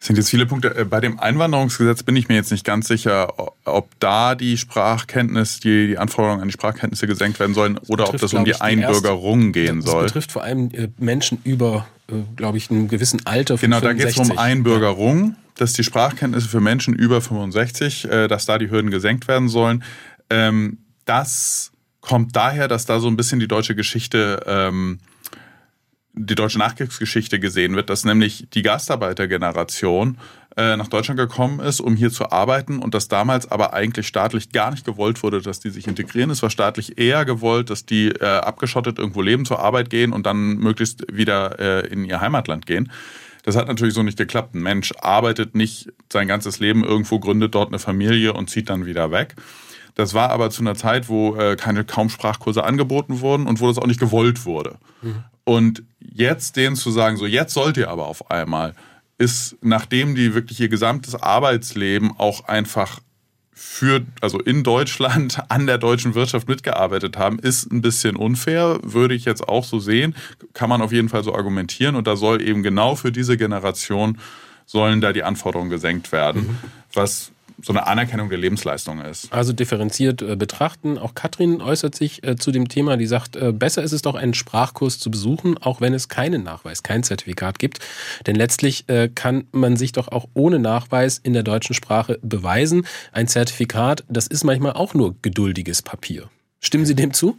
Es 0.00 0.06
sind 0.06 0.16
jetzt 0.16 0.30
viele 0.30 0.46
Punkte. 0.46 0.76
Äh, 0.76 0.84
bei 0.84 1.00
dem 1.00 1.18
Einwanderungsgesetz 1.18 2.02
bin 2.04 2.14
ich 2.14 2.28
mir 2.28 2.36
jetzt 2.36 2.52
nicht 2.52 2.64
ganz 2.64 2.86
sicher, 2.86 3.32
ob 3.64 3.88
da 3.98 4.36
die 4.36 4.56
Sprachkenntnis, 4.56 5.60
die, 5.60 5.88
die 5.88 5.98
Anforderungen 5.98 6.40
an 6.40 6.48
die 6.48 6.52
Sprachkenntnisse 6.52 7.06
gesenkt 7.06 7.40
werden 7.40 7.54
sollen 7.54 7.78
oder 7.88 8.04
betrifft, 8.04 8.14
ob 8.14 8.20
das 8.20 8.34
um 8.34 8.44
die, 8.44 8.52
die 8.52 8.60
Einbürgerung 8.60 9.52
gehen 9.52 9.80
das 9.80 9.90
soll. 9.90 10.02
Das 10.04 10.12
betrifft 10.12 10.32
vor 10.32 10.44
allem 10.44 10.70
äh, 10.72 10.88
Menschen 10.98 11.40
über, 11.42 11.88
äh, 12.08 12.14
glaube 12.36 12.58
ich, 12.58 12.70
einem 12.70 12.88
gewissen 12.88 13.26
Alter 13.26 13.58
von 13.58 13.68
Genau, 13.70 13.80
65. 13.80 14.14
da 14.14 14.22
geht 14.22 14.28
es 14.28 14.30
um 14.30 14.38
Einbürgerung, 14.38 15.36
dass 15.56 15.72
die 15.72 15.82
Sprachkenntnisse 15.82 16.48
für 16.48 16.60
Menschen 16.60 16.94
über 16.94 17.20
65, 17.20 18.06
dass 18.28 18.46
da 18.46 18.58
die 18.58 18.70
Hürden 18.70 18.92
gesenkt 18.92 19.26
werden 19.26 19.48
sollen. 19.48 19.82
Ähm, 20.30 20.78
das 21.04 21.72
kommt 22.00 22.36
daher, 22.36 22.68
dass 22.68 22.86
da 22.86 23.00
so 23.00 23.08
ein 23.08 23.16
bisschen 23.16 23.40
die 23.40 23.48
deutsche 23.48 23.74
Geschichte, 23.74 24.42
ähm, 24.46 24.98
die 26.12 26.34
deutsche 26.34 26.58
Nachkriegsgeschichte 26.58 27.38
gesehen 27.38 27.76
wird, 27.76 27.90
dass 27.90 28.04
nämlich 28.04 28.48
die 28.52 28.62
Gastarbeitergeneration 28.62 30.18
äh, 30.56 30.76
nach 30.76 30.88
Deutschland 30.88 31.20
gekommen 31.20 31.60
ist, 31.60 31.80
um 31.80 31.94
hier 31.94 32.10
zu 32.10 32.32
arbeiten 32.32 32.80
und 32.80 32.94
dass 32.94 33.06
damals 33.06 33.48
aber 33.50 33.74
eigentlich 33.74 34.08
staatlich 34.08 34.50
gar 34.50 34.72
nicht 34.72 34.84
gewollt 34.84 35.22
wurde, 35.22 35.40
dass 35.40 35.60
die 35.60 35.70
sich 35.70 35.86
integrieren. 35.86 36.30
Es 36.30 36.42
war 36.42 36.50
staatlich 36.50 36.98
eher 36.98 37.24
gewollt, 37.24 37.70
dass 37.70 37.86
die 37.86 38.08
äh, 38.08 38.24
abgeschottet 38.24 38.98
irgendwo 38.98 39.22
leben, 39.22 39.44
zur 39.44 39.60
Arbeit 39.60 39.90
gehen 39.90 40.12
und 40.12 40.26
dann 40.26 40.56
möglichst 40.56 41.04
wieder 41.12 41.60
äh, 41.60 41.86
in 41.86 42.04
ihr 42.04 42.20
Heimatland 42.20 42.66
gehen. 42.66 42.90
Das 43.44 43.56
hat 43.56 43.68
natürlich 43.68 43.94
so 43.94 44.02
nicht 44.02 44.18
geklappt. 44.18 44.54
Ein 44.54 44.62
Mensch 44.62 44.92
arbeitet 45.00 45.54
nicht 45.54 45.92
sein 46.12 46.26
ganzes 46.26 46.58
Leben 46.58 46.84
irgendwo, 46.84 47.20
gründet 47.20 47.54
dort 47.54 47.68
eine 47.68 47.78
Familie 47.78 48.32
und 48.32 48.50
zieht 48.50 48.68
dann 48.68 48.84
wieder 48.84 49.12
weg. 49.12 49.36
Das 49.94 50.14
war 50.14 50.30
aber 50.30 50.50
zu 50.50 50.62
einer 50.62 50.74
Zeit, 50.74 51.08
wo 51.08 51.36
äh, 51.36 51.56
keine 51.56 51.84
kaum 51.84 52.08
Sprachkurse 52.10 52.64
angeboten 52.64 53.20
wurden 53.20 53.46
und 53.46 53.60
wo 53.60 53.68
das 53.68 53.78
auch 53.78 53.86
nicht 53.86 54.00
gewollt 54.00 54.44
wurde. 54.44 54.76
Mhm. 55.02 55.24
Und 55.44 55.82
jetzt 56.00 56.56
denen 56.56 56.76
zu 56.76 56.90
sagen, 56.90 57.16
so 57.16 57.26
jetzt 57.26 57.54
sollt 57.54 57.76
ihr 57.76 57.90
aber 57.90 58.06
auf 58.06 58.30
einmal, 58.30 58.74
ist, 59.18 59.56
nachdem 59.62 60.14
die 60.14 60.34
wirklich 60.34 60.60
ihr 60.60 60.68
gesamtes 60.68 61.14
Arbeitsleben 61.14 62.12
auch 62.18 62.44
einfach 62.46 63.00
für, 63.52 64.02
also 64.20 64.38
in 64.38 64.62
Deutschland 64.62 65.40
an 65.48 65.66
der 65.66 65.78
deutschen 65.78 66.14
Wirtschaft 66.14 66.48
mitgearbeitet 66.48 67.16
haben, 67.16 67.38
ist 67.38 67.72
ein 67.72 67.82
bisschen 67.82 68.14
unfair, 68.14 68.78
würde 68.82 69.14
ich 69.14 69.24
jetzt 69.24 69.48
auch 69.48 69.64
so 69.64 69.80
sehen. 69.80 70.14
Kann 70.54 70.68
man 70.68 70.80
auf 70.80 70.92
jeden 70.92 71.08
Fall 71.08 71.24
so 71.24 71.34
argumentieren. 71.34 71.96
Und 71.96 72.06
da 72.06 72.14
soll 72.14 72.40
eben 72.40 72.62
genau 72.62 72.94
für 72.94 73.10
diese 73.10 73.36
Generation 73.36 74.18
sollen 74.64 75.00
da 75.00 75.12
die 75.12 75.24
Anforderungen 75.24 75.70
gesenkt 75.70 76.12
werden, 76.12 76.42
mhm. 76.42 76.58
was 76.92 77.32
so 77.60 77.72
eine 77.72 77.86
Anerkennung 77.86 78.28
der 78.28 78.38
Lebensleistung 78.38 79.00
ist. 79.00 79.32
Also 79.32 79.52
differenziert 79.52 80.22
äh, 80.22 80.36
betrachten. 80.36 80.96
Auch 80.98 81.14
Katrin 81.14 81.60
äußert 81.60 81.94
sich 81.94 82.24
äh, 82.24 82.36
zu 82.36 82.52
dem 82.52 82.68
Thema, 82.68 82.96
die 82.96 83.06
sagt, 83.06 83.36
äh, 83.36 83.52
besser 83.52 83.82
ist 83.82 83.92
es 83.92 84.02
doch, 84.02 84.14
einen 84.14 84.34
Sprachkurs 84.34 84.98
zu 84.98 85.10
besuchen, 85.10 85.58
auch 85.58 85.80
wenn 85.80 85.94
es 85.94 86.08
keinen 86.08 86.44
Nachweis, 86.44 86.82
kein 86.82 87.02
Zertifikat 87.02 87.58
gibt. 87.58 87.80
Denn 88.26 88.36
letztlich 88.36 88.88
äh, 88.88 89.08
kann 89.08 89.46
man 89.52 89.76
sich 89.76 89.92
doch 89.92 90.08
auch 90.08 90.28
ohne 90.34 90.58
Nachweis 90.58 91.18
in 91.18 91.32
der 91.32 91.42
deutschen 91.42 91.74
Sprache 91.74 92.18
beweisen. 92.22 92.86
Ein 93.12 93.28
Zertifikat, 93.28 94.04
das 94.08 94.26
ist 94.26 94.44
manchmal 94.44 94.72
auch 94.74 94.94
nur 94.94 95.16
geduldiges 95.22 95.82
Papier. 95.82 96.28
Stimmen 96.60 96.86
Sie 96.86 96.94
dem 96.94 97.12
zu? 97.12 97.38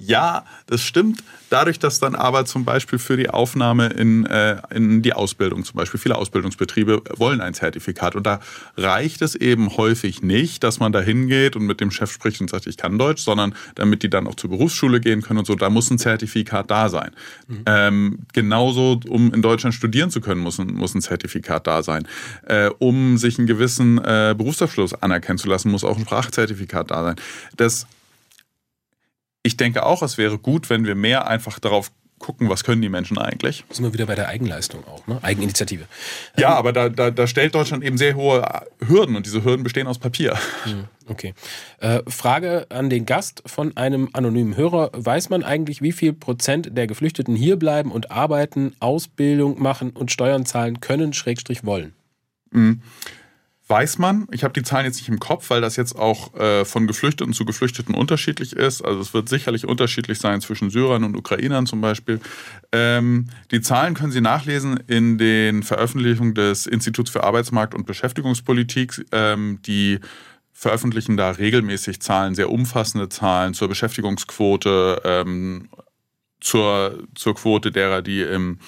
Ja, 0.00 0.44
das 0.66 0.82
stimmt. 0.82 1.22
Dadurch, 1.50 1.78
dass 1.80 1.98
dann 1.98 2.14
aber 2.14 2.44
zum 2.44 2.64
Beispiel 2.64 2.98
für 2.98 3.16
die 3.16 3.28
Aufnahme 3.28 3.88
in, 3.88 4.24
äh, 4.24 4.62
in 4.72 5.02
die 5.02 5.12
Ausbildung, 5.12 5.64
zum 5.64 5.76
Beispiel 5.76 5.98
viele 5.98 6.16
Ausbildungsbetriebe 6.16 7.02
wollen 7.16 7.40
ein 7.40 7.54
Zertifikat. 7.54 8.14
Und 8.14 8.24
da 8.24 8.40
reicht 8.76 9.20
es 9.20 9.34
eben 9.34 9.76
häufig 9.76 10.22
nicht, 10.22 10.62
dass 10.62 10.78
man 10.78 10.92
da 10.92 11.00
hingeht 11.00 11.56
und 11.56 11.66
mit 11.66 11.80
dem 11.80 11.90
Chef 11.90 12.12
spricht 12.12 12.40
und 12.40 12.48
sagt, 12.48 12.66
ich 12.66 12.76
kann 12.76 12.98
Deutsch, 12.98 13.22
sondern 13.22 13.54
damit 13.74 14.02
die 14.02 14.08
dann 14.08 14.28
auch 14.28 14.36
zur 14.36 14.50
Berufsschule 14.50 15.00
gehen 15.00 15.22
können 15.22 15.40
und 15.40 15.46
so, 15.46 15.56
da 15.56 15.70
muss 15.70 15.90
ein 15.90 15.98
Zertifikat 15.98 16.70
da 16.70 16.88
sein. 16.88 17.10
Mhm. 17.48 17.62
Ähm, 17.66 18.18
genauso, 18.32 19.00
um 19.08 19.34
in 19.34 19.42
Deutschland 19.42 19.74
studieren 19.74 20.10
zu 20.10 20.20
können, 20.20 20.40
muss 20.40 20.60
ein, 20.60 20.68
muss 20.68 20.94
ein 20.94 21.02
Zertifikat 21.02 21.66
da 21.66 21.82
sein. 21.82 22.06
Äh, 22.46 22.70
um 22.78 23.18
sich 23.18 23.38
einen 23.38 23.48
gewissen 23.48 23.98
äh, 23.98 24.34
Berufsabschluss 24.38 24.94
anerkennen 24.94 25.38
zu 25.38 25.48
lassen, 25.48 25.70
muss 25.70 25.82
auch 25.82 25.96
ein 25.96 26.04
Sprachzertifikat 26.04 26.90
da 26.92 27.02
sein. 27.02 27.16
Das 27.56 27.86
ich 29.42 29.56
denke 29.56 29.84
auch, 29.84 30.02
es 30.02 30.18
wäre 30.18 30.38
gut, 30.38 30.70
wenn 30.70 30.84
wir 30.84 30.94
mehr 30.94 31.26
einfach 31.26 31.58
darauf 31.58 31.90
gucken, 32.18 32.50
was 32.50 32.64
können 32.64 32.82
die 32.82 32.90
Menschen 32.90 33.18
eigentlich. 33.18 33.64
Da 33.68 33.74
sind 33.74 33.84
wir 33.84 33.94
wieder 33.94 34.04
bei 34.04 34.14
der 34.14 34.28
Eigenleistung 34.28 34.86
auch, 34.86 35.06
ne? 35.06 35.18
Eigeninitiative. 35.22 35.86
Ja, 36.36 36.50
ähm, 36.52 36.58
aber 36.58 36.72
da, 36.72 36.88
da, 36.90 37.10
da, 37.10 37.26
stellt 37.26 37.54
Deutschland 37.54 37.82
eben 37.82 37.96
sehr 37.96 38.14
hohe 38.14 38.46
Hürden 38.86 39.16
und 39.16 39.24
diese 39.24 39.42
Hürden 39.42 39.64
bestehen 39.64 39.86
aus 39.86 39.98
Papier. 39.98 40.38
Hm, 40.64 40.84
okay. 41.08 41.32
Äh, 41.78 42.02
Frage 42.06 42.66
an 42.68 42.90
den 42.90 43.06
Gast 43.06 43.42
von 43.46 43.74
einem 43.76 44.10
anonymen 44.12 44.54
Hörer. 44.54 44.90
Weiß 44.92 45.30
man 45.30 45.42
eigentlich, 45.42 45.80
wie 45.80 45.92
viel 45.92 46.12
Prozent 46.12 46.76
der 46.76 46.86
Geflüchteten 46.86 47.34
hier 47.34 47.56
bleiben 47.56 47.90
und 47.90 48.10
arbeiten, 48.10 48.74
Ausbildung 48.80 49.60
machen 49.60 49.90
und 49.90 50.12
Steuern 50.12 50.44
zahlen 50.44 50.80
können, 50.80 51.14
Schrägstrich 51.14 51.64
wollen? 51.64 51.94
Mhm 52.50 52.82
weiß 53.70 53.98
man. 53.98 54.26
Ich 54.32 54.42
habe 54.42 54.52
die 54.52 54.62
Zahlen 54.62 54.84
jetzt 54.84 54.96
nicht 54.96 55.08
im 55.08 55.20
Kopf, 55.20 55.48
weil 55.48 55.60
das 55.60 55.76
jetzt 55.76 55.96
auch 55.96 56.34
äh, 56.34 56.64
von 56.64 56.88
Geflüchteten 56.88 57.32
zu 57.32 57.44
Geflüchteten 57.44 57.94
unterschiedlich 57.94 58.52
ist. 58.52 58.82
Also 58.82 59.00
es 59.00 59.14
wird 59.14 59.28
sicherlich 59.28 59.66
unterschiedlich 59.66 60.18
sein 60.18 60.40
zwischen 60.40 60.70
Syrern 60.70 61.04
und 61.04 61.16
Ukrainern 61.16 61.66
zum 61.66 61.80
Beispiel. 61.80 62.20
Ähm, 62.72 63.28
die 63.52 63.60
Zahlen 63.60 63.94
können 63.94 64.10
Sie 64.10 64.20
nachlesen 64.20 64.80
in 64.88 65.18
den 65.18 65.62
Veröffentlichungen 65.62 66.34
des 66.34 66.66
Instituts 66.66 67.10
für 67.10 67.22
Arbeitsmarkt 67.22 67.74
und 67.74 67.86
Beschäftigungspolitik. 67.86 69.06
Ähm, 69.12 69.60
die 69.64 70.00
veröffentlichen 70.52 71.16
da 71.16 71.30
regelmäßig 71.30 72.02
Zahlen, 72.02 72.34
sehr 72.34 72.50
umfassende 72.50 73.08
Zahlen 73.08 73.54
zur 73.54 73.68
Beschäftigungsquote, 73.68 75.00
ähm, 75.04 75.68
zur, 76.40 77.04
zur 77.14 77.34
Quote 77.36 77.70
derer, 77.70 78.02
die 78.02 78.20
im, 78.20 78.58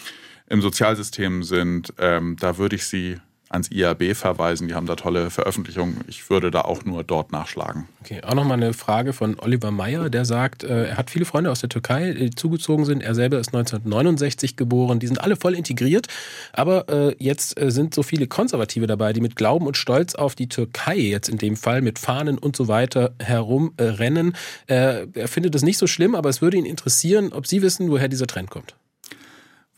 im 0.48 0.62
Sozialsystem 0.62 1.42
sind. 1.42 1.92
Ähm, 1.98 2.36
da 2.38 2.56
würde 2.56 2.76
ich 2.76 2.86
Sie 2.86 3.18
ans 3.52 3.70
IAB 3.70 4.14
verweisen. 4.14 4.68
Die 4.68 4.74
haben 4.74 4.86
da 4.86 4.96
tolle 4.96 5.30
Veröffentlichungen. 5.30 6.00
Ich 6.08 6.28
würde 6.30 6.50
da 6.50 6.62
auch 6.62 6.84
nur 6.84 7.04
dort 7.04 7.32
nachschlagen. 7.32 7.86
Okay, 8.02 8.22
auch 8.22 8.34
nochmal 8.34 8.56
eine 8.56 8.72
Frage 8.72 9.12
von 9.12 9.38
Oliver 9.38 9.70
Meyer, 9.70 10.10
der 10.10 10.24
sagt, 10.24 10.64
äh, 10.64 10.88
er 10.88 10.96
hat 10.96 11.10
viele 11.10 11.24
Freunde 11.24 11.50
aus 11.50 11.60
der 11.60 11.68
Türkei, 11.68 12.12
die 12.12 12.30
zugezogen 12.30 12.84
sind. 12.84 13.02
Er 13.02 13.14
selber 13.14 13.38
ist 13.38 13.48
1969 13.48 14.56
geboren. 14.56 14.98
Die 14.98 15.06
sind 15.06 15.20
alle 15.20 15.36
voll 15.36 15.54
integriert. 15.54 16.06
Aber 16.52 16.88
äh, 16.88 17.16
jetzt 17.18 17.60
äh, 17.60 17.70
sind 17.70 17.94
so 17.94 18.02
viele 18.02 18.26
Konservative 18.26 18.86
dabei, 18.86 19.12
die 19.12 19.20
mit 19.20 19.36
Glauben 19.36 19.66
und 19.66 19.76
Stolz 19.76 20.14
auf 20.14 20.34
die 20.34 20.48
Türkei 20.48 20.96
jetzt 20.96 21.28
in 21.28 21.38
dem 21.38 21.56
Fall 21.56 21.82
mit 21.82 21.98
Fahnen 21.98 22.38
und 22.38 22.56
so 22.56 22.68
weiter 22.68 23.14
herumrennen. 23.18 24.34
er 24.66 25.06
findet 25.26 25.54
es 25.54 25.62
nicht 25.62 25.78
so 25.78 25.86
schlimm, 25.86 26.14
aber 26.14 26.28
es 26.28 26.42
würde 26.42 26.56
ihn 26.56 26.64
interessieren, 26.64 27.32
ob 27.32 27.46
Sie 27.46 27.62
wissen, 27.62 27.90
woher 27.90 28.08
dieser 28.08 28.26
Trend 28.26 28.50
kommt. 28.50 28.74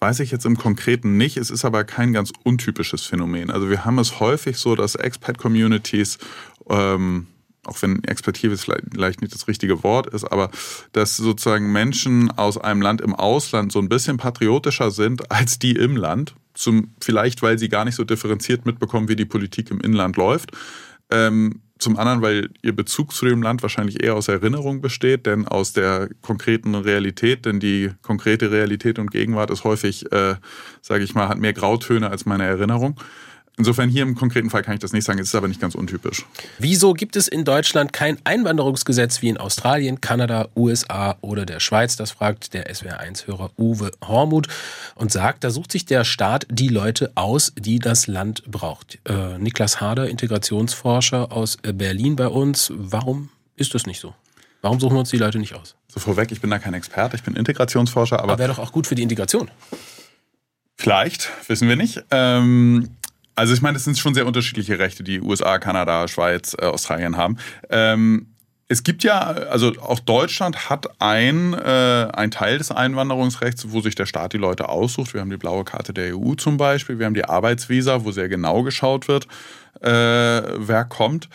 Weiß 0.05 0.21
ich 0.21 0.31
jetzt 0.31 0.45
im 0.45 0.59
Konkreten 0.59 1.17
nicht. 1.17 1.39
Es 1.39 1.49
ist 1.49 1.65
aber 1.65 1.83
kein 1.85 2.13
ganz 2.13 2.31
untypisches 2.43 3.05
Phänomen. 3.05 3.51
Also 3.51 3.71
wir 3.71 3.87
haben 3.87 3.99
es 3.99 4.21
häufig 4.21 4.59
so, 4.59 4.75
dass 4.75 4.97
Expat-Communities, 4.97 6.19
ähm, 6.69 7.27
auch 7.65 7.81
wenn 7.81 8.05
Expertise 8.05 8.59
vielleicht 8.59 9.23
nicht 9.23 9.35
das 9.35 9.49
richtige 9.49 9.83
Wort 9.83 10.07
ist, 10.09 10.25
aber 10.25 10.51
dass 10.93 11.17
sozusagen 11.17 11.73
Menschen 11.73 12.31
aus 12.33 12.59
einem 12.59 12.83
Land 12.83 13.01
im 13.01 13.15
Ausland 13.15 13.73
so 13.73 13.79
ein 13.79 13.89
bisschen 13.89 14.19
patriotischer 14.19 14.91
sind 14.91 15.31
als 15.31 15.59
die 15.59 15.73
im 15.73 15.97
Land. 15.97 16.35
Zum, 16.53 16.93
vielleicht, 17.01 17.41
weil 17.41 17.59
sie 17.59 17.71
gar 17.71 17.87
nicht 17.87 17.95
so 17.95 18.05
differenziert 18.05 18.67
mitbekommen, 18.67 19.09
wie 19.09 19.17
die 19.17 19.25
Politik 19.25 19.71
im 19.71 19.81
Inland 19.81 20.19
läuft. 20.19 20.51
Ähm, 21.11 21.63
zum 21.79 21.99
anderen, 21.99 22.23
weil 22.23 22.51
ihr 22.63 22.75
Bezug 22.75 23.13
zu 23.13 23.27
dem 23.27 23.43
Land 23.43 23.63
wahrscheinlich 23.63 24.03
eher 24.03 24.15
aus 24.15 24.29
Erinnerung 24.29 24.81
besteht, 24.81 25.27
denn 25.27 25.47
aus 25.47 25.73
der 25.73 26.09
konkreten 26.23 26.75
Realität, 26.75 27.47
denn 27.47 27.59
die 27.61 27.91
konkrete 28.03 28.51
Realität 28.51 28.99
und 28.99 29.11
Gegenwart 29.11 29.51
ist 29.51 29.65
häufig, 29.65 30.11
äh, 30.13 30.37
sage 30.81 31.05
ich 31.05 31.15
mal, 31.15 31.29
hat 31.29 31.39
mehr 31.39 31.53
Grautöne 31.53 32.11
als 32.11 32.27
meine 32.27 32.45
Erinnerung. 32.45 33.01
Insofern 33.57 33.89
hier 33.89 34.03
im 34.03 34.17
konkreten 34.17 34.51
Fall 34.51 34.63
kann 34.63 34.75
ich 34.75 34.81
das 34.81 34.93
nicht 34.93 35.05
sagen, 35.05 35.21
es 35.21 35.29
ist 35.29 35.35
aber 35.35 35.47
nicht 35.47 35.61
ganz 35.61 35.77
untypisch. 35.77 36.27
Wieso 36.59 36.93
gibt 36.93 37.15
es 37.15 37.29
in 37.29 37.45
Deutschland 37.45 37.93
kein 37.93 38.19
Einwanderungsgesetz 38.25 39.23
wie 39.23 39.29
in 39.29 39.37
Australien, 39.37 40.01
Kanada, 40.01 40.49
USA 40.57 41.17
oder 41.21 41.47
der 41.47 41.61
Schweiz? 41.61 41.95
Das 41.95 42.11
fragt 42.11 42.53
der 42.53 42.73
SWR1-Hörer 42.73 43.53
Uwe 43.57 43.93
Hormuth 44.05 44.49
und 44.97 45.13
sagt, 45.13 45.45
da 45.45 45.51
sucht 45.51 45.71
sich 45.71 45.87
der 45.87 46.03
Staat 46.03 46.49
die 46.51 46.67
Leute 46.67 47.13
aus, 47.15 47.53
die 47.57 47.79
das 47.79 48.09
Land 48.09 48.43
braucht. 48.51 48.99
Äh, 49.09 49.39
Niklas 49.39 49.81
Hader, 49.81 50.09
Integrationsforscher 50.09 51.31
aus 51.31 51.59
Berlin 51.63 52.17
bei 52.17 52.27
uns. 52.27 52.73
Warum 52.75 53.29
ist 53.55 53.75
das 53.75 53.87
nicht 53.87 54.01
so? 54.01 54.15
Warum 54.63 54.81
suchen 54.81 54.95
wir 54.95 55.01
uns 55.01 55.11
die 55.11 55.19
Leute 55.19 55.39
nicht 55.39 55.55
aus? 55.55 55.77
So 55.87 56.01
vorweg, 56.01 56.33
ich 56.33 56.41
bin 56.41 56.51
da 56.51 56.59
kein 56.59 56.75
Experte, 56.75 57.15
ich 57.15 57.23
bin 57.23 57.37
Integrationsforscher, 57.37 58.19
aber. 58.19 58.33
aber 58.33 58.39
wäre 58.39 58.49
doch 58.49 58.59
auch 58.59 58.73
gut 58.73 58.89
für 58.89 58.97
die 58.97 59.03
Integration. 59.03 59.49
Vielleicht, 60.77 61.31
wissen 61.49 61.69
wir 61.69 61.77
nicht. 61.77 62.03
Ähm, 62.11 62.89
also 63.35 63.55
ich 63.55 63.63
meine, 63.63 63.77
es 63.77 63.85
sind 63.85 63.99
schon 63.99 64.15
sehr 64.15 64.27
unterschiedliche 64.27 64.79
Rechte, 64.79 65.03
die 65.03 65.21
USA, 65.21 65.59
Kanada, 65.59 66.07
Schweiz, 66.09 66.57
äh, 66.59 66.67
Australien 66.67 67.17
haben. 67.17 67.39
Ähm, 67.71 68.35
es 68.67 68.83
gibt 68.83 69.05
ja, 69.05 69.21
also 69.21 69.73
auch 69.81 70.01
Deutschland 70.01 70.71
hat 70.71 71.01
ein, 71.01 71.53
äh, 71.53 72.09
ein 72.13 72.31
Teil 72.31 72.59
des 72.59 72.71
Einwanderungsrechts, 72.71 73.71
wo 73.71 73.81
sich 73.81 73.95
der 73.95 74.07
Staat 74.07 74.33
die 74.33 74.39
Leute 74.39 74.69
aussucht. 74.69 75.13
Wir 75.13 75.21
haben 75.21 75.31
die 75.31 75.37
blaue 75.37 75.65
Karte 75.65 75.93
der 75.93 76.17
EU 76.17 76.35
zum 76.35 76.57
Beispiel, 76.57 76.99
wir 76.99 77.07
haben 77.07 77.15
die 77.15 77.27
Arbeitsvisa, 77.27 78.05
wo 78.05 78.11
sehr 78.11 78.29
genau 78.29 78.63
geschaut 78.63 79.07
wird, 79.07 79.27
äh, 79.81 79.89
wer 79.89 80.85
kommt. 80.89 81.29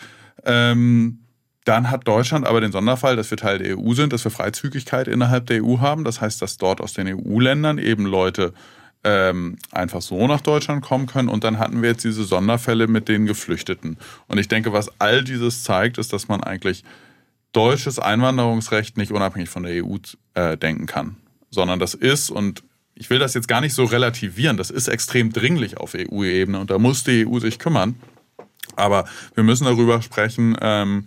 Ähm, 0.44 1.20
dann 1.64 1.90
hat 1.90 2.08
Deutschland 2.08 2.46
aber 2.46 2.60
den 2.60 2.72
Sonderfall, 2.72 3.16
dass 3.16 3.30
wir 3.30 3.38
Teil 3.38 3.58
der 3.58 3.78
EU 3.78 3.92
sind, 3.92 4.12
dass 4.12 4.24
wir 4.24 4.30
Freizügigkeit 4.30 5.06
innerhalb 5.06 5.46
der 5.46 5.62
EU 5.64 5.78
haben. 5.78 6.04
Das 6.04 6.20
heißt, 6.20 6.42
dass 6.42 6.56
dort 6.56 6.80
aus 6.80 6.94
den 6.94 7.06
EU-Ländern 7.06 7.78
eben 7.78 8.06
Leute 8.06 8.54
ähm, 9.04 9.56
einfach 9.70 10.02
so 10.02 10.26
nach 10.26 10.40
Deutschland 10.40 10.82
kommen 10.82 11.06
können. 11.06 11.28
Und 11.28 11.44
dann 11.44 11.58
hatten 11.58 11.82
wir 11.82 11.90
jetzt 11.90 12.04
diese 12.04 12.24
Sonderfälle 12.24 12.86
mit 12.86 13.08
den 13.08 13.26
Geflüchteten. 13.26 13.96
Und 14.28 14.38
ich 14.38 14.48
denke, 14.48 14.72
was 14.72 14.90
all 15.00 15.24
dieses 15.24 15.62
zeigt, 15.62 15.98
ist, 15.98 16.12
dass 16.12 16.28
man 16.28 16.42
eigentlich 16.42 16.84
deutsches 17.52 17.98
Einwanderungsrecht 17.98 18.96
nicht 18.96 19.12
unabhängig 19.12 19.48
von 19.48 19.64
der 19.64 19.84
EU 19.84 19.96
äh, 20.34 20.56
denken 20.56 20.86
kann, 20.86 21.16
sondern 21.50 21.78
das 21.78 21.94
ist, 21.94 22.30
und 22.30 22.62
ich 22.94 23.10
will 23.10 23.18
das 23.18 23.34
jetzt 23.34 23.48
gar 23.48 23.60
nicht 23.60 23.74
so 23.74 23.84
relativieren, 23.84 24.56
das 24.56 24.70
ist 24.70 24.88
extrem 24.88 25.32
dringlich 25.32 25.78
auf 25.78 25.94
EU-Ebene 25.94 26.60
und 26.60 26.70
da 26.70 26.78
muss 26.78 27.02
die 27.02 27.26
EU 27.26 27.38
sich 27.40 27.58
kümmern. 27.58 27.96
Aber 28.76 29.04
wir 29.34 29.42
müssen 29.42 29.64
darüber 29.64 30.00
sprechen, 30.00 30.56
ähm, 30.60 31.06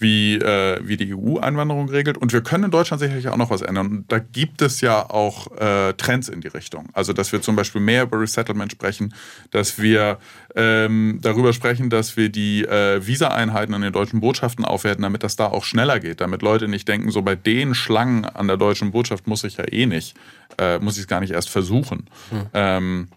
wie, 0.00 0.36
äh, 0.36 0.80
wie 0.82 0.96
die 0.96 1.14
EU-Einwanderung 1.14 1.88
regelt. 1.88 2.16
Und 2.16 2.32
wir 2.32 2.42
können 2.42 2.64
in 2.64 2.70
Deutschland 2.70 3.00
sicherlich 3.00 3.28
auch 3.28 3.36
noch 3.36 3.50
was 3.50 3.62
ändern. 3.62 3.86
Und 3.88 4.12
da 4.12 4.18
gibt 4.18 4.62
es 4.62 4.80
ja 4.80 5.08
auch 5.08 5.50
äh, 5.58 5.92
Trends 5.94 6.28
in 6.28 6.40
die 6.40 6.48
Richtung. 6.48 6.88
Also, 6.92 7.12
dass 7.12 7.32
wir 7.32 7.42
zum 7.42 7.54
Beispiel 7.54 7.80
mehr 7.80 8.04
über 8.04 8.20
Resettlement 8.20 8.72
sprechen, 8.72 9.14
dass 9.50 9.78
wir 9.78 10.18
ähm, 10.56 11.18
darüber 11.22 11.52
sprechen, 11.52 11.90
dass 11.90 12.16
wir 12.16 12.30
die 12.30 12.64
äh, 12.64 13.06
Visa-Einheiten 13.06 13.74
an 13.74 13.82
den 13.82 13.92
deutschen 13.92 14.20
Botschaften 14.20 14.64
aufwerten, 14.64 15.02
damit 15.02 15.22
das 15.22 15.36
da 15.36 15.46
auch 15.46 15.64
schneller 15.64 16.00
geht. 16.00 16.20
Damit 16.20 16.42
Leute 16.42 16.66
nicht 16.66 16.88
denken, 16.88 17.10
so 17.10 17.22
bei 17.22 17.36
den 17.36 17.74
Schlangen 17.74 18.24
an 18.24 18.48
der 18.48 18.56
deutschen 18.56 18.92
Botschaft 18.92 19.26
muss 19.26 19.44
ich 19.44 19.58
ja 19.58 19.64
eh 19.70 19.86
nicht, 19.86 20.16
äh, 20.58 20.78
muss 20.78 20.94
ich 20.94 21.02
es 21.02 21.08
gar 21.08 21.20
nicht 21.20 21.32
erst 21.32 21.50
versuchen. 21.50 22.06
Hm. 22.30 22.46
Ähm, 22.54 23.08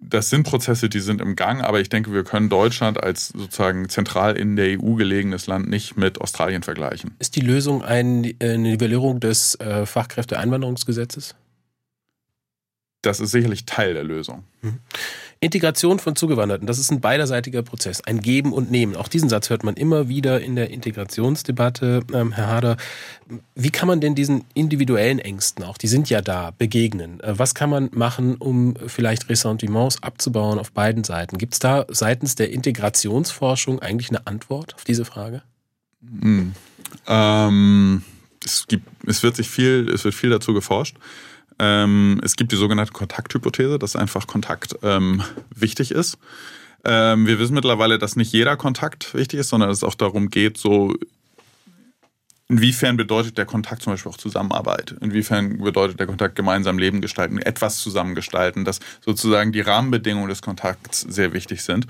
das 0.00 0.30
sind 0.30 0.44
Prozesse, 0.44 0.88
die 0.88 1.00
sind 1.00 1.20
im 1.20 1.36
Gang, 1.36 1.62
aber 1.62 1.80
ich 1.80 1.88
denke, 1.88 2.12
wir 2.12 2.24
können 2.24 2.48
Deutschland 2.48 3.02
als 3.02 3.28
sozusagen 3.28 3.88
zentral 3.88 4.36
in 4.36 4.56
der 4.56 4.80
EU 4.80 4.94
gelegenes 4.94 5.46
Land 5.46 5.68
nicht 5.68 5.96
mit 5.96 6.20
Australien 6.20 6.62
vergleichen. 6.62 7.14
Ist 7.18 7.36
die 7.36 7.40
Lösung 7.40 7.82
eine 7.82 8.32
Nivellierung 8.40 9.20
des 9.20 9.54
äh, 9.60 9.84
Fachkräfteeinwanderungsgesetzes? 9.86 11.34
Das 13.02 13.20
ist 13.20 13.30
sicherlich 13.30 13.64
Teil 13.66 13.94
der 13.94 14.04
Lösung. 14.04 14.44
Mhm. 14.62 14.78
Integration 15.42 15.98
von 15.98 16.16
Zugewanderten, 16.16 16.66
das 16.66 16.78
ist 16.78 16.90
ein 16.90 17.00
beiderseitiger 17.00 17.62
Prozess, 17.62 18.02
ein 18.02 18.20
Geben 18.20 18.52
und 18.52 18.70
Nehmen. 18.70 18.94
Auch 18.94 19.08
diesen 19.08 19.30
Satz 19.30 19.48
hört 19.48 19.64
man 19.64 19.74
immer 19.74 20.06
wieder 20.06 20.38
in 20.42 20.54
der 20.54 20.68
Integrationsdebatte, 20.68 22.02
ähm, 22.12 22.32
Herr 22.32 22.48
Hader. 22.48 22.76
Wie 23.54 23.70
kann 23.70 23.88
man 23.88 24.02
denn 24.02 24.14
diesen 24.14 24.44
individuellen 24.52 25.18
Ängsten, 25.18 25.64
auch 25.64 25.78
die 25.78 25.88
sind 25.88 26.10
ja 26.10 26.20
da, 26.20 26.50
begegnen? 26.58 27.20
Äh, 27.20 27.38
was 27.38 27.54
kann 27.54 27.70
man 27.70 27.88
machen, 27.94 28.36
um 28.36 28.74
vielleicht 28.86 29.30
Ressentiments 29.30 30.02
abzubauen 30.02 30.58
auf 30.58 30.72
beiden 30.72 31.04
Seiten? 31.04 31.38
Gibt 31.38 31.54
es 31.54 31.58
da 31.58 31.86
seitens 31.88 32.34
der 32.34 32.50
Integrationsforschung 32.50 33.78
eigentlich 33.78 34.10
eine 34.10 34.26
Antwort 34.26 34.74
auf 34.74 34.84
diese 34.84 35.06
Frage? 35.06 35.42
Hm. 36.02 36.52
Ähm, 37.06 38.02
es, 38.44 38.66
gibt, 38.66 38.86
es 39.06 39.22
wird 39.22 39.36
sich 39.36 39.48
viel, 39.48 39.88
es 39.88 40.04
wird 40.04 40.14
viel 40.14 40.28
dazu 40.28 40.52
geforscht. 40.52 40.96
Ähm, 41.60 42.18
es 42.24 42.36
gibt 42.36 42.52
die 42.52 42.56
sogenannte 42.56 42.92
Kontakthypothese, 42.92 43.78
dass 43.78 43.94
einfach 43.94 44.26
Kontakt 44.26 44.76
ähm, 44.82 45.22
wichtig 45.54 45.90
ist. 45.90 46.16
Ähm, 46.84 47.26
wir 47.26 47.38
wissen 47.38 47.52
mittlerweile, 47.52 47.98
dass 47.98 48.16
nicht 48.16 48.32
jeder 48.32 48.56
Kontakt 48.56 49.14
wichtig 49.14 49.40
ist, 49.40 49.50
sondern 49.50 49.68
dass 49.68 49.78
es 49.78 49.84
auch 49.84 49.94
darum 49.94 50.30
geht, 50.30 50.56
so 50.56 50.94
inwiefern 52.48 52.96
bedeutet 52.96 53.36
der 53.36 53.44
Kontakt 53.44 53.82
zum 53.82 53.92
Beispiel 53.92 54.10
auch 54.10 54.16
Zusammenarbeit? 54.16 54.96
Inwiefern 55.02 55.58
bedeutet 55.58 56.00
der 56.00 56.06
Kontakt 56.06 56.34
gemeinsam 56.34 56.78
Leben 56.78 57.02
gestalten, 57.02 57.36
etwas 57.38 57.78
zusammengestalten, 57.80 58.64
dass 58.64 58.80
sozusagen 59.04 59.52
die 59.52 59.60
Rahmenbedingungen 59.60 60.30
des 60.30 60.40
Kontakts 60.40 61.02
sehr 61.02 61.34
wichtig 61.34 61.62
sind. 61.62 61.86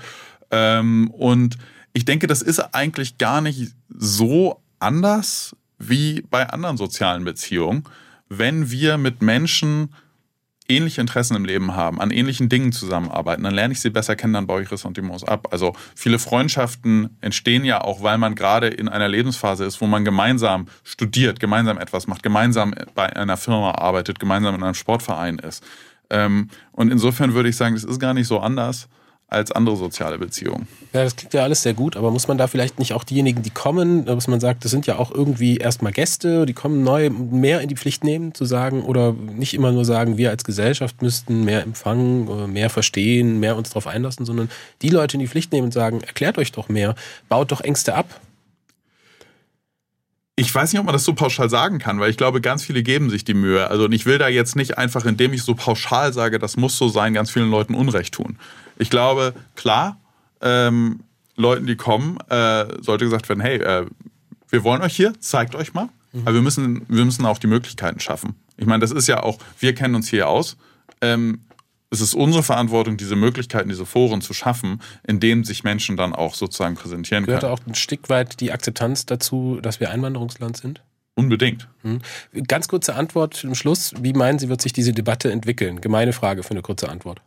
Ähm, 0.51 1.09
und 1.11 1.57
ich 1.93 2.03
denke, 2.03 2.27
das 2.27 2.41
ist 2.41 2.59
eigentlich 2.59 3.17
gar 3.17 3.39
nicht 3.39 3.71
so 3.87 4.61
anders 4.79 5.55
wie 5.79 6.23
bei 6.29 6.49
anderen 6.49 6.75
sozialen 6.75 7.23
Beziehungen 7.23 7.85
wenn 8.37 8.71
wir 8.71 8.97
mit 8.97 9.21
Menschen 9.21 9.93
ähnliche 10.69 11.01
Interessen 11.01 11.35
im 11.35 11.43
Leben 11.43 11.75
haben, 11.75 11.99
an 11.99 12.11
ähnlichen 12.11 12.47
Dingen 12.47 12.71
zusammenarbeiten, 12.71 13.43
dann 13.43 13.53
lerne 13.53 13.73
ich 13.73 13.81
sie 13.81 13.89
besser 13.89 14.15
kennen, 14.15 14.31
dann 14.31 14.47
baue 14.47 14.61
ich 14.61 14.71
Ressentiments 14.71 15.25
ab. 15.25 15.49
Also 15.51 15.73
viele 15.95 16.17
Freundschaften 16.17 17.17
entstehen 17.19 17.65
ja 17.65 17.81
auch, 17.81 18.03
weil 18.03 18.17
man 18.17 18.35
gerade 18.35 18.67
in 18.67 18.87
einer 18.87 19.09
Lebensphase 19.09 19.65
ist, 19.65 19.81
wo 19.81 19.85
man 19.87 20.05
gemeinsam 20.05 20.67
studiert, 20.85 21.41
gemeinsam 21.41 21.77
etwas 21.77 22.07
macht, 22.07 22.23
gemeinsam 22.23 22.73
bei 22.95 23.13
einer 23.13 23.35
Firma 23.35 23.71
arbeitet, 23.71 24.19
gemeinsam 24.19 24.55
in 24.55 24.63
einem 24.63 24.75
Sportverein 24.75 25.39
ist. 25.39 25.61
Ähm, 26.09 26.47
und 26.71 26.89
insofern 26.89 27.33
würde 27.33 27.49
ich 27.49 27.57
sagen, 27.57 27.75
das 27.75 27.83
ist 27.83 27.99
gar 27.99 28.13
nicht 28.13 28.27
so 28.27 28.39
anders 28.39 28.87
als 29.31 29.51
andere 29.51 29.77
soziale 29.77 30.17
Beziehungen. 30.17 30.67
Ja, 30.91 31.05
das 31.05 31.15
klingt 31.15 31.33
ja 31.33 31.43
alles 31.43 31.61
sehr 31.63 31.73
gut, 31.73 31.95
aber 31.95 32.11
muss 32.11 32.27
man 32.27 32.37
da 32.37 32.47
vielleicht 32.47 32.79
nicht 32.79 32.93
auch 32.93 33.05
diejenigen, 33.05 33.41
die 33.41 33.49
kommen, 33.49 34.05
dass 34.05 34.27
man 34.27 34.41
sagt, 34.41 34.65
das 34.65 34.71
sind 34.71 34.87
ja 34.87 34.97
auch 34.97 35.09
irgendwie 35.09 35.57
erstmal 35.57 35.93
Gäste, 35.93 36.45
die 36.45 36.53
kommen 36.53 36.83
neu, 36.83 37.09
mehr 37.09 37.61
in 37.61 37.69
die 37.69 37.77
Pflicht 37.77 38.03
nehmen, 38.03 38.33
zu 38.33 38.43
sagen, 38.43 38.83
oder 38.83 39.13
nicht 39.13 39.53
immer 39.53 39.71
nur 39.71 39.85
sagen, 39.85 40.17
wir 40.17 40.31
als 40.31 40.43
Gesellschaft 40.43 41.01
müssten 41.01 41.45
mehr 41.45 41.63
empfangen, 41.63 42.51
mehr 42.51 42.69
verstehen, 42.69 43.39
mehr 43.39 43.55
uns 43.55 43.69
darauf 43.69 43.87
einlassen, 43.87 44.25
sondern 44.25 44.49
die 44.81 44.89
Leute 44.89 45.15
in 45.15 45.21
die 45.21 45.27
Pflicht 45.27 45.53
nehmen 45.53 45.65
und 45.65 45.73
sagen, 45.73 46.01
erklärt 46.01 46.37
euch 46.37 46.51
doch 46.51 46.67
mehr, 46.67 46.95
baut 47.29 47.53
doch 47.53 47.61
Ängste 47.61 47.95
ab. 47.95 48.19
Ich 50.35 50.53
weiß 50.53 50.73
nicht, 50.73 50.79
ob 50.79 50.85
man 50.85 50.93
das 50.93 51.05
so 51.05 51.13
pauschal 51.13 51.49
sagen 51.49 51.79
kann, 51.79 51.99
weil 51.99 52.09
ich 52.09 52.17
glaube, 52.17 52.41
ganz 52.41 52.63
viele 52.63 52.83
geben 52.83 53.09
sich 53.09 53.23
die 53.23 53.33
Mühe. 53.33 53.69
Also 53.69 53.85
und 53.85 53.91
ich 53.91 54.05
will 54.05 54.17
da 54.17 54.27
jetzt 54.27 54.55
nicht 54.55 54.77
einfach, 54.77 55.05
indem 55.05 55.33
ich 55.33 55.43
so 55.43 55.55
pauschal 55.55 56.11
sage, 56.13 56.39
das 56.39 56.57
muss 56.57 56.77
so 56.77 56.89
sein, 56.89 57.13
ganz 57.13 57.31
vielen 57.31 57.51
Leuten 57.51 57.75
Unrecht 57.75 58.13
tun. 58.13 58.37
Ich 58.81 58.89
glaube, 58.89 59.35
klar, 59.55 60.01
ähm, 60.41 61.01
Leuten, 61.35 61.67
die 61.67 61.75
kommen, 61.75 62.17
äh, 62.29 62.65
sollte 62.81 63.05
gesagt 63.05 63.29
werden, 63.29 63.39
hey, 63.39 63.57
äh, 63.57 63.85
wir 64.49 64.63
wollen 64.63 64.81
euch 64.81 64.95
hier, 64.95 65.13
zeigt 65.19 65.53
euch 65.53 65.75
mal. 65.75 65.89
Mhm. 66.13 66.21
Aber 66.21 66.33
wir 66.33 66.41
müssen, 66.41 66.85
wir 66.89 67.05
müssen 67.05 67.23
auch 67.27 67.37
die 67.37 67.45
Möglichkeiten 67.45 67.99
schaffen. 67.99 68.33
Ich 68.57 68.65
meine, 68.65 68.79
das 68.79 68.89
ist 68.89 69.07
ja 69.07 69.21
auch, 69.21 69.37
wir 69.59 69.75
kennen 69.75 69.93
uns 69.93 70.09
hier 70.09 70.27
aus. 70.27 70.57
Ähm, 70.99 71.41
es 71.91 72.01
ist 72.01 72.15
unsere 72.15 72.41
Verantwortung, 72.41 72.97
diese 72.97 73.15
Möglichkeiten, 73.15 73.69
diese 73.69 73.85
Foren 73.85 74.21
zu 74.21 74.33
schaffen, 74.33 74.81
in 75.05 75.19
denen 75.19 75.43
sich 75.43 75.63
Menschen 75.63 75.95
dann 75.95 76.13
auch 76.13 76.33
sozusagen 76.33 76.73
präsentieren 76.73 77.25
Gehört 77.25 77.41
können. 77.41 77.51
Gehört 77.53 77.67
auch 77.67 77.71
ein 77.71 77.75
Stück 77.75 78.09
weit 78.09 78.39
die 78.39 78.51
Akzeptanz 78.51 79.05
dazu, 79.05 79.59
dass 79.61 79.79
wir 79.79 79.91
Einwanderungsland 79.91 80.57
sind? 80.57 80.81
Unbedingt. 81.13 81.67
Mhm. 81.83 82.01
Ganz 82.47 82.67
kurze 82.67 82.95
Antwort 82.95 83.35
zum 83.35 83.53
Schluss. 83.53 83.93
Wie 84.01 84.13
meinen 84.13 84.39
Sie, 84.39 84.49
wird 84.49 84.61
sich 84.61 84.73
diese 84.73 84.91
Debatte 84.91 85.31
entwickeln? 85.31 85.81
Gemeine 85.81 86.13
Frage 86.13 86.41
für 86.41 86.51
eine 86.51 86.63
kurze 86.63 86.89
Antwort. 86.89 87.21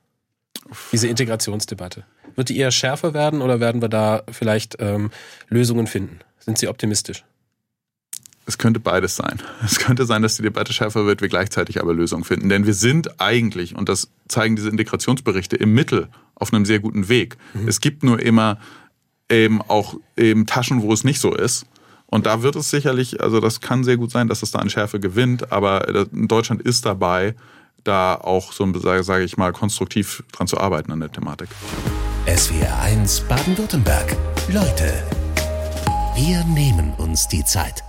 Diese 0.92 1.08
Integrationsdebatte. 1.08 2.04
Wird 2.36 2.48
die 2.48 2.58
eher 2.58 2.70
schärfer 2.70 3.14
werden 3.14 3.42
oder 3.42 3.60
werden 3.60 3.80
wir 3.80 3.88
da 3.88 4.22
vielleicht 4.30 4.76
ähm, 4.80 5.10
Lösungen 5.48 5.86
finden? 5.86 6.20
Sind 6.38 6.58
Sie 6.58 6.68
optimistisch? 6.68 7.24
Es 8.46 8.58
könnte 8.58 8.80
beides 8.80 9.16
sein. 9.16 9.40
Es 9.64 9.78
könnte 9.78 10.04
sein, 10.04 10.22
dass 10.22 10.36
die 10.36 10.42
Debatte 10.42 10.72
schärfer 10.72 11.06
wird, 11.06 11.20
wir 11.20 11.28
gleichzeitig 11.28 11.80
aber 11.80 11.94
Lösungen 11.94 12.24
finden. 12.24 12.48
Denn 12.48 12.66
wir 12.66 12.74
sind 12.74 13.20
eigentlich, 13.20 13.74
und 13.76 13.88
das 13.88 14.10
zeigen 14.28 14.56
diese 14.56 14.68
Integrationsberichte, 14.68 15.56
im 15.56 15.72
Mittel 15.72 16.08
auf 16.34 16.52
einem 16.52 16.64
sehr 16.64 16.80
guten 16.80 17.08
Weg. 17.08 17.36
Mhm. 17.54 17.68
Es 17.68 17.80
gibt 17.80 18.02
nur 18.02 18.20
immer 18.20 18.58
eben 19.30 19.62
auch 19.62 19.94
eben 20.16 20.46
Taschen, 20.46 20.82
wo 20.82 20.92
es 20.92 21.04
nicht 21.04 21.20
so 21.20 21.34
ist. 21.34 21.66
Und 22.06 22.26
da 22.26 22.42
wird 22.42 22.56
es 22.56 22.70
sicherlich, 22.70 23.22
also 23.22 23.40
das 23.40 23.60
kann 23.60 23.82
sehr 23.82 23.96
gut 23.96 24.10
sein, 24.10 24.28
dass 24.28 24.42
es 24.42 24.50
da 24.50 24.58
an 24.58 24.70
Schärfe 24.70 25.00
gewinnt, 25.00 25.50
aber 25.50 26.06
Deutschland 26.12 26.62
ist 26.62 26.84
dabei, 26.86 27.34
da 27.84 28.16
auch 28.16 28.52
so, 28.52 28.66
sage 28.80 29.24
ich 29.24 29.36
mal, 29.36 29.52
konstruktiv 29.52 30.24
dran 30.32 30.46
zu 30.46 30.58
arbeiten 30.58 30.92
an 30.92 31.00
der 31.00 31.12
Thematik. 31.12 31.48
SWR 32.26 32.80
1 32.80 33.20
Baden-Württemberg. 33.28 34.16
Leute, 34.48 35.02
wir 36.16 36.44
nehmen 36.44 36.94
uns 36.96 37.28
die 37.28 37.44
Zeit. 37.44 37.84